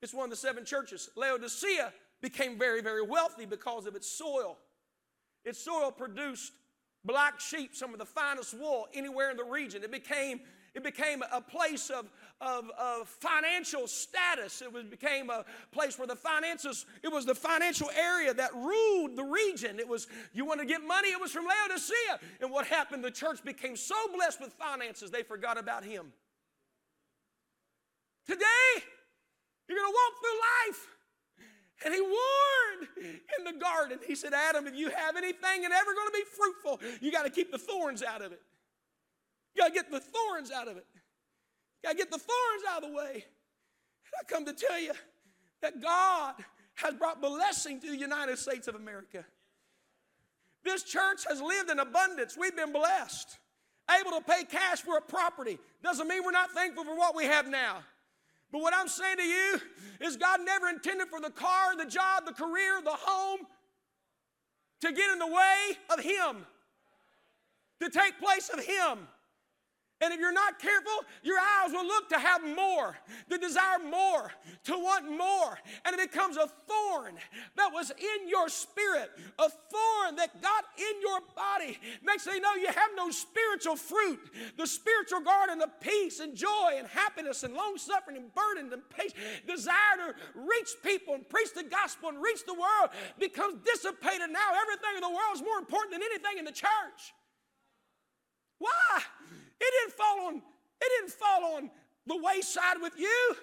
It's 0.00 0.14
one 0.14 0.24
of 0.24 0.30
the 0.30 0.36
seven 0.36 0.64
churches. 0.64 1.10
Laodicea 1.16 1.92
became 2.20 2.58
very, 2.58 2.80
very 2.80 3.02
wealthy 3.02 3.46
because 3.46 3.86
of 3.86 3.94
its 3.94 4.10
soil. 4.10 4.58
Its 5.44 5.62
soil 5.62 5.90
produced 5.90 6.52
black 7.04 7.38
sheep, 7.40 7.74
some 7.74 7.92
of 7.92 7.98
the 7.98 8.06
finest 8.06 8.54
wool 8.54 8.88
anywhere 8.94 9.30
in 9.30 9.36
the 9.36 9.44
region. 9.44 9.82
It 9.82 9.92
became 9.92 10.40
it 10.74 10.82
became 10.82 11.22
a 11.32 11.40
place 11.40 11.88
of, 11.88 12.10
of, 12.40 12.68
of, 12.78 13.08
financial 13.08 13.86
status. 13.86 14.60
It 14.60 14.72
was, 14.72 14.84
became 14.84 15.30
a 15.30 15.44
place 15.70 15.98
where 15.98 16.08
the 16.08 16.16
finances, 16.16 16.84
it 17.02 17.12
was 17.12 17.24
the 17.24 17.34
financial 17.34 17.88
area 17.90 18.34
that 18.34 18.52
ruled 18.54 19.16
the 19.16 19.22
region. 19.22 19.78
It 19.78 19.88
was, 19.88 20.08
you 20.32 20.44
want 20.44 20.60
to 20.60 20.66
get 20.66 20.84
money, 20.84 21.08
it 21.08 21.20
was 21.20 21.30
from 21.30 21.46
Laodicea. 21.46 22.18
And 22.40 22.50
what 22.50 22.66
happened? 22.66 23.04
The 23.04 23.10
church 23.10 23.42
became 23.44 23.76
so 23.76 23.94
blessed 24.14 24.40
with 24.40 24.52
finances, 24.52 25.10
they 25.10 25.22
forgot 25.22 25.58
about 25.58 25.84
him. 25.84 26.06
Today, 28.26 28.82
you're 29.68 29.78
going 29.78 29.92
to 29.92 29.96
walk 29.96 30.20
through 30.20 30.72
life. 30.72 30.86
And 31.84 31.92
he 31.92 32.00
warned 32.00 32.88
in 33.38 33.44
the 33.44 33.60
garden. 33.60 33.98
He 34.06 34.14
said, 34.14 34.32
Adam, 34.32 34.66
if 34.66 34.74
you 34.74 34.88
have 34.88 35.16
anything 35.16 35.64
and 35.64 35.72
ever 35.72 35.92
going 35.92 36.08
to 36.08 36.12
be 36.12 36.24
fruitful, 36.24 36.80
you 37.00 37.12
got 37.12 37.24
to 37.24 37.30
keep 37.30 37.52
the 37.52 37.58
thorns 37.58 38.02
out 38.02 38.22
of 38.22 38.32
it. 38.32 38.40
You 39.54 39.62
got 39.62 39.68
to 39.68 39.74
get 39.74 39.90
the 39.90 40.00
thorns 40.00 40.50
out 40.50 40.68
of 40.68 40.76
it. 40.76 40.86
You 41.82 41.88
got 41.88 41.92
to 41.92 41.96
get 41.98 42.10
the 42.10 42.18
thorns 42.18 42.62
out 42.70 42.82
of 42.82 42.90
the 42.90 42.96
way. 42.96 43.12
And 43.14 44.14
I 44.20 44.24
come 44.28 44.44
to 44.46 44.52
tell 44.52 44.78
you 44.78 44.92
that 45.62 45.80
God 45.80 46.34
has 46.74 46.94
brought 46.94 47.20
blessing 47.20 47.80
to 47.80 47.90
the 47.90 47.96
United 47.96 48.38
States 48.38 48.68
of 48.68 48.74
America. 48.74 49.24
This 50.64 50.82
church 50.82 51.24
has 51.28 51.40
lived 51.40 51.70
in 51.70 51.78
abundance. 51.78 52.36
We've 52.38 52.56
been 52.56 52.72
blessed. 52.72 53.38
Able 54.00 54.12
to 54.12 54.22
pay 54.22 54.44
cash 54.44 54.80
for 54.80 54.96
a 54.96 55.00
property. 55.02 55.58
Doesn't 55.82 56.08
mean 56.08 56.24
we're 56.24 56.30
not 56.30 56.52
thankful 56.52 56.84
for 56.84 56.96
what 56.96 57.14
we 57.14 57.24
have 57.24 57.48
now. 57.48 57.78
But 58.50 58.62
what 58.62 58.72
I'm 58.74 58.88
saying 58.88 59.18
to 59.18 59.22
you 59.22 59.60
is 60.00 60.16
God 60.16 60.40
never 60.44 60.68
intended 60.68 61.08
for 61.08 61.20
the 61.20 61.30
car, 61.30 61.76
the 61.76 61.84
job, 61.84 62.24
the 62.24 62.32
career, 62.32 62.80
the 62.82 62.92
home 62.92 63.40
to 64.80 64.92
get 64.92 65.10
in 65.10 65.18
the 65.18 65.26
way 65.26 65.76
of 65.90 66.00
Him, 66.00 66.46
to 67.80 67.90
take 67.90 68.18
place 68.18 68.48
of 68.48 68.64
Him. 68.64 69.08
And 70.00 70.12
if 70.12 70.20
you're 70.20 70.32
not 70.32 70.58
careful, 70.58 70.92
your 71.22 71.38
eyes 71.38 71.72
will 71.72 71.86
look 71.86 72.08
to 72.10 72.18
have 72.18 72.42
more, 72.44 72.96
to 73.30 73.38
desire 73.38 73.78
more, 73.78 74.30
to 74.64 74.72
want 74.72 75.08
more. 75.08 75.58
And 75.84 75.94
it 75.94 76.10
becomes 76.10 76.36
a 76.36 76.48
thorn 76.66 77.14
that 77.56 77.70
was 77.72 77.90
in 77.90 78.28
your 78.28 78.48
spirit, 78.48 79.10
a 79.38 79.48
thorn 79.48 80.16
that 80.16 80.42
got 80.42 80.64
in 80.76 81.00
your 81.00 81.20
body. 81.36 81.78
Next 82.02 82.24
thing 82.24 82.34
you 82.34 82.40
know, 82.40 82.54
you 82.54 82.66
have 82.66 82.90
no 82.96 83.10
spiritual 83.10 83.76
fruit. 83.76 84.18
The 84.58 84.66
spiritual 84.66 85.20
garden 85.20 85.62
of 85.62 85.80
peace 85.80 86.20
and 86.20 86.34
joy 86.34 86.74
and 86.76 86.88
happiness 86.88 87.44
and 87.44 87.54
long 87.54 87.78
suffering 87.78 88.16
and 88.16 88.34
burden 88.34 88.72
and 88.72 88.82
patience, 88.90 89.14
desire 89.46 89.96
to 89.98 90.40
reach 90.40 90.70
people 90.82 91.14
and 91.14 91.28
preach 91.28 91.54
the 91.54 91.62
gospel 91.64 92.08
and 92.08 92.18
reach 92.18 92.44
the 92.46 92.54
world 92.54 92.90
becomes 93.18 93.56
dissipated. 93.64 94.30
Now 94.30 94.50
everything 94.60 94.96
in 94.96 95.00
the 95.00 95.08
world 95.08 95.34
is 95.34 95.42
more 95.42 95.58
important 95.58 95.92
than 95.92 96.02
anything 96.02 96.38
in 96.38 96.44
the 96.44 96.52
church. 96.52 97.14
Why? 98.58 99.02
It 99.64 99.72
didn't 99.80 99.96
fall 99.96 100.26
on, 100.28 100.36
it 100.36 100.90
didn't 100.98 101.12
fall 101.12 101.56
on 101.56 101.70
the 102.06 102.16
wayside 102.16 102.82
with 102.82 102.98
you. 102.98 103.36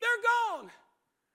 They're 0.00 0.56
gone. 0.56 0.70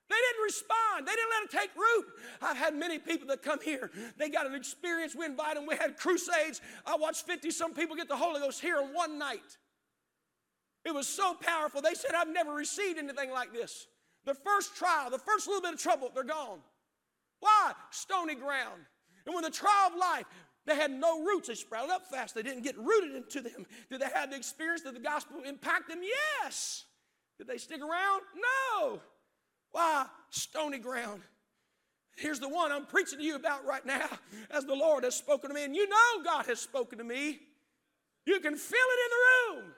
They 0.08 0.14
didn't 0.14 0.44
respond. 0.44 1.06
They 1.06 1.12
didn't 1.12 1.30
let 1.30 1.44
it 1.44 1.50
take 1.50 1.76
root. 1.76 2.06
I've 2.40 2.56
had 2.56 2.74
many 2.74 2.98
people 2.98 3.26
that 3.28 3.42
come 3.42 3.60
here. 3.60 3.90
They 4.16 4.28
got 4.28 4.46
an 4.46 4.54
experience. 4.54 5.16
We 5.16 5.26
invite 5.26 5.56
them. 5.56 5.66
We 5.66 5.76
had 5.76 5.96
crusades. 5.96 6.60
I 6.86 6.96
watched 6.96 7.26
50 7.26 7.50
some 7.50 7.74
people 7.74 7.96
get 7.96 8.08
the 8.08 8.16
Holy 8.16 8.40
Ghost 8.40 8.60
here 8.60 8.80
in 8.80 8.94
one 8.94 9.18
night. 9.18 9.58
It 10.84 10.94
was 10.94 11.08
so 11.08 11.34
powerful. 11.34 11.82
They 11.82 11.94
said, 11.94 12.12
I've 12.16 12.32
never 12.32 12.52
received 12.52 12.98
anything 12.98 13.30
like 13.30 13.52
this. 13.52 13.88
The 14.24 14.34
first 14.34 14.76
trial, 14.76 15.10
the 15.10 15.18
first 15.18 15.48
little 15.48 15.62
bit 15.62 15.74
of 15.74 15.80
trouble, 15.80 16.10
they're 16.14 16.22
gone. 16.22 16.60
Why? 17.40 17.72
Stony 17.90 18.36
ground. 18.36 18.82
And 19.26 19.34
when 19.34 19.42
the 19.42 19.50
trial 19.50 19.90
of 19.92 19.98
life, 19.98 20.26
they 20.66 20.74
had 20.74 20.90
no 20.90 21.24
roots. 21.24 21.48
They 21.48 21.54
sprouted 21.54 21.90
up 21.90 22.06
fast. 22.06 22.34
They 22.34 22.42
didn't 22.42 22.64
get 22.64 22.76
rooted 22.76 23.14
into 23.14 23.40
them. 23.40 23.66
Did 23.88 24.00
they 24.00 24.08
have 24.12 24.30
the 24.30 24.36
experience? 24.36 24.82
Did 24.82 24.94
the 24.94 25.00
gospel 25.00 25.42
impact 25.46 25.88
them? 25.88 26.00
Yes. 26.42 26.84
Did 27.38 27.46
they 27.46 27.58
stick 27.58 27.80
around? 27.80 28.22
No. 28.80 29.00
Why? 29.70 30.06
Stony 30.30 30.78
ground. 30.78 31.22
Here's 32.16 32.40
the 32.40 32.48
one 32.48 32.72
I'm 32.72 32.86
preaching 32.86 33.18
to 33.18 33.24
you 33.24 33.36
about 33.36 33.64
right 33.66 33.84
now 33.84 34.08
as 34.50 34.64
the 34.64 34.74
Lord 34.74 35.04
has 35.04 35.14
spoken 35.14 35.50
to 35.50 35.54
me. 35.54 35.64
And 35.64 35.76
you 35.76 35.88
know 35.88 36.24
God 36.24 36.46
has 36.46 36.58
spoken 36.58 36.98
to 36.98 37.04
me. 37.04 37.38
You 38.24 38.40
can 38.40 38.56
feel 38.56 38.78
it 38.78 39.00
in 39.04 39.10
the 39.10 39.62
room. 39.62 39.74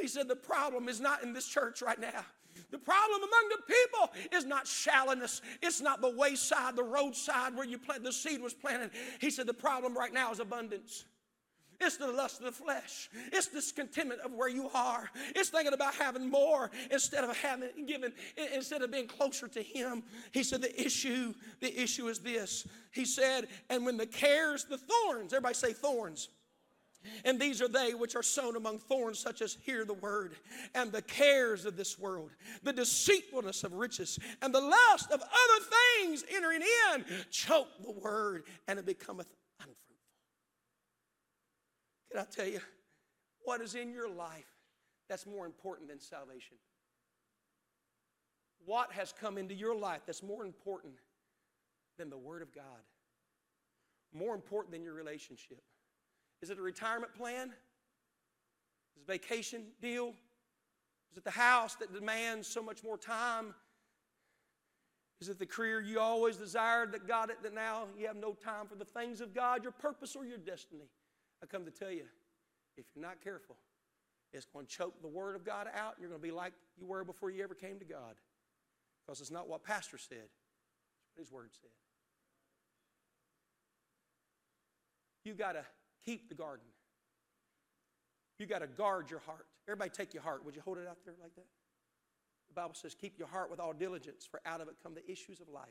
He 0.00 0.08
said, 0.08 0.28
The 0.28 0.36
problem 0.36 0.88
is 0.88 1.00
not 1.00 1.22
in 1.22 1.32
this 1.32 1.46
church 1.46 1.82
right 1.82 2.00
now. 2.00 2.24
The 2.70 2.78
problem 2.78 3.20
among 3.20 3.48
the 3.50 3.74
people 3.74 4.36
is 4.36 4.44
not 4.44 4.66
shallowness. 4.66 5.40
It's 5.62 5.80
not 5.80 6.00
the 6.00 6.10
wayside, 6.10 6.76
the 6.76 6.82
roadside 6.82 7.54
where 7.54 7.66
you 7.66 7.78
plant 7.78 8.04
the 8.04 8.12
seed 8.12 8.40
was 8.40 8.52
planted. 8.52 8.90
He 9.20 9.30
said 9.30 9.46
the 9.46 9.54
problem 9.54 9.96
right 9.96 10.12
now 10.12 10.32
is 10.32 10.40
abundance. 10.40 11.04
It's 11.80 11.96
the 11.96 12.10
lust 12.10 12.40
of 12.40 12.46
the 12.46 12.52
flesh. 12.52 13.08
It's 13.32 13.46
discontentment 13.46 14.20
of 14.22 14.32
where 14.32 14.48
you 14.48 14.68
are. 14.74 15.08
It's 15.36 15.50
thinking 15.50 15.72
about 15.72 15.94
having 15.94 16.28
more 16.28 16.72
instead 16.90 17.22
of 17.22 17.36
having 17.36 17.86
given, 17.86 18.12
instead 18.52 18.82
of 18.82 18.90
being 18.90 19.06
closer 19.06 19.46
to 19.46 19.62
Him. 19.62 20.02
He 20.32 20.42
said 20.42 20.60
the 20.60 20.84
issue, 20.84 21.34
the 21.60 21.80
issue 21.80 22.08
is 22.08 22.18
this. 22.18 22.66
He 22.90 23.04
said, 23.04 23.46
and 23.70 23.86
when 23.86 23.96
the 23.96 24.06
cares, 24.06 24.64
the 24.64 24.78
thorns, 24.78 25.32
everybody 25.32 25.54
say 25.54 25.72
thorns. 25.72 26.28
And 27.24 27.40
these 27.40 27.62
are 27.62 27.68
they 27.68 27.94
which 27.94 28.16
are 28.16 28.22
sown 28.22 28.56
among 28.56 28.78
thorns, 28.78 29.18
such 29.18 29.40
as 29.40 29.56
hear 29.62 29.84
the 29.84 29.94
word, 29.94 30.36
and 30.74 30.92
the 30.92 31.02
cares 31.02 31.64
of 31.64 31.76
this 31.76 31.98
world, 31.98 32.30
the 32.62 32.72
deceitfulness 32.72 33.64
of 33.64 33.72
riches, 33.72 34.18
and 34.42 34.54
the 34.54 34.60
lust 34.60 35.10
of 35.10 35.20
other 35.20 35.64
things 36.00 36.24
entering 36.34 36.62
in, 36.62 37.04
choke 37.30 37.68
the 37.82 37.92
word, 37.92 38.44
and 38.66 38.78
it 38.78 38.86
becometh 38.86 39.28
unfruitful. 39.60 39.96
Can 42.10 42.20
I 42.20 42.24
tell 42.24 42.46
you 42.46 42.60
what 43.44 43.60
is 43.60 43.74
in 43.74 43.92
your 43.92 44.10
life 44.10 44.48
that's 45.08 45.26
more 45.26 45.46
important 45.46 45.88
than 45.88 46.00
salvation? 46.00 46.56
What 48.64 48.92
has 48.92 49.14
come 49.18 49.38
into 49.38 49.54
your 49.54 49.74
life 49.74 50.02
that's 50.04 50.22
more 50.22 50.44
important 50.44 50.94
than 51.96 52.10
the 52.10 52.18
Word 52.18 52.42
of 52.42 52.54
God? 52.54 52.64
More 54.12 54.34
important 54.34 54.72
than 54.72 54.82
your 54.82 54.92
relationship? 54.92 55.62
Is 56.42 56.50
it 56.50 56.58
a 56.58 56.62
retirement 56.62 57.14
plan? 57.14 57.48
Is 57.48 58.96
it 58.96 59.02
a 59.02 59.12
vacation 59.12 59.62
deal? 59.80 60.08
Is 61.10 61.16
it 61.16 61.24
the 61.24 61.30
house 61.30 61.74
that 61.76 61.92
demands 61.92 62.46
so 62.46 62.62
much 62.62 62.84
more 62.84 62.96
time? 62.96 63.54
Is 65.20 65.28
it 65.28 65.38
the 65.38 65.46
career 65.46 65.80
you 65.80 65.98
always 65.98 66.36
desired 66.36 66.92
that 66.92 67.08
got 67.08 67.30
it 67.30 67.42
that 67.42 67.54
now 67.54 67.84
you 67.98 68.06
have 68.06 68.16
no 68.16 68.34
time 68.34 68.66
for 68.68 68.76
the 68.76 68.84
things 68.84 69.20
of 69.20 69.34
God, 69.34 69.64
your 69.64 69.72
purpose, 69.72 70.14
or 70.14 70.24
your 70.24 70.38
destiny? 70.38 70.88
I 71.42 71.46
come 71.46 71.64
to 71.64 71.72
tell 71.72 71.90
you, 71.90 72.04
if 72.76 72.84
you're 72.94 73.04
not 73.04 73.20
careful, 73.22 73.56
it's 74.32 74.46
going 74.46 74.66
to 74.66 74.70
choke 74.70 75.00
the 75.02 75.08
Word 75.08 75.34
of 75.34 75.44
God 75.44 75.66
out, 75.74 75.94
and 75.94 76.02
you're 76.02 76.10
going 76.10 76.20
to 76.20 76.26
be 76.26 76.32
like 76.32 76.52
you 76.78 76.86
were 76.86 77.02
before 77.02 77.30
you 77.30 77.42
ever 77.42 77.54
came 77.54 77.78
to 77.80 77.84
God. 77.84 78.14
Because 79.04 79.20
it's 79.20 79.30
not 79.30 79.48
what 79.48 79.64
Pastor 79.64 79.96
said, 79.96 80.18
it's 80.18 81.14
what 81.16 81.22
his 81.24 81.32
word 81.32 81.48
said. 81.60 81.70
You 85.24 85.32
got 85.34 85.52
to 85.52 85.64
keep 86.08 86.28
the 86.30 86.34
garden. 86.34 86.64
You 88.38 88.46
got 88.46 88.60
to 88.60 88.66
guard 88.66 89.10
your 89.10 89.20
heart. 89.20 89.46
Everybody 89.66 89.90
take 89.90 90.14
your 90.14 90.22
heart. 90.22 90.44
Would 90.44 90.56
you 90.56 90.62
hold 90.64 90.78
it 90.78 90.86
out 90.88 90.96
there 91.04 91.14
like 91.20 91.34
that? 91.34 91.44
The 92.48 92.54
Bible 92.54 92.74
says, 92.74 92.94
keep 92.94 93.18
your 93.18 93.28
heart 93.28 93.50
with 93.50 93.60
all 93.60 93.74
diligence, 93.74 94.26
for 94.28 94.40
out 94.46 94.62
of 94.62 94.68
it 94.68 94.76
come 94.82 94.94
the 94.94 95.10
issues 95.10 95.40
of 95.40 95.48
life. 95.48 95.68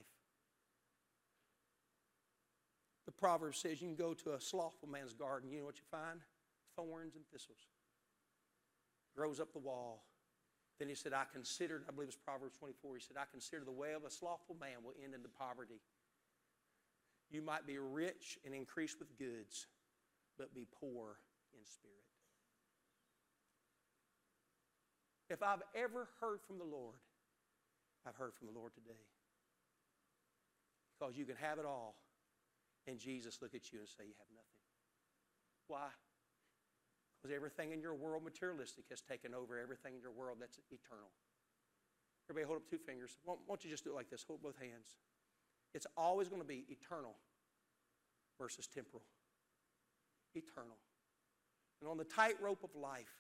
The 3.08 3.12
proverb 3.12 3.56
says 3.56 3.82
you 3.82 3.88
can 3.88 3.96
go 3.96 4.14
to 4.14 4.36
a 4.36 4.42
slothful 4.42 4.88
man's 4.88 5.14
garden. 5.14 5.50
You 5.50 5.60
know 5.60 5.66
what 5.66 5.78
you 5.78 5.88
find? 5.90 6.20
Thorns 6.76 7.16
and 7.16 7.24
thistles. 7.32 7.58
Grows 9.16 9.40
up 9.40 9.54
the 9.54 9.60
wall. 9.60 10.04
Then 10.78 10.90
he 10.90 10.94
said, 10.94 11.14
I 11.14 11.24
considered, 11.34 11.86
I 11.90 11.92
believe 11.92 12.10
it's 12.10 12.18
Proverbs 12.18 12.58
24, 12.60 12.98
he 12.98 13.02
said, 13.02 13.18
I 13.18 13.24
consider 13.32 13.64
the 13.64 13.72
way 13.72 13.94
of 13.94 14.04
a 14.04 14.12
slothful 14.12 14.56
man 14.60 14.84
will 14.84 14.94
end 15.04 15.16
in 15.16 15.24
the 15.24 15.30
poverty. 15.30 15.82
You 17.32 17.42
might 17.42 17.66
be 17.66 17.80
rich 17.80 18.38
and 18.46 18.54
increase 18.54 18.96
with 19.00 19.18
goods, 19.18 19.66
but 20.38 20.54
be 20.54 20.68
poor 20.80 21.18
in 21.54 21.66
spirit. 21.66 22.06
If 25.30 25.44
I've 25.44 25.64
ever 25.76 26.08
heard 26.22 26.40
from 26.48 26.58
the 26.58 26.64
Lord, 26.64 27.00
I've 28.08 28.16
heard 28.16 28.34
from 28.34 28.48
the 28.48 28.58
Lord 28.58 28.74
today. 28.74 29.04
Because 30.98 31.18
you 31.18 31.26
can 31.26 31.36
have 31.36 31.60
it 31.60 31.66
all, 31.66 31.96
and 32.88 32.98
Jesus 32.98 33.40
look 33.42 33.54
at 33.54 33.72
you 33.72 33.80
and 33.80 33.88
say, 33.88 34.08
You 34.08 34.16
have 34.18 34.32
nothing. 34.34 34.64
Why? 35.68 35.90
Because 37.18 37.36
everything 37.36 37.74
in 37.74 37.82
your 37.82 37.94
world, 37.94 38.24
materialistic, 38.24 38.86
has 38.90 39.02
taken 39.02 39.34
over 39.34 39.60
everything 39.60 39.96
in 39.96 40.02
your 40.02 40.12
world 40.12 40.38
that's 40.40 40.60
eternal. 40.72 41.12
Everybody 42.30 42.48
hold 42.48 42.58
up 42.64 42.70
two 42.70 42.78
fingers. 42.78 43.18
Why 43.26 43.36
don't 43.48 43.64
you 43.64 43.70
just 43.70 43.84
do 43.84 43.92
it 43.92 43.96
like 43.96 44.10
this? 44.10 44.24
Hold 44.28 44.42
both 44.42 44.58
hands. 44.60 44.96
It's 45.74 45.88
always 45.96 46.30
going 46.30 46.42
to 46.42 46.48
be 46.48 46.66
eternal 46.70 47.16
versus 48.40 48.68
temporal. 48.68 49.04
Eternal. 50.36 50.78
And 51.82 51.90
on 51.90 51.98
the 51.98 52.04
tightrope 52.04 52.64
of 52.64 52.70
life, 52.76 53.14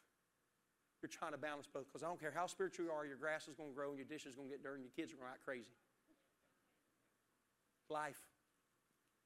you're 1.01 1.10
trying 1.10 1.32
to 1.32 1.38
balance 1.38 1.68
both 1.72 1.86
because 1.86 2.03
I 2.03 2.08
don't 2.08 2.20
care 2.20 2.34
how 2.34 2.47
spiritual 2.47 2.86
you 2.86 2.91
are, 2.91 3.05
your 3.05 3.18
grass 3.18 3.47
is 3.47 3.55
going 3.55 3.70
to 3.70 3.76
grow 3.76 3.89
and 3.89 3.97
your 3.97 4.08
dish 4.08 4.26
is 4.26 4.36
going 4.36 4.49
to 4.49 4.53
get 4.53 4.64
dirty 4.64 4.82
and 4.82 4.86
your 4.86 4.95
kids 4.95 5.14
are 5.14 5.18
going 5.18 5.28
to 5.28 5.34
act 5.34 5.45
crazy. 5.45 5.76
Life. 7.89 8.20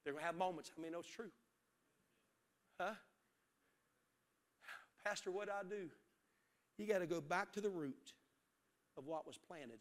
They're 0.04 0.14
going 0.14 0.22
to 0.22 0.26
have 0.26 0.36
moments. 0.36 0.72
I 0.78 0.82
mean, 0.82 0.92
it's 0.98 1.08
true. 1.08 1.32
Huh? 2.80 2.94
Pastor, 5.06 5.32
what 5.32 5.48
do 5.48 5.54
I 5.54 5.64
do? 5.68 5.90
You 6.78 6.88
got 6.88 7.00
to 7.00 7.08
go 7.08 7.22
back 7.22 7.54
to 7.54 7.62
the 7.62 7.70
root 7.70 8.14
of 8.98 9.08
what 9.08 9.26
was 9.26 9.38
planted 9.38 9.80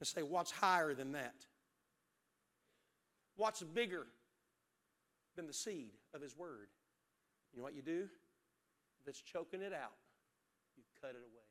and 0.00 0.06
say, 0.06 0.22
what's 0.22 0.50
higher 0.50 0.94
than 0.94 1.12
that? 1.12 1.34
What's 3.36 3.62
bigger 3.62 4.06
than 5.36 5.46
the 5.46 5.52
seed 5.52 5.92
of 6.14 6.20
His 6.20 6.36
Word? 6.36 6.68
You 7.52 7.58
know 7.58 7.64
what 7.64 7.74
you 7.74 7.82
do? 7.82 8.08
If 9.00 9.08
it's 9.08 9.20
choking 9.20 9.60
it 9.60 9.72
out, 9.72 9.92
you 10.76 10.82
cut 11.00 11.10
it 11.10 11.16
away. 11.16 11.42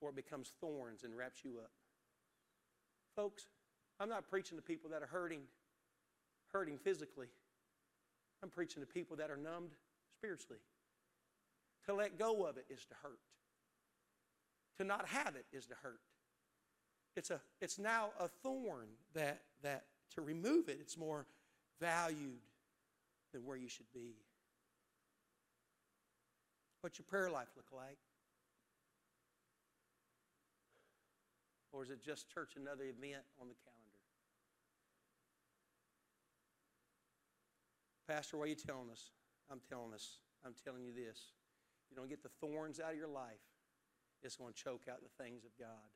Or 0.00 0.10
it 0.10 0.16
becomes 0.16 0.52
thorns 0.60 1.04
and 1.04 1.16
wraps 1.16 1.44
you 1.44 1.58
up. 1.62 1.70
Folks, 3.16 3.46
I'm 4.00 4.08
not 4.08 4.28
preaching 4.28 4.56
to 4.58 4.62
people 4.62 4.90
that 4.90 5.02
are 5.02 5.06
hurting, 5.06 5.40
hurting 6.52 6.78
physically. 6.78 7.28
I'm 8.42 8.50
preaching 8.50 8.82
to 8.82 8.86
people 8.86 9.16
that 9.16 9.30
are 9.30 9.36
numbed 9.36 9.72
spiritually. 10.16 10.60
To 11.86 11.94
let 11.94 12.18
go 12.18 12.44
of 12.46 12.56
it 12.56 12.66
is 12.70 12.84
to 12.86 12.94
hurt. 13.02 13.18
To 14.78 14.84
not 14.84 15.06
have 15.08 15.36
it 15.36 15.44
is 15.52 15.66
to 15.66 15.74
hurt. 15.82 16.00
It's, 17.16 17.30
a, 17.30 17.40
it's 17.60 17.78
now 17.78 18.10
a 18.18 18.28
thorn 18.28 18.88
that, 19.14 19.42
that 19.62 19.84
to 20.14 20.20
remove 20.20 20.68
it, 20.68 20.78
it's 20.80 20.96
more 20.96 21.26
valued 21.80 22.40
than 23.34 23.44
where 23.44 23.56
you 23.58 23.68
should 23.68 23.90
be. 23.92 24.14
What's 26.80 26.98
your 26.98 27.06
prayer 27.06 27.28
life 27.28 27.48
look 27.56 27.66
like? 27.74 27.98
Or 31.72 31.82
is 31.82 31.90
it 31.90 32.00
just 32.00 32.32
church, 32.32 32.54
another 32.56 32.84
event 32.84 33.26
on 33.42 33.48
the 33.48 33.58
calendar? 33.66 34.00
Pastor, 38.06 38.36
what 38.36 38.44
are 38.44 38.54
you 38.54 38.54
telling 38.54 38.90
us? 38.92 39.10
I'm 39.50 39.60
telling 39.68 39.92
us, 39.92 40.20
I'm 40.46 40.54
telling 40.64 40.84
you 40.84 40.92
this. 40.94 41.34
You 41.90 41.96
don't 41.96 42.08
get 42.08 42.22
the 42.22 42.30
thorns 42.40 42.78
out 42.78 42.92
of 42.92 42.98
your 42.98 43.08
life, 43.08 43.42
it's 44.22 44.36
going 44.36 44.52
to 44.52 44.58
choke 44.62 44.86
out 44.88 45.02
the 45.02 45.22
things 45.22 45.44
of 45.44 45.50
God. 45.58 45.90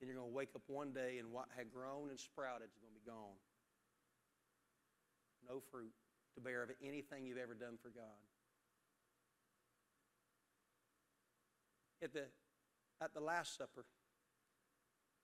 And 0.00 0.08
you're 0.08 0.16
going 0.16 0.28
to 0.28 0.34
wake 0.34 0.50
up 0.56 0.62
one 0.66 0.92
day 0.92 1.18
and 1.20 1.30
what 1.30 1.46
had 1.56 1.70
grown 1.70 2.08
and 2.08 2.18
sprouted 2.18 2.68
is 2.72 2.80
going 2.80 2.92
to 2.92 2.98
be 2.98 3.06
gone. 3.06 3.38
No 5.48 5.60
fruit 5.70 5.92
to 6.34 6.40
bear 6.40 6.62
of 6.62 6.70
anything 6.82 7.26
you've 7.26 7.38
ever 7.38 7.54
done 7.54 7.78
for 7.82 7.88
God. 7.88 8.20
At 12.02 12.12
the, 12.12 12.24
at 13.02 13.12
the 13.12 13.20
Last 13.20 13.56
Supper, 13.56 13.84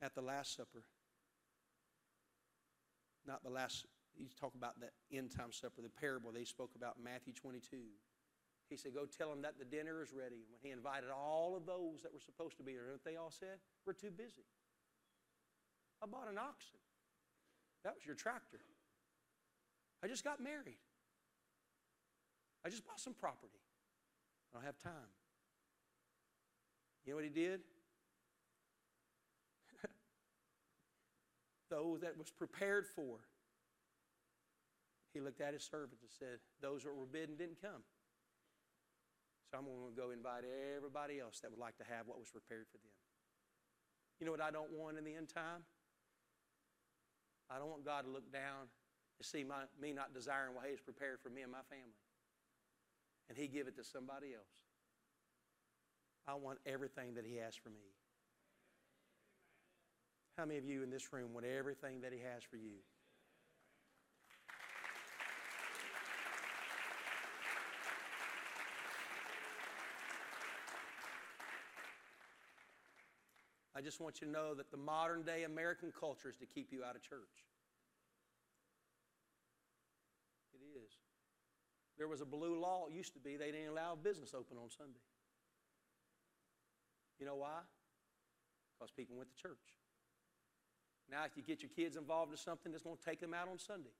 at 0.02 0.14
the 0.14 0.20
Last 0.20 0.56
Supper, 0.56 0.82
not 3.26 3.42
the 3.42 3.50
last 3.50 3.86
he's 4.14 4.34
talking 4.34 4.58
about 4.58 4.78
the 4.80 4.88
end 5.16 5.30
time 5.36 5.52
supper, 5.52 5.82
the 5.82 5.90
parable 5.90 6.32
they 6.32 6.44
spoke 6.44 6.70
about 6.76 6.96
in 6.96 7.04
Matthew 7.04 7.32
22. 7.32 7.76
He 8.68 8.76
said, 8.76 8.94
Go 8.94 9.06
tell 9.06 9.30
them 9.30 9.42
that 9.42 9.58
the 9.58 9.64
dinner 9.64 10.02
is 10.02 10.12
ready. 10.12 10.42
And 10.42 10.50
When 10.50 10.62
he 10.62 10.70
invited 10.70 11.10
all 11.10 11.56
of 11.56 11.66
those 11.66 12.02
that 12.02 12.12
were 12.12 12.22
supposed 12.22 12.56
to 12.58 12.64
be 12.64 12.72
there, 12.74 12.98
they 13.04 13.16
all 13.16 13.30
said? 13.30 13.58
We're 13.84 13.94
too 13.94 14.10
busy. 14.10 14.46
I 16.02 16.06
bought 16.06 16.28
an 16.30 16.38
oxen. 16.38 16.80
That 17.84 17.94
was 17.94 18.04
your 18.04 18.16
tractor. 18.16 18.58
I 20.06 20.08
just 20.08 20.22
got 20.22 20.38
married. 20.38 20.78
I 22.64 22.68
just 22.68 22.86
bought 22.86 23.00
some 23.00 23.12
property. 23.12 23.58
I 24.54 24.56
don't 24.56 24.64
have 24.64 24.78
time. 24.78 25.10
You 27.04 27.10
know 27.10 27.16
what 27.16 27.24
he 27.24 27.30
did? 27.30 27.58
Those 31.70 32.02
that 32.02 32.16
was 32.16 32.30
prepared 32.30 32.86
for 32.86 33.18
he 35.12 35.18
looked 35.18 35.40
at 35.40 35.54
his 35.54 35.64
servants 35.64 36.02
and 36.02 36.10
said, 36.12 36.38
Those 36.62 36.84
that 36.84 36.94
were 36.94 37.10
bidden 37.10 37.34
didn't 37.34 37.60
come. 37.60 37.82
So 39.50 39.58
I'm 39.58 39.64
going 39.64 39.90
to 39.90 39.96
go 40.00 40.12
invite 40.12 40.44
everybody 40.76 41.18
else 41.18 41.40
that 41.42 41.50
would 41.50 41.58
like 41.58 41.78
to 41.78 41.84
have 41.84 42.06
what 42.06 42.20
was 42.20 42.30
prepared 42.30 42.66
for 42.70 42.78
them. 42.78 42.94
You 44.20 44.26
know 44.26 44.30
what 44.30 44.40
I 44.40 44.52
don't 44.52 44.70
want 44.70 44.98
in 44.98 45.04
the 45.04 45.16
end 45.16 45.30
time? 45.34 45.66
I 47.50 47.58
don't 47.58 47.70
want 47.70 47.84
God 47.84 48.04
to 48.04 48.10
look 48.10 48.30
down 48.30 48.70
and 49.18 49.26
see 49.26 49.44
my, 49.44 49.64
me 49.80 49.92
not 49.92 50.14
desiring 50.14 50.54
what 50.54 50.64
He 50.64 50.70
has 50.70 50.80
prepared 50.80 51.20
for 51.22 51.30
me 51.30 51.42
and 51.42 51.52
my 51.52 51.64
family. 51.70 52.00
And 53.28 53.36
He 53.36 53.48
give 53.48 53.66
it 53.66 53.76
to 53.76 53.84
somebody 53.84 54.34
else. 54.34 54.64
I 56.28 56.34
want 56.34 56.58
everything 56.66 57.14
that 57.14 57.24
He 57.24 57.36
has 57.36 57.54
for 57.54 57.70
me. 57.70 57.86
How 60.36 60.44
many 60.44 60.58
of 60.58 60.64
you 60.66 60.82
in 60.82 60.90
this 60.90 61.12
room 61.12 61.32
want 61.32 61.46
everything 61.46 62.02
that 62.02 62.12
He 62.12 62.18
has 62.20 62.42
for 62.42 62.56
you? 62.56 62.76
I 73.76 73.82
just 73.82 74.00
want 74.00 74.22
you 74.22 74.26
to 74.26 74.32
know 74.32 74.54
that 74.54 74.70
the 74.70 74.78
modern 74.78 75.22
day 75.22 75.44
American 75.44 75.92
culture 75.92 76.30
is 76.30 76.36
to 76.38 76.46
keep 76.46 76.72
you 76.72 76.82
out 76.82 76.96
of 76.96 77.02
church. 77.02 77.44
It 80.54 80.64
is. 80.80 80.96
There 81.98 82.08
was 82.08 82.20
a 82.20 82.26
blue 82.26 82.60
law, 82.60 82.86
it 82.88 82.94
used 82.94 83.14
to 83.14 83.20
be, 83.20 83.36
they 83.36 83.50
didn't 83.50 83.70
allow 83.70 83.96
business 83.96 84.34
open 84.34 84.58
on 84.58 84.68
Sunday. 84.70 85.00
You 87.18 87.26
know 87.26 87.36
why? 87.36 87.60
Because 88.76 88.90
people 88.90 89.16
went 89.16 89.30
to 89.34 89.42
church. 89.42 89.76
Now, 91.10 91.24
if 91.24 91.36
you 91.36 91.42
get 91.42 91.62
your 91.62 91.70
kids 91.74 91.96
involved 91.96 92.32
in 92.32 92.36
something 92.36 92.72
that's 92.72 92.84
going 92.84 92.96
to 92.96 93.04
take 93.04 93.20
them 93.20 93.32
out 93.32 93.48
on 93.48 93.58
Sunday, 93.58 93.94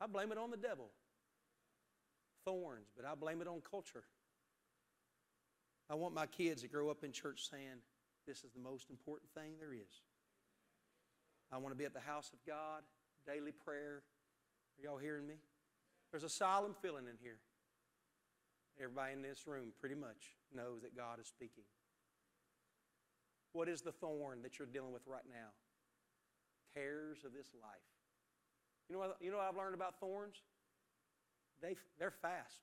I 0.00 0.06
blame 0.06 0.30
it 0.32 0.38
on 0.38 0.50
the 0.50 0.56
devil. 0.56 0.90
Thorns, 2.44 2.88
but 2.94 3.06
I 3.06 3.14
blame 3.14 3.40
it 3.40 3.48
on 3.48 3.62
culture. 3.68 4.04
I 5.90 5.94
want 5.94 6.14
my 6.14 6.26
kids 6.26 6.62
to 6.62 6.68
grow 6.68 6.90
up 6.90 7.02
in 7.02 7.10
church 7.10 7.48
saying, 7.50 7.80
This 8.26 8.44
is 8.44 8.52
the 8.52 8.60
most 8.60 8.90
important 8.90 9.30
thing 9.32 9.52
there 9.58 9.72
is. 9.72 10.02
I 11.50 11.58
want 11.58 11.72
to 11.74 11.78
be 11.78 11.84
at 11.84 11.94
the 11.94 12.00
house 12.00 12.30
of 12.32 12.38
God, 12.46 12.82
daily 13.26 13.52
prayer. 13.52 14.02
Are 14.78 14.82
y'all 14.82 14.98
hearing 14.98 15.26
me? 15.26 15.34
There's 16.14 16.22
a 16.22 16.28
solemn 16.28 16.76
feeling 16.80 17.06
in 17.10 17.18
here. 17.20 17.40
Everybody 18.80 19.14
in 19.14 19.22
this 19.22 19.48
room 19.48 19.72
pretty 19.80 19.96
much 19.96 20.38
knows 20.54 20.82
that 20.82 20.96
God 20.96 21.18
is 21.18 21.26
speaking. 21.26 21.64
What 23.52 23.68
is 23.68 23.82
the 23.82 23.90
thorn 23.90 24.40
that 24.42 24.56
you're 24.56 24.68
dealing 24.68 24.92
with 24.92 25.02
right 25.08 25.26
now? 25.28 25.50
Cares 26.72 27.24
of 27.24 27.32
this 27.32 27.48
life. 27.60 27.82
You 28.88 28.94
know 28.94 29.00
what, 29.00 29.16
you 29.20 29.32
know 29.32 29.38
what 29.38 29.48
I've 29.48 29.56
learned 29.56 29.74
about 29.74 29.98
thorns? 29.98 30.36
They, 31.60 31.74
they're 31.98 32.14
fast, 32.22 32.62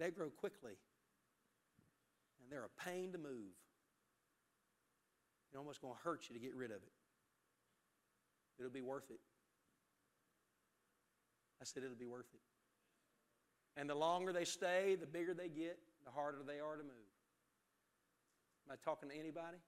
they 0.00 0.10
grow 0.10 0.30
quickly 0.30 0.72
and 2.42 2.50
they're 2.50 2.64
a 2.66 2.80
pain 2.84 3.12
to 3.12 3.18
move. 3.18 3.54
It's 5.46 5.56
almost 5.56 5.80
going 5.80 5.94
to 5.94 6.00
hurt 6.02 6.24
you 6.28 6.34
to 6.34 6.40
get 6.40 6.56
rid 6.56 6.72
of 6.72 6.78
it. 6.78 6.92
It'll 8.58 8.72
be 8.72 8.82
worth 8.82 9.08
it. 9.08 9.20
I 11.62 11.64
said 11.64 11.84
it'll 11.84 11.94
be 11.94 12.06
worth 12.06 12.26
it. 12.34 12.40
And 13.80 13.88
the 13.88 13.94
longer 13.94 14.32
they 14.32 14.44
stay, 14.44 14.96
the 15.00 15.06
bigger 15.06 15.32
they 15.32 15.48
get, 15.48 15.78
the 16.04 16.10
harder 16.10 16.38
they 16.44 16.58
are 16.58 16.76
to 16.76 16.82
move. 16.82 17.12
Am 18.66 18.72
I 18.72 18.84
talking 18.84 19.08
to 19.08 19.14
anybody? 19.14 19.58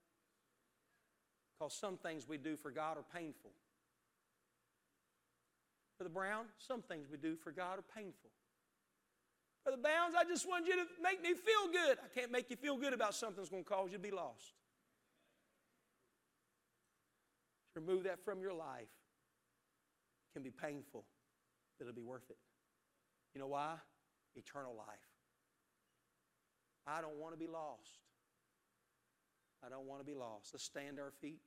Because 1.56 1.72
some 1.72 1.96
things 1.96 2.28
we 2.28 2.36
do 2.36 2.56
for 2.56 2.72
God 2.72 2.98
are 2.98 3.04
painful. 3.14 3.52
Brother 5.96 6.12
Brown, 6.12 6.46
some 6.58 6.82
things 6.82 7.06
we 7.08 7.16
do 7.16 7.36
for 7.36 7.52
God 7.52 7.78
are 7.78 7.84
painful. 7.96 8.30
Brother 9.62 9.80
Bounds, 9.80 10.16
I 10.18 10.24
just 10.24 10.48
want 10.48 10.66
you 10.66 10.74
to 10.74 10.84
make 11.00 11.22
me 11.22 11.32
feel 11.32 11.72
good. 11.72 11.98
I 12.04 12.08
can't 12.18 12.32
make 12.32 12.50
you 12.50 12.56
feel 12.56 12.76
good 12.76 12.92
about 12.92 13.14
something 13.14 13.36
that's 13.36 13.48
going 13.48 13.64
to 13.64 13.70
cause 13.70 13.90
you 13.92 13.98
to 13.98 14.02
be 14.02 14.10
lost. 14.10 14.52
To 17.74 17.80
Remove 17.80 18.04
that 18.04 18.22
from 18.24 18.42
your 18.42 18.52
life. 18.52 18.88
Can 20.34 20.42
be 20.42 20.50
painful, 20.50 21.04
it'll 21.80 21.92
be 21.92 22.02
worth 22.02 22.30
it. 22.30 22.38
You 23.34 23.40
know 23.40 23.48
why? 23.48 23.74
Eternal 24.36 24.74
life. 24.76 24.86
I 26.86 27.00
don't 27.00 27.16
want 27.16 27.32
to 27.34 27.38
be 27.38 27.46
lost. 27.50 28.00
I 29.64 29.68
don't 29.68 29.86
want 29.86 30.00
to 30.00 30.04
be 30.04 30.14
lost. 30.14 30.50
Let's 30.52 30.64
stand 30.64 30.98
our 30.98 31.10
feet. 31.20 31.40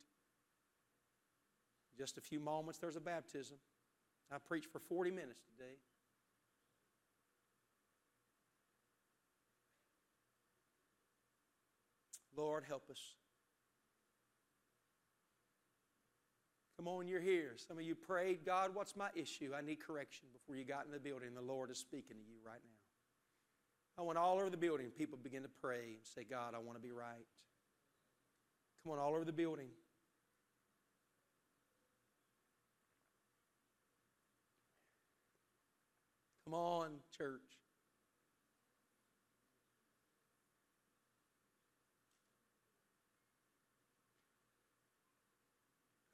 Just 1.98 2.18
a 2.18 2.22
few 2.22 2.40
moments, 2.40 2.80
there's 2.80 2.96
a 2.96 3.02
baptism. 3.02 3.58
I 4.32 4.38
preached 4.38 4.72
for 4.72 4.80
40 4.80 5.12
minutes 5.12 5.44
today. 5.46 5.76
Lord, 12.36 12.64
help 12.68 12.90
us. 12.92 13.00
Come 16.78 16.88
on, 16.88 17.08
you're 17.08 17.20
here. 17.20 17.54
Some 17.68 17.78
of 17.78 17.84
you 17.84 17.96
prayed, 17.96 18.46
God, 18.46 18.76
what's 18.76 18.96
my 18.96 19.10
issue? 19.16 19.52
I 19.58 19.62
need 19.62 19.80
correction 19.80 20.28
before 20.32 20.56
you 20.56 20.64
got 20.64 20.86
in 20.86 20.92
the 20.92 21.00
building. 21.00 21.30
The 21.34 21.42
Lord 21.42 21.72
is 21.72 21.80
speaking 21.80 22.18
to 22.18 22.24
you 22.24 22.38
right 22.46 22.62
now. 22.64 24.02
I 24.04 24.06
want 24.06 24.20
all 24.20 24.36
over 24.36 24.52
the 24.52 24.58
building, 24.58 24.92
people 24.96 25.18
begin 25.22 25.42
to 25.42 25.50
pray 25.60 25.96
and 25.96 26.06
say, 26.16 26.24
God, 26.24 26.54
I 26.54 26.60
want 26.60 26.78
to 26.78 26.82
be 26.82 26.92
right. 26.92 27.26
Come 28.84 28.92
on, 28.94 29.00
all 29.00 29.16
over 29.16 29.26
the 29.26 29.32
building. 29.32 29.70
Come 36.46 36.54
on, 36.54 36.92
church. 37.18 37.42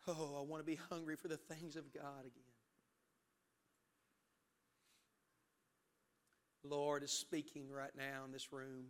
Oh, 0.07 0.37
I 0.37 0.41
want 0.49 0.61
to 0.61 0.65
be 0.65 0.79
hungry 0.89 1.15
for 1.15 1.29
the 1.29 1.37
things 1.37 1.75
of 1.75 1.93
God 1.93 2.21
again. 2.21 2.43
The 6.63 6.69
Lord 6.69 7.03
is 7.03 7.11
speaking 7.11 7.69
right 7.69 7.91
now 7.97 8.23
in 8.25 8.31
this 8.31 8.51
room. 8.51 8.85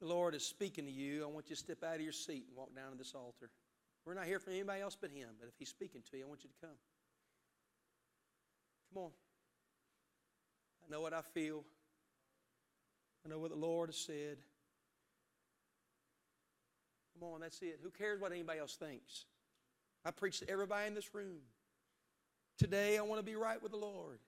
The 0.00 0.06
Lord 0.06 0.36
is 0.36 0.44
speaking 0.44 0.84
to 0.86 0.90
you. 0.90 1.24
I 1.24 1.26
want 1.26 1.50
you 1.50 1.56
to 1.56 1.60
step 1.60 1.82
out 1.82 1.96
of 1.96 2.00
your 2.00 2.12
seat 2.12 2.44
and 2.48 2.56
walk 2.56 2.74
down 2.74 2.92
to 2.92 2.98
this 2.98 3.14
altar. 3.14 3.50
We're 4.04 4.14
not 4.14 4.26
here 4.26 4.38
for 4.38 4.50
anybody 4.50 4.80
else 4.80 4.96
but 5.00 5.10
Him, 5.10 5.28
but 5.40 5.48
if 5.48 5.54
He's 5.58 5.68
speaking 5.68 6.02
to 6.10 6.16
you, 6.16 6.24
I 6.24 6.28
want 6.28 6.44
you 6.44 6.50
to 6.50 6.66
come. 6.66 6.76
Come 8.94 9.02
on. 9.04 9.10
I 10.86 10.90
know 10.90 11.00
what 11.00 11.12
I 11.12 11.22
feel. 11.22 11.64
I 13.24 13.28
know 13.28 13.38
what 13.38 13.50
the 13.50 13.56
Lord 13.56 13.88
has 13.88 13.98
said. 13.98 14.38
Come 17.18 17.28
on, 17.30 17.40
that's 17.40 17.60
it. 17.62 17.80
Who 17.82 17.90
cares 17.90 18.20
what 18.20 18.32
anybody 18.32 18.60
else 18.60 18.76
thinks? 18.76 19.24
I 20.04 20.10
preach 20.10 20.40
to 20.40 20.50
everybody 20.50 20.86
in 20.86 20.94
this 20.94 21.14
room. 21.14 21.38
Today, 22.58 22.98
I 22.98 23.02
want 23.02 23.18
to 23.18 23.24
be 23.24 23.36
right 23.36 23.62
with 23.62 23.72
the 23.72 23.78
Lord. 23.78 24.18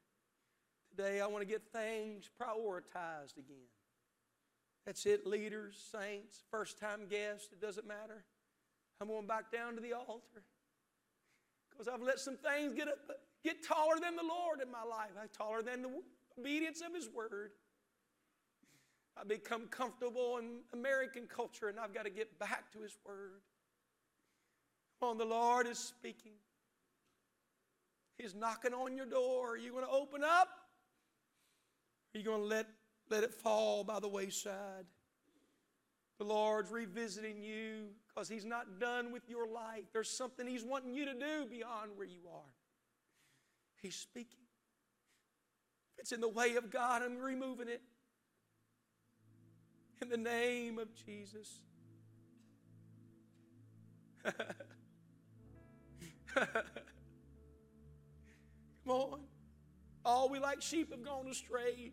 Today, 0.91 1.21
I 1.21 1.27
want 1.27 1.43
to 1.43 1.47
get 1.47 1.63
things 1.73 2.29
prioritized 2.41 3.37
again. 3.39 3.69
That's 4.87 5.07
it, 5.07 5.27
leaders, 5.27 5.77
saints, 5.93 6.43
first 6.51 6.79
time 6.79 7.07
guests, 7.09 7.49
it 7.53 7.61
doesn't 7.61 7.87
matter. 7.87 8.25
I'm 9.01 9.09
going 9.09 9.27
back 9.27 9.53
down 9.53 9.75
to 9.77 9.81
the 9.81 9.93
altar 9.93 10.43
because 11.71 11.87
I've 11.89 12.03
let 12.03 12.19
some 12.19 12.37
things 12.37 12.75
get, 12.75 12.89
up, 12.89 12.99
get 13.45 13.67
taller 13.67 13.97
than 14.01 14.17
the 14.17 14.23
Lord 14.23 14.61
in 14.61 14.71
my 14.71 14.83
life. 14.83 15.11
I 15.21 15.27
taller 15.27 15.63
than 15.63 15.83
the 15.83 15.91
obedience 16.39 16.81
of 16.81 16.95
His 16.95 17.09
Word. 17.09 17.53
I 19.21 19.25
become 19.25 19.67
comfortable 19.67 20.39
in 20.39 20.61
American 20.73 21.27
culture 21.27 21.69
and 21.69 21.79
I've 21.79 21.93
got 21.93 22.05
to 22.05 22.11
get 22.11 22.39
back 22.39 22.73
to 22.73 22.81
His 22.81 22.97
Word. 23.05 23.43
Come 24.99 25.11
on, 25.11 25.19
the 25.19 25.25
Lord 25.25 25.67
is 25.67 25.79
speaking. 25.79 26.33
He's 28.19 28.35
knocking 28.35 28.73
on 28.73 28.97
your 28.97 29.07
door. 29.07 29.53
Are 29.53 29.57
you 29.57 29.73
going 29.73 29.85
to 29.85 29.91
open 29.91 30.23
up? 30.25 30.49
Are 32.15 32.19
you 32.19 32.25
going 32.25 32.41
to 32.41 32.47
let, 32.47 32.67
let 33.11 33.25
it 33.25 33.35
fall 33.35 33.85
by 33.85 34.01
the 34.01 34.09
wayside? 34.09 34.87
The 36.19 36.25
Lord's 36.25 36.71
revisiting 36.71 37.43
you 37.43 37.89
because 38.09 38.29
He's 38.29 38.45
not 38.45 38.79
done 38.79 39.11
with 39.11 39.23
your 39.29 39.47
life. 39.47 39.85
There's 39.93 40.11
something 40.11 40.47
He's 40.47 40.65
wanting 40.65 40.95
you 40.95 41.07
to 41.07 41.15
do 41.15 41.47
beyond 41.51 41.93
where 41.97 42.07
you 42.07 42.21
are. 42.33 42.53
He's 43.81 43.97
speaking. 43.97 44.41
It's 45.99 46.13
in 46.13 46.21
the 46.21 46.29
way 46.29 46.57
of 46.57 46.71
God, 46.71 47.03
I'm 47.03 47.19
removing 47.19 47.69
it 47.69 47.83
in 50.03 50.09
the 50.09 50.17
name 50.17 50.79
of 50.79 50.89
Jesus. 50.95 51.61
Come 56.35 56.45
on. 58.87 59.21
All 60.05 60.31
we 60.31 60.39
like 60.39 60.63
sheep 60.63 60.91
have 60.91 61.05
gone 61.05 61.29
astray. 61.29 61.93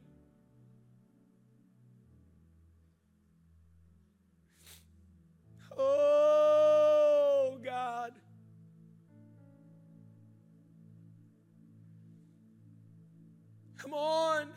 Oh, 5.77 7.57
God. 7.63 8.13
Come 13.77 13.93
on. 13.93 14.47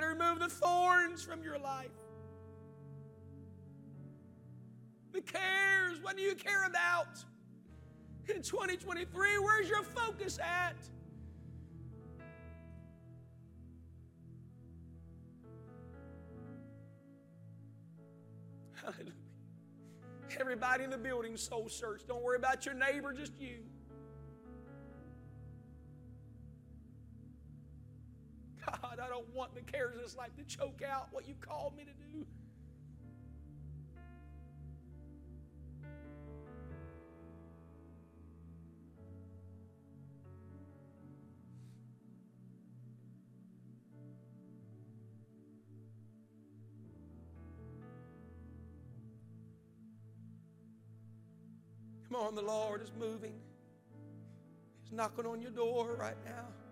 To 0.00 0.08
remove 0.08 0.40
the 0.40 0.48
thorns 0.48 1.22
from 1.22 1.44
your 1.44 1.56
life. 1.56 1.86
The 5.12 5.20
cares. 5.20 6.00
What 6.02 6.16
do 6.16 6.22
you 6.22 6.34
care 6.34 6.64
about? 6.64 7.24
In 8.28 8.42
2023, 8.42 9.38
where's 9.38 9.68
your 9.68 9.84
focus 9.84 10.40
at? 10.40 10.74
Hallelujah. 18.72 19.12
Everybody 20.40 20.84
in 20.84 20.90
the 20.90 20.98
building, 20.98 21.36
soul 21.36 21.68
search. 21.68 22.02
Don't 22.08 22.22
worry 22.22 22.36
about 22.36 22.66
your 22.66 22.74
neighbor, 22.74 23.12
just 23.12 23.38
you. 23.38 23.60
God, 28.82 28.98
I 29.02 29.08
don't 29.08 29.28
want 29.34 29.54
the 29.54 29.60
cares 29.60 29.94
of 29.94 30.02
this 30.02 30.16
life 30.16 30.34
to 30.36 30.44
choke 30.44 30.82
out 30.82 31.08
what 31.10 31.28
you 31.28 31.34
called 31.40 31.76
me 31.76 31.84
to 31.84 31.90
do. 31.90 32.26
Come 52.08 52.20
on, 52.20 52.34
the 52.34 52.42
Lord 52.42 52.80
is 52.82 52.92
moving. 52.98 53.34
He's 54.82 54.92
knocking 54.92 55.26
on 55.26 55.42
your 55.42 55.50
door 55.50 55.96
right 55.98 56.16
now. 56.24 56.63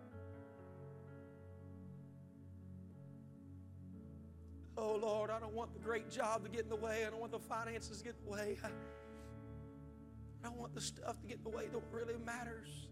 Oh, 4.85 4.99
Lord, 5.01 5.31
I 5.31 5.39
don't 5.39 5.55
want 5.55 5.73
the 5.73 5.79
great 5.79 6.11
job 6.11 6.43
to 6.43 6.51
get 6.51 6.63
in 6.63 6.69
the 6.69 6.75
way. 6.75 7.05
I 7.07 7.11
don't 7.11 7.21
want 7.21 7.31
the 7.31 7.39
finances 7.39 7.99
to 7.99 8.05
get 8.05 8.17
in 8.19 8.25
the 8.25 8.33
way. 8.33 8.59
I, 8.65 8.67
I 8.67 10.49
don't 10.49 10.59
want 10.59 10.75
the 10.75 10.81
stuff 10.81 11.21
to 11.21 11.27
get 11.29 11.39
in 11.39 11.45
the 11.45 11.57
way 11.57 11.69
that 11.73 11.81
really 11.93 12.17
matters. 12.27 12.89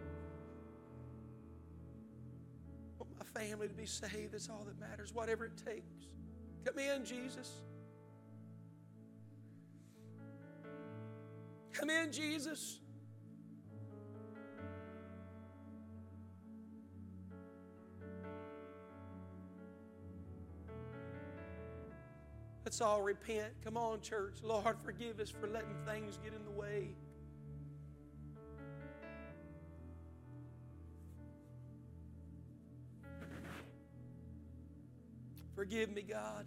I 0.00 0.02
want 2.98 3.12
my 3.16 3.40
family 3.40 3.68
to 3.68 3.74
be 3.74 3.86
saved. 3.86 4.32
That's 4.32 4.48
all 4.48 4.66
that 4.66 4.80
matters, 4.80 5.14
whatever 5.14 5.44
it 5.44 5.56
takes. 5.64 6.08
Come 6.64 6.80
in, 6.80 7.04
Jesus. 7.04 7.60
Come 11.72 11.90
in, 11.90 12.10
Jesus. 12.10 12.80
Let's 22.78 22.86
all 22.86 23.02
repent. 23.02 23.54
Come 23.64 23.76
on, 23.76 24.00
church. 24.02 24.36
Lord, 24.40 24.76
forgive 24.84 25.18
us 25.18 25.30
for 25.30 25.48
letting 25.48 25.74
things 25.84 26.16
get 26.22 26.32
in 26.32 26.44
the 26.44 26.50
way. 26.52 26.90
Forgive 35.56 35.90
me, 35.90 36.02
God. 36.02 36.46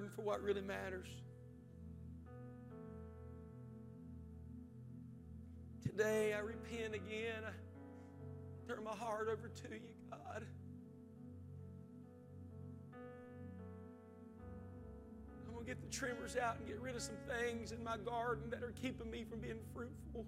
Burden 0.00 0.10
for 0.16 0.22
what 0.22 0.42
really 0.42 0.62
matters. 0.62 1.08
Today, 5.82 6.32
I 6.32 6.38
repent 6.38 6.94
again. 6.94 7.42
I 7.46 8.68
turn 8.68 8.82
my 8.82 8.92
heart 8.92 9.28
over 9.30 9.48
to 9.48 9.74
you, 9.74 9.80
God. 10.10 10.46
I'm 15.46 15.52
going 15.52 15.66
to 15.66 15.70
get 15.70 15.82
the 15.82 15.88
trimmers 15.88 16.36
out 16.36 16.56
and 16.58 16.66
get 16.66 16.80
rid 16.80 16.96
of 16.96 17.02
some 17.02 17.16
things 17.28 17.72
in 17.72 17.84
my 17.84 17.98
garden 17.98 18.48
that 18.50 18.62
are 18.62 18.72
keeping 18.80 19.10
me 19.10 19.24
from 19.28 19.40
being 19.40 19.60
fruitful, 19.74 20.24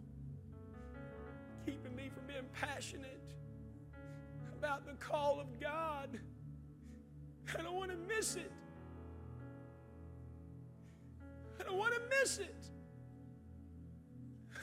keeping 1.64 1.96
me 1.96 2.10
from 2.12 2.26
being 2.26 2.44
passionate 2.52 3.20
about 4.52 4.84
the 4.84 4.94
call 4.94 5.40
of 5.40 5.58
God. 5.58 6.20
I 7.58 7.62
don't 7.62 7.74
want 7.74 7.90
to 7.90 7.96
miss 8.14 8.36
it. 8.36 8.52
Don't 11.72 11.80
want 11.80 11.94
to 11.94 12.00
miss 12.20 12.38
it. 12.38 12.68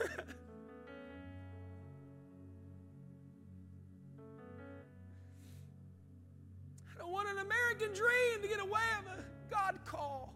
I 6.94 6.98
don't 6.98 7.10
want 7.10 7.28
an 7.28 7.38
American 7.38 7.92
dream 7.92 8.42
to 8.42 8.48
get 8.48 8.60
away 8.60 8.80
of 9.00 9.06
a 9.06 9.24
God 9.50 9.80
call. 9.84 10.34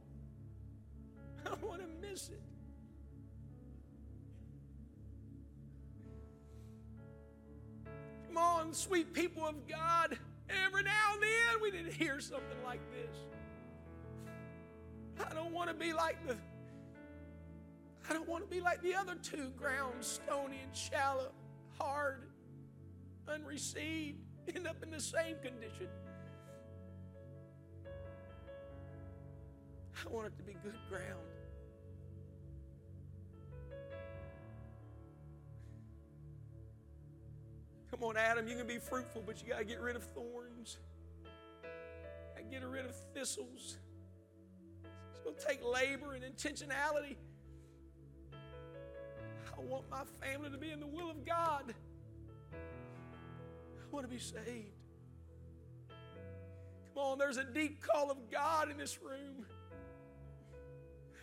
I 1.46 1.50
don't 1.50 1.62
want 1.62 1.80
to 1.82 1.86
miss 2.08 2.28
it. 2.28 2.42
Come 8.26 8.36
on, 8.36 8.72
sweet 8.72 9.12
people 9.12 9.46
of 9.46 9.68
God. 9.68 10.18
Every 10.50 10.82
now 10.82 11.12
and 11.12 11.22
then 11.22 11.62
we 11.62 11.70
need 11.70 11.84
to 11.84 11.96
hear 11.96 12.18
something 12.18 12.64
like 12.64 12.80
this. 12.90 13.16
I 15.24 15.32
don't 15.34 15.52
want 15.52 15.68
to 15.68 15.74
be 15.74 15.92
like 15.92 16.26
the 16.26 16.36
I 18.09 18.12
don't 18.12 18.28
want 18.28 18.44
to 18.44 18.50
be 18.50 18.61
like 18.61 18.82
the 18.82 18.94
other 18.94 19.14
two 19.22 19.50
ground, 19.57 20.05
stony 20.05 20.59
and 20.62 20.76
shallow, 20.76 21.32
hard, 21.78 22.28
unreceived, 23.26 24.18
end 24.55 24.66
up 24.66 24.82
in 24.82 24.90
the 24.90 25.00
same 25.00 25.36
condition. 25.42 25.88
I 30.07 30.11
want 30.11 30.26
it 30.26 30.36
to 30.36 30.42
be 30.42 30.52
good 30.62 30.74
ground. 30.88 31.24
Come 37.90 38.02
on, 38.02 38.16
Adam, 38.16 38.48
you 38.48 38.57
can 38.57 38.66
be 38.66 38.78
fruitful, 38.78 39.22
but 39.24 39.40
you 39.40 39.48
got 39.48 39.61
to 39.61 39.64
get 39.64 39.80
rid 39.80 39.96
of 39.96 40.02
thorns. 40.02 40.78
I 42.36 42.42
get 42.42 42.66
rid 42.66 42.84
of 42.84 42.94
thistles. 43.14 43.78
It's 45.12 45.20
going 45.20 45.36
to 45.36 45.46
take 45.46 45.64
labor 45.64 46.14
and 46.14 46.24
intentionality. 46.24 47.16
I 49.57 49.61
want 49.62 49.84
my 49.90 50.02
family 50.20 50.50
to 50.50 50.59
be 50.59 50.70
in 50.70 50.80
the 50.80 50.86
will 50.86 51.11
of 51.11 51.24
God. 51.24 51.74
I 52.52 53.94
want 53.94 54.05
to 54.05 54.12
be 54.12 54.18
saved. 54.18 54.72
Come 56.94 57.02
on, 57.02 57.18
there's 57.18 57.36
a 57.36 57.44
deep 57.44 57.82
call 57.82 58.11
of 58.11 58.30
God 58.30 58.70
in 58.70 58.76
this 58.76 59.00
room. 59.02 59.46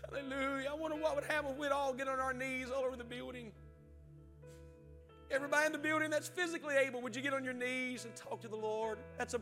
Hallelujah. 0.09 0.69
I 0.71 0.75
wonder 0.75 0.97
what 0.97 1.15
would 1.15 1.25
happen 1.25 1.51
if 1.51 1.57
we'd 1.57 1.71
all 1.71 1.93
get 1.93 2.07
on 2.07 2.19
our 2.19 2.34
knees 2.34 2.67
all 2.69 2.84
over 2.84 2.95
the 2.95 3.03
building. 3.03 3.51
Everybody 5.29 5.67
in 5.67 5.71
the 5.71 5.77
building 5.77 6.09
that's 6.09 6.27
physically 6.27 6.75
able, 6.75 7.01
would 7.01 7.15
you 7.15 7.21
get 7.21 7.34
on 7.34 7.43
your 7.45 7.53
knees 7.53 8.03
and 8.03 8.13
talk 8.15 8.41
to 8.41 8.49
the 8.49 8.57
Lord? 8.57 8.97
That's 9.17 9.34
a 9.34 9.41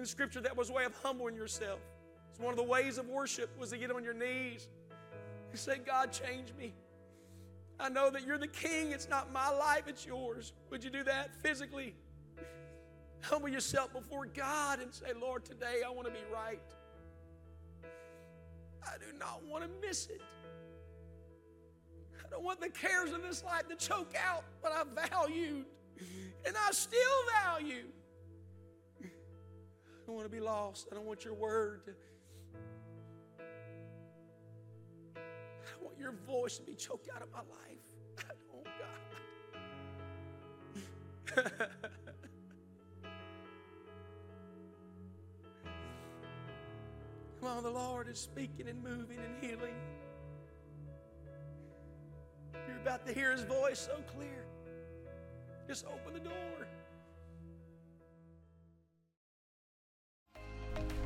in 0.00 0.06
Scripture 0.06 0.40
that 0.40 0.56
was 0.56 0.70
a 0.70 0.72
way 0.72 0.84
of 0.84 0.94
humbling 1.02 1.36
yourself. 1.36 1.78
It's 2.30 2.40
one 2.40 2.52
of 2.52 2.56
the 2.56 2.64
ways 2.64 2.96
of 2.96 3.06
worship 3.06 3.50
was 3.58 3.70
to 3.70 3.76
get 3.76 3.90
on 3.90 4.02
your 4.02 4.14
knees 4.14 4.66
and 5.50 5.58
say, 5.58 5.78
God, 5.78 6.10
change 6.10 6.54
me. 6.58 6.72
I 7.80 7.88
know 7.88 8.10
that 8.10 8.26
you're 8.26 8.38
the 8.38 8.46
king. 8.46 8.92
It's 8.92 9.08
not 9.08 9.32
my 9.32 9.48
life, 9.48 9.84
it's 9.86 10.04
yours. 10.04 10.52
Would 10.70 10.84
you 10.84 10.90
do 10.90 11.02
that 11.04 11.34
physically? 11.42 11.94
Humble 13.22 13.48
yourself 13.48 13.92
before 13.92 14.26
God 14.26 14.80
and 14.80 14.92
say, 14.92 15.12
Lord, 15.18 15.44
today 15.44 15.80
I 15.86 15.90
want 15.90 16.06
to 16.06 16.12
be 16.12 16.24
right. 16.32 16.60
I 18.82 18.96
do 18.98 19.16
not 19.18 19.42
want 19.44 19.64
to 19.64 19.70
miss 19.86 20.06
it. 20.06 20.20
I 22.18 22.28
don't 22.30 22.42
want 22.42 22.60
the 22.60 22.68
cares 22.68 23.12
of 23.12 23.22
this 23.22 23.42
life 23.44 23.68
to 23.68 23.76
choke 23.76 24.14
out 24.26 24.44
what 24.60 24.72
I 24.72 24.84
valued 25.08 25.66
and 26.46 26.56
I 26.56 26.70
still 26.72 26.98
value. 27.44 27.84
I 29.02 29.06
don't 30.06 30.14
want 30.16 30.26
to 30.26 30.34
be 30.34 30.40
lost. 30.40 30.88
I 30.90 30.94
don't 30.94 31.06
want 31.06 31.24
your 31.24 31.34
word 31.34 31.84
to. 31.86 31.92
I 35.16 35.82
want 35.82 35.98
your 35.98 36.12
voice 36.26 36.56
to 36.58 36.62
be 36.62 36.74
choked 36.74 37.08
out 37.14 37.22
of 37.22 37.30
my 37.32 37.38
life. 37.38 37.69
Come 47.40 47.48
on, 47.48 47.62
the 47.62 47.70
Lord 47.70 48.08
is 48.08 48.18
speaking 48.18 48.68
and 48.68 48.82
moving 48.82 49.18
and 49.18 49.42
healing. 49.42 49.74
You're 52.68 52.76
about 52.78 53.06
to 53.06 53.14
hear 53.14 53.32
His 53.32 53.42
voice 53.42 53.78
so 53.78 54.02
clear. 54.14 54.44
Just 55.66 55.86
open 55.86 56.12
the 56.12 56.20
door. 56.20 56.66